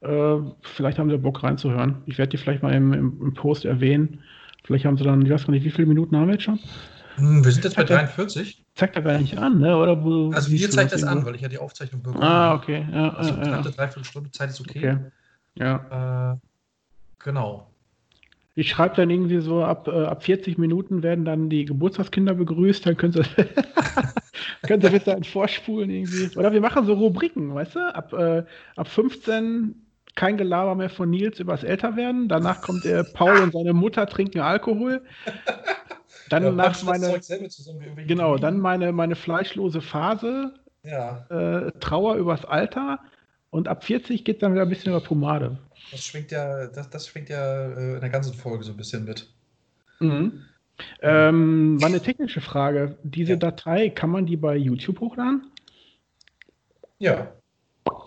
Äh, 0.01 0.38
vielleicht 0.61 0.97
haben 0.97 1.09
sie 1.09 1.17
Bock 1.17 1.43
reinzuhören. 1.43 2.01
Ich 2.07 2.17
werde 2.17 2.32
die 2.32 2.38
vielleicht 2.38 2.63
mal 2.63 2.74
im, 2.74 2.93
im, 2.93 3.34
Post 3.34 3.65
erwähnen. 3.65 4.24
Vielleicht 4.63 4.86
haben 4.86 4.97
sie 4.97 5.03
dann, 5.03 5.22
ich 5.22 5.32
weiß 5.32 5.45
gar 5.45 5.51
nicht, 5.51 5.63
wie 5.63 5.72
viele 5.72 5.88
Minuten 5.88 6.15
haben 6.15 6.28
wir 6.28 6.34
jetzt 6.34 6.43
schon? 6.43 6.59
Hm, 7.15 7.43
wir 7.43 7.51
sind 7.51 7.63
jetzt 7.63 7.76
bei 7.76 7.84
43. 7.84 8.65
Zeigt 8.74 8.95
er 8.95 9.01
gar 9.03 9.19
nicht 9.19 9.38
an, 9.38 9.59
ne? 9.59 9.78
Oder 9.78 10.03
wo, 10.03 10.32
also 10.32 10.49
mir 10.49 10.69
zeigt 10.69 10.93
das 10.93 11.03
an, 11.03 11.26
weil 11.26 11.36
ich 11.36 11.41
ja 11.41 11.49
die 11.49 11.57
Aufzeichnung 11.57 12.01
bekomme. 12.01 12.24
Ah, 12.24 12.55
okay. 12.55 12.88
Ja, 12.91 13.13
also 13.13 13.34
ja, 13.34 13.43
ja. 13.43 13.61
dreiviertel 13.61 14.05
Stunde 14.05 14.32
Zeit 14.32 14.49
ist 14.49 14.61
okay. 14.61 14.80
okay. 14.80 14.97
Ja. 15.55 16.34
Äh, 16.34 16.38
genau. 17.19 17.70
Ich 18.56 18.70
schreibe 18.70 18.95
dann 18.95 19.10
irgendwie 19.10 19.39
so, 19.39 19.64
ab, 19.64 19.88
äh, 19.88 20.06
ab 20.06 20.24
40 20.24 20.58
Minuten 20.58 21.04
werden 21.04 21.24
dann 21.24 21.49
die 21.49 21.66
Geburtstagskinder 21.66 22.34
begrüßt, 22.34 22.86
dann 22.86 22.97
können 22.97 23.14
sie, 23.14 23.22
können 24.68 24.82
sie 24.82 24.89
bis 24.89 25.06
dahin 25.06 25.24
vorspulen 25.24 25.89
irgendwie. 25.89 26.38
Oder 26.38 26.52
wir 26.52 26.62
machen 26.62 26.86
so 26.86 26.93
Rubriken, 26.93 27.56
weißt 27.56 27.76
du? 27.76 27.95
Ab, 27.95 28.14
äh, 28.14 28.43
ab 28.76 28.88
15 28.88 29.76
kein 30.16 30.38
Gelaber 30.38 30.76
mehr 30.76 30.89
von 30.89 31.10
Nils 31.10 31.39
übers 31.39 31.64
Älterwerden. 31.64 32.28
Danach 32.28 32.62
kommt 32.62 32.84
der 32.84 33.04
Paul 33.04 33.39
und 33.39 33.54
seine 33.54 33.74
Mutter 33.74 34.06
trinken 34.08 34.41
Alkohol. 34.41 35.02
Dann 36.30 36.43
ja, 36.43 36.52
nach 36.52 36.84
meine, 36.84 37.20
genau, 38.08 38.38
dann 38.38 38.60
meine, 38.60 38.91
meine 38.91 39.16
fleischlose 39.16 39.82
Phase. 39.82 40.54
Ja. 40.84 41.26
Äh, 41.30 41.72
Trauer 41.80 42.16
übers 42.16 42.45
Alter. 42.45 42.99
Und 43.52 43.68
ab 43.68 43.84
40 43.84 44.24
geht 44.24 44.41
dann 44.41 44.54
wieder 44.54 44.64
ein 44.64 44.70
bisschen 44.70 44.93
über 44.93 45.02
Pomade. 45.02 45.60
Das 45.91 46.06
schwingt 46.06 46.32
ja, 46.32 46.68
das, 46.68 46.89
das 46.89 47.08
schwingt 47.08 47.30
ja 47.30 47.66
äh, 47.66 47.95
in 47.95 47.99
der 47.99 48.10
ganzen 48.10 48.34
Folge 48.34 48.64
so 48.64 48.72
ein 48.72 48.78
bisschen 48.78 49.04
mit. 49.04 49.30
Mhm. 49.99 50.41
Ähm, 51.02 51.80
war 51.82 51.89
eine 51.89 52.02
technische 52.02 52.41
Frage. 52.41 52.97
Diese 53.04 53.34
ja. 53.34 53.38
Datei, 53.38 53.89
kann 53.89 54.10
man 54.10 54.26
die 54.26 54.38
bei 54.38 54.56
YouTube 54.56 55.02
hochladen? 55.02 55.47
Ja. 56.97 57.32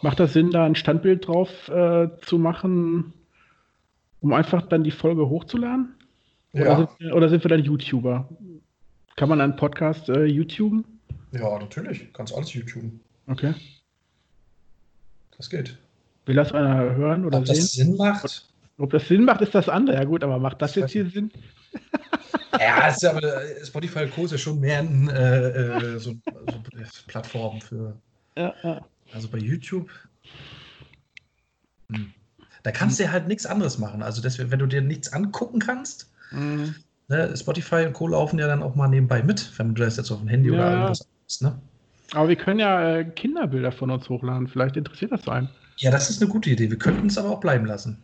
Macht 0.03 0.19
das 0.19 0.33
Sinn, 0.33 0.51
da 0.51 0.65
ein 0.65 0.75
Standbild 0.75 1.27
drauf 1.27 1.69
äh, 1.69 2.09
zu 2.23 2.39
machen, 2.39 3.13
um 4.21 4.33
einfach 4.33 4.67
dann 4.67 4.83
die 4.83 4.91
Folge 4.91 5.29
hochzuladen? 5.29 5.95
Oder, 6.53 6.65
ja. 6.65 6.77
sind, 6.77 6.89
wir, 6.99 7.15
oder 7.15 7.29
sind 7.29 7.45
wir 7.45 7.49
dann 7.51 7.63
YouTuber? 7.63 8.29
Kann 9.17 9.29
man 9.29 9.41
einen 9.41 9.57
Podcast 9.57 10.09
äh, 10.09 10.25
YouTuben? 10.25 10.85
Ja, 11.33 11.59
natürlich. 11.59 12.13
Kannst 12.13 12.35
alles 12.35 12.55
YouTuben. 12.55 13.01
Okay. 13.27 13.55
Das 15.37 15.51
geht. 15.51 15.77
Will 16.27 16.37
das 16.37 16.53
einer 16.53 16.95
hören 16.95 17.25
oder 17.25 17.39
Ob 17.39 17.47
sehen? 17.47 17.57
Ob 17.57 17.61
das 17.61 17.73
Sinn 17.73 17.97
macht? 17.97 18.49
Ob 18.79 18.91
das 18.91 19.09
Sinn 19.09 19.25
macht, 19.25 19.41
ist 19.41 19.55
das 19.55 19.69
andere. 19.69 19.97
Ja 19.97 20.05
gut, 20.05 20.25
aber 20.25 20.39
macht 20.39 20.61
das, 20.63 20.75
jetzt 20.75 20.93
hier 20.93 21.09
Sinn? 21.09 21.31
Ja, 22.61 22.89
ist 22.89 23.05
aber 23.05 23.23
äh, 23.23 23.65
Spotify 23.65 24.07
Co. 24.07 24.27
ist 24.27 24.31
ja 24.31 24.39
schon 24.39 24.61
mehr 24.61 24.79
ein, 24.79 25.09
äh, 25.09 25.49
äh, 25.49 25.99
so, 25.99 26.13
so 26.13 26.63
Plattform 27.07 27.61
für. 27.61 27.97
Ja, 28.37 28.55
ja. 28.63 28.81
Also 29.13 29.29
bei 29.29 29.39
YouTube. 29.39 29.91
Hm. 31.91 32.13
Da 32.63 32.71
kannst 32.71 32.99
du 32.99 33.05
ja 33.05 33.11
halt 33.11 33.29
nichts 33.29 33.45
anderes 33.45 33.79
machen. 33.79 34.03
Also, 34.03 34.23
das, 34.23 34.39
wenn 34.39 34.59
du 34.59 34.67
dir 34.67 34.81
nichts 34.81 35.13
angucken 35.13 35.59
kannst, 35.59 36.11
mhm. 36.31 36.75
ne, 37.09 37.37
Spotify 37.37 37.85
und 37.87 37.93
Co. 37.93 38.09
laufen 38.09 38.39
ja 38.39 38.47
dann 38.47 38.63
auch 38.63 38.75
mal 38.75 38.89
nebenbei 38.89 39.23
mit, 39.23 39.53
wenn 39.59 39.75
du 39.75 39.83
das 39.83 39.97
jetzt 39.97 40.11
auf 40.11 40.21
dem 40.21 40.29
Handy 40.29 40.49
ja. 40.49 40.55
oder 40.55 40.71
irgendwas 40.71 41.01
anderes, 41.03 41.41
ne? 41.41 41.59
Aber 42.13 42.29
wir 42.29 42.37
können 42.37 42.61
ja 42.61 42.99
äh, 42.99 43.05
Kinderbilder 43.05 43.73
von 43.73 43.91
uns 43.91 44.09
hochladen. 44.09 44.47
Vielleicht 44.47 44.77
interessiert 44.77 45.13
das 45.13 45.27
einen. 45.29 45.49
Ja, 45.79 45.91
das 45.91 46.11
ist 46.11 46.23
eine 46.23 46.31
gute 46.31 46.51
Idee. 46.51 46.71
Wir 46.71 46.79
könnten 46.79 47.07
es 47.07 47.19
aber 47.19 47.31
auch 47.31 47.41
bleiben 47.41 47.67
lassen. 47.67 47.99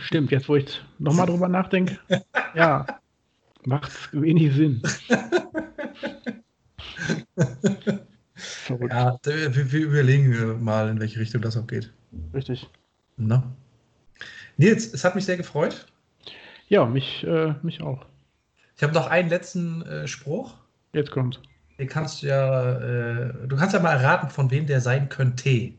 Stimmt, 0.00 0.30
jetzt 0.30 0.48
wo 0.48 0.56
ich 0.56 0.82
nochmal 0.98 1.26
drüber 1.26 1.48
nachdenke, 1.48 1.98
ja, 2.54 2.86
macht 3.64 3.92
wenig 4.12 4.54
Sinn. 4.54 4.82
ja, 8.68 9.18
wir, 9.22 9.72
wir, 9.72 9.80
überlegen 9.80 10.62
mal, 10.62 10.88
in 10.88 11.00
welche 11.00 11.20
Richtung 11.20 11.42
das 11.42 11.56
auch 11.56 11.66
geht. 11.66 11.92
Richtig. 12.34 12.68
Na? 13.16 13.42
Nils, 14.56 14.92
es 14.92 15.04
hat 15.04 15.14
mich 15.14 15.24
sehr 15.24 15.36
gefreut. 15.36 15.86
Ja, 16.68 16.84
mich, 16.84 17.24
äh, 17.24 17.54
mich 17.62 17.80
auch. 17.80 18.04
Ich 18.76 18.82
habe 18.82 18.92
noch 18.92 19.06
einen 19.06 19.28
letzten 19.28 19.82
äh, 19.82 20.08
Spruch. 20.08 20.54
Jetzt 20.92 21.10
kommt. 21.10 21.40
Den 21.78 21.88
kannst 21.88 22.22
du 22.22 22.26
ja, 22.26 22.78
äh, 22.78 23.46
du 23.46 23.56
kannst 23.56 23.72
ja 23.74 23.80
mal 23.80 23.92
erraten, 23.92 24.30
von 24.30 24.50
wem 24.50 24.66
der 24.66 24.80
sein 24.80 25.08
könnte. 25.08 25.72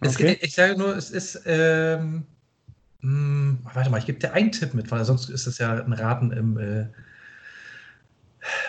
Okay. 0.00 0.38
ich 0.42 0.54
sage 0.54 0.76
nur, 0.76 0.94
es 0.94 1.10
ist, 1.10 1.42
ähm, 1.46 2.24
mh, 3.00 3.10
hm, 3.10 3.58
warte 3.72 3.88
mal, 3.88 3.98
ich 3.98 4.06
gebe 4.06 4.18
dir 4.18 4.34
einen 4.34 4.52
Tipp 4.52 4.74
mit, 4.74 4.90
weil 4.90 5.04
sonst 5.06 5.30
ist 5.30 5.46
es 5.46 5.56
ja 5.58 5.72
ein 5.72 5.92
Raten 5.94 6.30
im, 6.32 6.58
äh, 6.58 6.86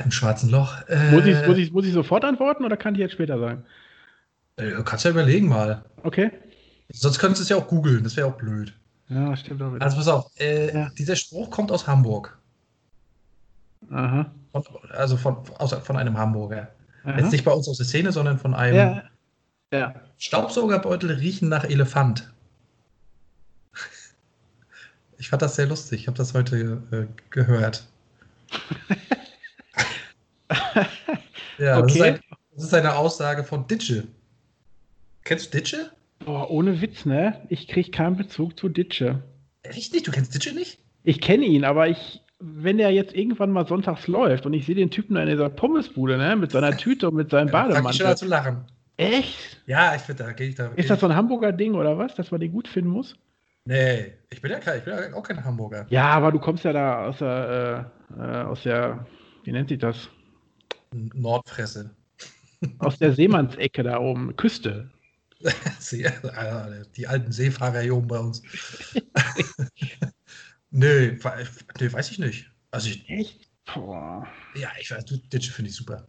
im 0.04 0.12
schwarzen 0.12 0.50
Loch. 0.50 0.78
Äh, 0.88 1.12
muss, 1.12 1.26
ich, 1.26 1.48
muss, 1.48 1.58
ich, 1.58 1.72
muss 1.74 1.86
ich 1.86 1.94
sofort 1.94 2.24
antworten 2.24 2.64
oder 2.64 2.78
kann 2.78 2.96
ich 2.96 3.02
jetzt 3.02 3.14
später 3.14 3.38
sagen? 3.38 3.66
Äh, 4.56 4.72
du 4.72 4.84
kannst 4.84 5.04
ja 5.04 5.12
überlegen 5.12 5.50
mal. 5.50 5.84
Okay. 6.04 6.32
Sonst 6.90 7.20
könntest 7.20 7.42
du 7.42 7.44
es 7.44 7.50
ja 7.50 7.58
auch 7.58 7.68
googeln, 7.68 8.04
das 8.04 8.16
wäre 8.16 8.28
auch 8.28 8.38
blöd. 8.38 8.74
Ja, 9.10 9.36
stimmt 9.36 9.62
auch 9.62 9.74
wieder. 9.74 9.84
Also 9.84 9.98
pass 9.98 10.08
auf, 10.08 10.32
äh, 10.40 10.74
ja. 10.74 10.90
dieser 10.98 11.18
Spruch 11.18 11.50
kommt 11.50 11.72
aus 11.72 11.86
Hamburg. 11.86 12.38
Aha. 13.90 14.32
Von, 14.52 14.64
also 14.92 15.18
von, 15.18 15.38
aus, 15.58 15.74
von 15.74 15.98
einem 15.98 16.18
Hamburger. 16.18 16.70
Aha. 17.04 17.20
Jetzt 17.20 17.32
nicht 17.32 17.46
bei 17.46 17.52
uns 17.52 17.68
aus 17.68 17.78
der 17.78 17.86
Szene, 17.86 18.12
sondern 18.12 18.38
von 18.38 18.54
einem 18.54 18.76
ja. 18.76 19.04
Ja. 19.72 19.96
Staubsaugerbeutel 20.18 21.12
riechen 21.12 21.50
nach 21.50 21.64
Elefant. 21.64 22.32
Ich 25.18 25.30
fand 25.30 25.42
das 25.42 25.56
sehr 25.56 25.66
lustig. 25.66 26.02
Ich 26.02 26.08
habe 26.08 26.18
das 26.18 26.34
heute 26.34 26.82
äh, 26.92 27.08
gehört. 27.30 27.88
ja, 31.58 31.80
okay. 31.80 31.88
das, 31.88 31.96
ist 31.96 32.02
ein, 32.02 32.20
das, 32.56 32.64
ist 32.66 32.74
eine 32.74 32.96
Aussage 32.96 33.44
von 33.44 33.68
Ditsche. 33.68 34.08
Kennst 35.24 35.54
du 35.54 35.58
Ditsche? 35.58 35.92
Boah, 36.20 36.50
ohne 36.50 36.82
Witz, 36.82 37.06
ne? 37.06 37.42
Ich 37.50 37.68
kriege 37.68 37.92
keinen 37.92 38.16
Bezug 38.16 38.58
zu 38.60 38.70
Ditsche. 38.70 39.24
Echt 39.64 39.94
nicht? 39.94 40.08
Du 40.08 40.12
kennst 40.12 40.34
Ditsche 40.34 40.54
nicht? 40.54 40.80
Ich 41.04 41.20
kenne 41.20 41.46
ihn, 41.46 41.66
aber 41.66 41.88
ich, 41.88 42.22
wenn 42.40 42.78
der 42.78 42.92
jetzt 42.92 43.16
irgendwann 43.16 43.52
mal 43.52 43.68
sonntags 43.68 44.08
läuft 44.08 44.46
und 44.46 44.54
ich 44.54 44.66
sehe 44.66 44.76
den 44.76 44.92
Typen 44.92 45.16
da 45.16 45.24
in 45.24 45.30
dieser 45.30 45.50
Pommesbude, 45.50 46.18
ne? 46.18 46.36
Mit 46.36 46.52
seiner 46.52 46.76
Tüte 46.78 47.10
und 47.10 47.16
mit 47.16 47.32
seinem 47.32 47.52
Bademantel. 47.52 47.92
Ich 47.92 47.98
schon 47.98 48.18
zu 48.18 48.26
lachen. 48.26 48.66
Echt? 48.98 49.62
Ja, 49.66 49.96
ich 49.96 50.02
finde, 50.02 50.24
da 50.24 50.32
gehe 50.32 50.50
ich 50.50 50.56
da. 50.56 50.68
Ist 50.76 50.90
das 50.90 51.00
so 51.00 51.08
ein 51.08 51.16
Hamburger 51.16 51.52
Ding 51.52 51.74
oder 51.76 51.98
was, 51.98 52.16
dass 52.16 52.32
man 52.32 52.40
den 52.40 52.52
gut 52.52 52.68
finden 52.68 52.90
muss? 52.90 53.16
Nee, 53.66 54.14
ich 54.30 54.42
bin 54.42 54.52
ja, 54.52 54.60
kein, 54.60 54.80
ich 54.80 54.86
bin 54.86 54.94
ja 54.94 55.14
auch 55.14 55.24
kein 55.24 55.44
Hamburger. 55.44 55.86
Ja, 55.90 56.06
aber 56.06 56.32
du 56.32 56.40
kommst 56.40 56.64
ja 56.64 56.74
da 56.74 57.06
aus 57.08 57.20
der, 57.20 57.90
äh, 58.18 58.22
äh 58.22 58.44
aus 58.44 58.64
der, 58.64 59.06
wie 59.44 59.52
nennt 59.52 59.70
sich 59.70 59.80
das? 59.80 60.10
Nordfresse. 60.94 61.92
Aus 62.80 62.98
der 62.98 63.14
Seemannsecke 63.14 63.84
da 63.84 64.00
oben, 64.00 64.36
Küste. 64.36 64.90
die 66.98 67.08
alten 67.08 67.32
Seefahrer 67.32 67.82
hier 67.82 67.96
oben 67.96 68.08
bei 68.08 68.20
uns. 68.20 68.42
nee, 70.72 71.12
nee, 71.12 71.94
weiß 71.94 72.12
ich 72.12 72.20
nicht. 72.20 72.50
Also 72.72 72.90
ich, 72.90 73.10
Echt? 73.10 73.48
Boah. 73.74 74.28
Ja, 74.56 74.70
ich 74.80 74.92
weiß, 74.92 75.06
Ditsche 75.06 75.52
finde 75.52 75.70
ich 75.70 75.76
super. 75.76 76.08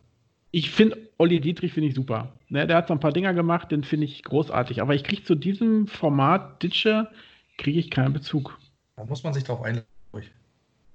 Ich 0.50 0.70
finde 0.70 0.96
Olli 1.18 1.40
Dietrich 1.40 1.72
finde 1.72 1.88
ich 1.88 1.94
super. 1.94 2.32
Ne, 2.48 2.66
der 2.66 2.76
hat 2.76 2.88
so 2.88 2.94
ein 2.94 3.00
paar 3.00 3.12
Dinger 3.12 3.34
gemacht, 3.34 3.70
den 3.70 3.84
finde 3.84 4.06
ich 4.06 4.22
großartig. 4.22 4.80
Aber 4.80 4.94
ich 4.94 5.04
kriege 5.04 5.24
zu 5.24 5.34
diesem 5.34 5.86
Format 5.86 6.62
Ditsche 6.62 7.08
kriege 7.58 7.78
ich 7.78 7.90
keinen 7.90 8.12
Bezug. 8.12 8.58
Da 8.96 9.04
muss 9.04 9.22
man 9.22 9.34
sich 9.34 9.44
drauf 9.44 9.62
einlassen. 9.62 9.88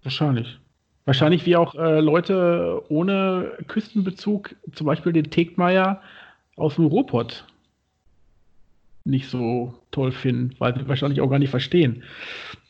Wahrscheinlich. 0.03 0.59
Wahrscheinlich 1.05 1.45
wie 1.45 1.55
auch 1.55 1.76
äh, 1.76 1.99
Leute 1.99 2.82
ohne 2.89 3.57
Küstenbezug, 3.68 4.55
zum 4.74 4.88
Beispiel 4.88 5.11
den 5.11 5.32
Tegmeier 5.32 6.01
aus 6.55 6.76
dem 6.76 6.86
Ruhrpott, 6.86 7.45
nicht 9.03 9.30
so 9.30 9.74
toll 9.91 10.11
finden, 10.11 10.55
weil 10.59 10.76
sie 10.76 10.88
wahrscheinlich 10.88 11.20
auch 11.20 11.30
gar 11.30 11.39
nicht 11.39 11.49
verstehen. 11.49 12.03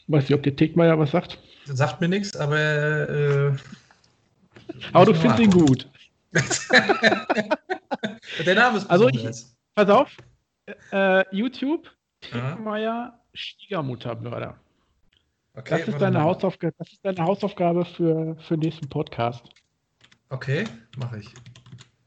Weiß 0.08 0.24
nicht, 0.24 0.34
ob 0.34 0.44
der 0.44 0.56
Tegmeier 0.56 1.00
was 1.00 1.12
sagt. 1.12 1.40
Das 1.68 1.78
sagt 1.78 2.02
mir 2.02 2.10
nichts, 2.10 2.36
aber. 2.36 2.58
Äh, 2.58 3.56
aber 4.92 5.06
du 5.06 5.14
findest 5.14 5.40
ihn 5.40 5.52
gut. 5.52 5.88
der 8.46 8.56
Name 8.56 8.78
ist 8.80 8.90
Also, 8.90 9.08
ich, 9.10 9.24
pass 9.76 9.90
auf, 9.90 10.10
äh, 10.92 11.24
YouTube, 11.36 11.90
Tegmeier 12.22 13.20
Schwiegermuttermörder. 13.34 14.56
Okay, 15.56 15.80
das, 15.80 15.88
ist 15.88 16.02
deine 16.02 16.22
Hausaufgabe, 16.22 16.74
das 16.80 16.92
ist 16.92 17.06
deine 17.06 17.24
Hausaufgabe 17.24 17.86
für, 17.86 18.36
für 18.48 18.58
den 18.58 18.62
nächsten 18.62 18.90
Podcast. 18.90 19.44
Okay, 20.30 20.64
mache 20.98 21.20
ich. 21.20 21.28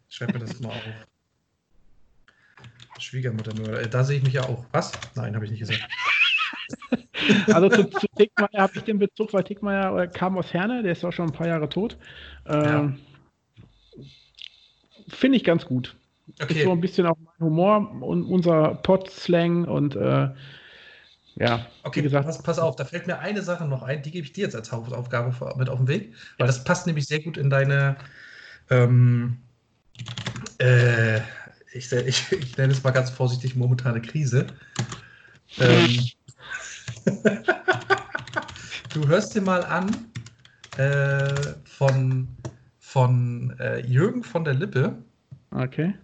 Schreib 0.09 0.33
mir 0.33 0.41
das 0.41 0.59
mal 0.61 0.71
auf. 0.71 0.83
Schwiegermuttermörder. 2.99 3.83
Äh, 3.83 3.89
da 3.89 4.03
sehe 4.03 4.19
ich 4.19 4.25
mich 4.25 4.35
ja 4.35 4.43
auch. 4.43 4.65
Was? 4.73 4.93
Nein, 5.15 5.35
habe 5.35 5.45
ich 5.45 5.53
nicht 5.53 5.61
gesagt. 5.61 5.87
Also 7.53 7.69
zu, 7.69 7.85
zu 7.85 8.07
Tickmeier 8.17 8.63
habe 8.63 8.73
ich 8.77 8.83
den 8.83 8.99
Bezug, 8.99 9.33
weil 9.33 9.45
Tickmeier 9.45 9.97
äh, 9.99 10.09
kam 10.09 10.37
aus 10.39 10.53
Herne, 10.53 10.83
der 10.83 10.93
ist 10.93 11.05
auch 11.05 11.13
schon 11.13 11.29
ein 11.29 11.33
paar 11.33 11.47
Jahre 11.47 11.69
tot. 11.69 11.97
Ähm, 12.47 12.99
ja. 13.97 14.05
Finde 15.09 15.37
ich 15.37 15.45
ganz 15.45 15.65
gut. 15.65 15.97
Okay. 16.41 16.55
Ist 16.55 16.65
so 16.65 16.73
ein 16.73 16.81
bisschen 16.81 17.07
auch 17.07 17.17
mein 17.19 17.47
Humor 17.47 18.03
und 18.03 18.25
unser 18.25 18.75
Pod-Slang 18.77 19.65
und 19.65 19.95
äh, 19.95 20.29
ja, 21.39 21.67
okay, 21.83 22.01
wie 22.01 22.05
gesagt. 22.05 22.27
Pass, 22.27 22.43
pass, 22.43 22.59
auf, 22.59 22.77
da 22.77 22.85
fällt 22.85 23.07
mir 23.07 23.19
eine 23.19 23.43
Sache 23.43 23.67
noch 23.67 23.83
ein, 23.83 24.03
die 24.03 24.11
gebe 24.11 24.25
ich 24.25 24.33
dir 24.33 24.45
jetzt 24.45 24.57
als 24.57 24.73
Hauptaufgabe 24.73 25.35
mit 25.57 25.69
auf 25.69 25.79
den 25.79 25.89
Weg, 25.89 26.15
weil 26.39 26.47
das 26.47 26.65
passt 26.65 26.87
nämlich 26.87 27.07
sehr 27.07 27.21
gut 27.21 27.37
in 27.37 27.51
deine, 27.51 27.97
ähm, 28.71 29.37
äh, 30.59 31.19
ich, 31.73 31.93
ich, 31.93 32.33
ich, 32.33 32.57
nenne 32.57 32.73
es 32.73 32.83
mal 32.83 32.91
ganz 32.91 33.11
vorsichtig, 33.11 33.55
momentane 33.55 34.01
Krise. 34.01 34.47
Ähm, 35.59 36.09
du 38.95 39.07
hörst 39.07 39.35
dir 39.35 39.43
mal 39.43 39.65
an 39.65 39.91
äh, 40.77 41.35
von, 41.65 42.29
von 42.79 43.57
äh, 43.59 43.81
Jürgen 43.81 44.23
von 44.23 44.45
der 44.45 44.55
Lippe. 44.55 44.97
Okay. 45.51 45.95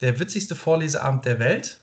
Der 0.00 0.18
witzigste 0.18 0.54
Vorleseabend 0.54 1.24
der 1.24 1.38
Welt. 1.38 1.80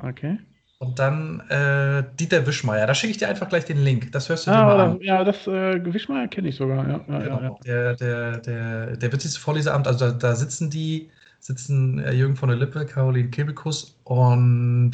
Okay. 0.00 0.38
Und 0.78 0.98
dann 0.98 1.40
äh, 1.48 2.02
Dieter 2.18 2.44
Wischmeier. 2.44 2.88
Da 2.88 2.94
schicke 2.94 3.12
ich 3.12 3.18
dir 3.18 3.28
einfach 3.28 3.48
gleich 3.48 3.64
den 3.64 3.84
Link. 3.84 4.10
Das 4.10 4.28
hörst 4.28 4.46
du 4.46 4.50
ah, 4.50 4.56
dir 4.56 4.64
mal 4.64 4.80
an. 4.80 5.00
Ja, 5.00 5.22
das 5.22 5.46
äh, 5.46 5.80
Wischmeier 5.84 6.26
kenne 6.26 6.48
ich 6.48 6.56
sogar. 6.56 6.88
Ja, 6.88 7.00
ja, 7.08 7.18
genau. 7.20 7.40
ja, 7.40 7.56
Der, 7.64 7.94
der, 7.94 8.38
der, 8.38 8.96
der 8.96 9.12
witzigste 9.12 9.38
Vorleseamt, 9.38 9.86
also 9.86 10.06
da, 10.06 10.12
da 10.12 10.34
sitzen 10.34 10.70
die, 10.70 11.08
sitzen 11.42 11.98
äh, 11.98 12.12
Jürgen 12.12 12.36
von 12.36 12.48
der 12.48 12.56
Lippe, 12.56 12.86
Caroline 12.86 13.28
Kebekus 13.28 13.98
und 14.04 14.92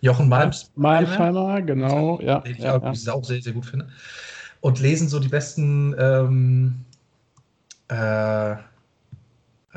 Jochen 0.00 0.28
Malms. 0.28 0.72
Malmsheimer, 0.74 1.60
genau. 1.60 2.18
Ja, 2.22 2.40
den 2.40 2.52
ich 2.52 2.58
ja, 2.60 2.76
auch, 2.76 2.82
ja. 2.82 3.12
auch 3.12 3.24
sehr, 3.24 3.42
sehr 3.42 3.52
gut 3.52 3.66
finde. 3.66 3.88
Und 4.62 4.80
lesen 4.80 5.08
so 5.08 5.20
die 5.20 5.28
besten, 5.28 5.94
ähm, 5.98 6.84
äh, 7.88 8.56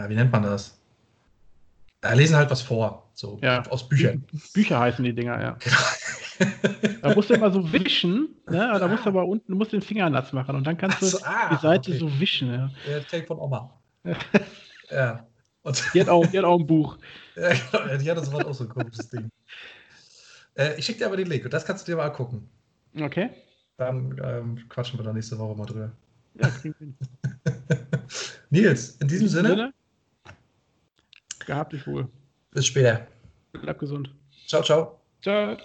wie 0.07 0.15
nennt 0.15 0.31
man 0.31 0.43
das? 0.43 0.79
lesen 2.13 2.35
halt 2.35 2.51
was 2.51 2.61
vor. 2.61 3.09
So 3.13 3.39
ja. 3.41 3.63
aus 3.69 3.89
Büchern. 3.89 4.23
Bücher 4.53 4.79
heißen 4.79 5.03
die 5.03 5.13
Dinger, 5.13 5.41
ja. 5.41 5.57
Da 7.01 7.15
musst 7.15 7.29
du 7.29 7.33
immer 7.33 7.49
so 7.49 7.71
wischen, 7.73 8.29
ne? 8.49 8.77
Da 8.79 8.87
musst 8.87 9.05
du 9.05 9.09
aber 9.09 9.25
unten, 9.25 9.51
du 9.51 9.57
musst 9.57 9.73
den 9.73 9.81
Finger 9.81 10.09
nass 10.09 10.31
machen 10.31 10.55
und 10.55 10.67
dann 10.67 10.77
kannst 10.77 11.01
du 11.01 11.07
so, 11.07 11.17
ah, 11.23 11.49
die 11.49 11.61
Seite 11.61 11.91
okay. 11.91 11.99
so 11.99 12.19
wischen. 12.19 12.53
Ja, 12.53 12.69
ja 12.89 12.99
Take 13.09 13.25
von 13.25 13.39
Oma. 13.39 13.73
ja. 14.91 15.25
Und 15.65 15.83
die, 15.93 16.01
hat 16.01 16.09
auch, 16.09 16.25
die 16.27 16.37
hat 16.37 16.45
auch 16.45 16.59
ein 16.59 16.67
Buch. 16.67 16.97
ja, 17.35 17.49
genau, 17.49 17.97
die 17.97 18.11
hat 18.11 18.17
das 18.17 18.31
auch 18.31 18.53
so 18.53 18.65
ein 18.65 18.69
komisches 18.69 19.09
Ding. 19.09 19.31
Äh, 20.53 20.75
ich 20.77 20.85
schicke 20.85 20.99
dir 20.99 21.07
aber 21.07 21.17
den 21.17 21.27
Link 21.27 21.43
und 21.43 21.51
das 21.51 21.65
kannst 21.65 21.87
du 21.87 21.91
dir 21.91 21.97
mal 21.97 22.05
angucken. 22.05 22.47
Okay. 23.01 23.31
Dann 23.77 24.21
ähm, 24.23 24.69
quatschen 24.69 24.99
wir 24.99 25.03
da 25.03 25.11
nächste 25.11 25.37
Woche 25.39 25.57
mal 25.57 25.65
drüber. 25.65 25.91
Ja, 26.35 26.49
klingt 26.49 26.77
hin. 26.77 26.95
Nils, 28.51 28.97
in 28.97 29.07
diesem, 29.07 29.07
in 29.07 29.07
diesem 29.07 29.27
Sinne, 29.27 29.49
Sinne, 29.49 29.73
gehabt 31.47 31.73
dich 31.73 31.85
wohl. 31.87 32.07
Bis 32.51 32.67
später. 32.67 33.07
Bleib 33.51 33.79
gesund. 33.79 34.13
Ciao, 34.45 34.61
ciao. 34.61 34.99
Ciao. 35.21 35.57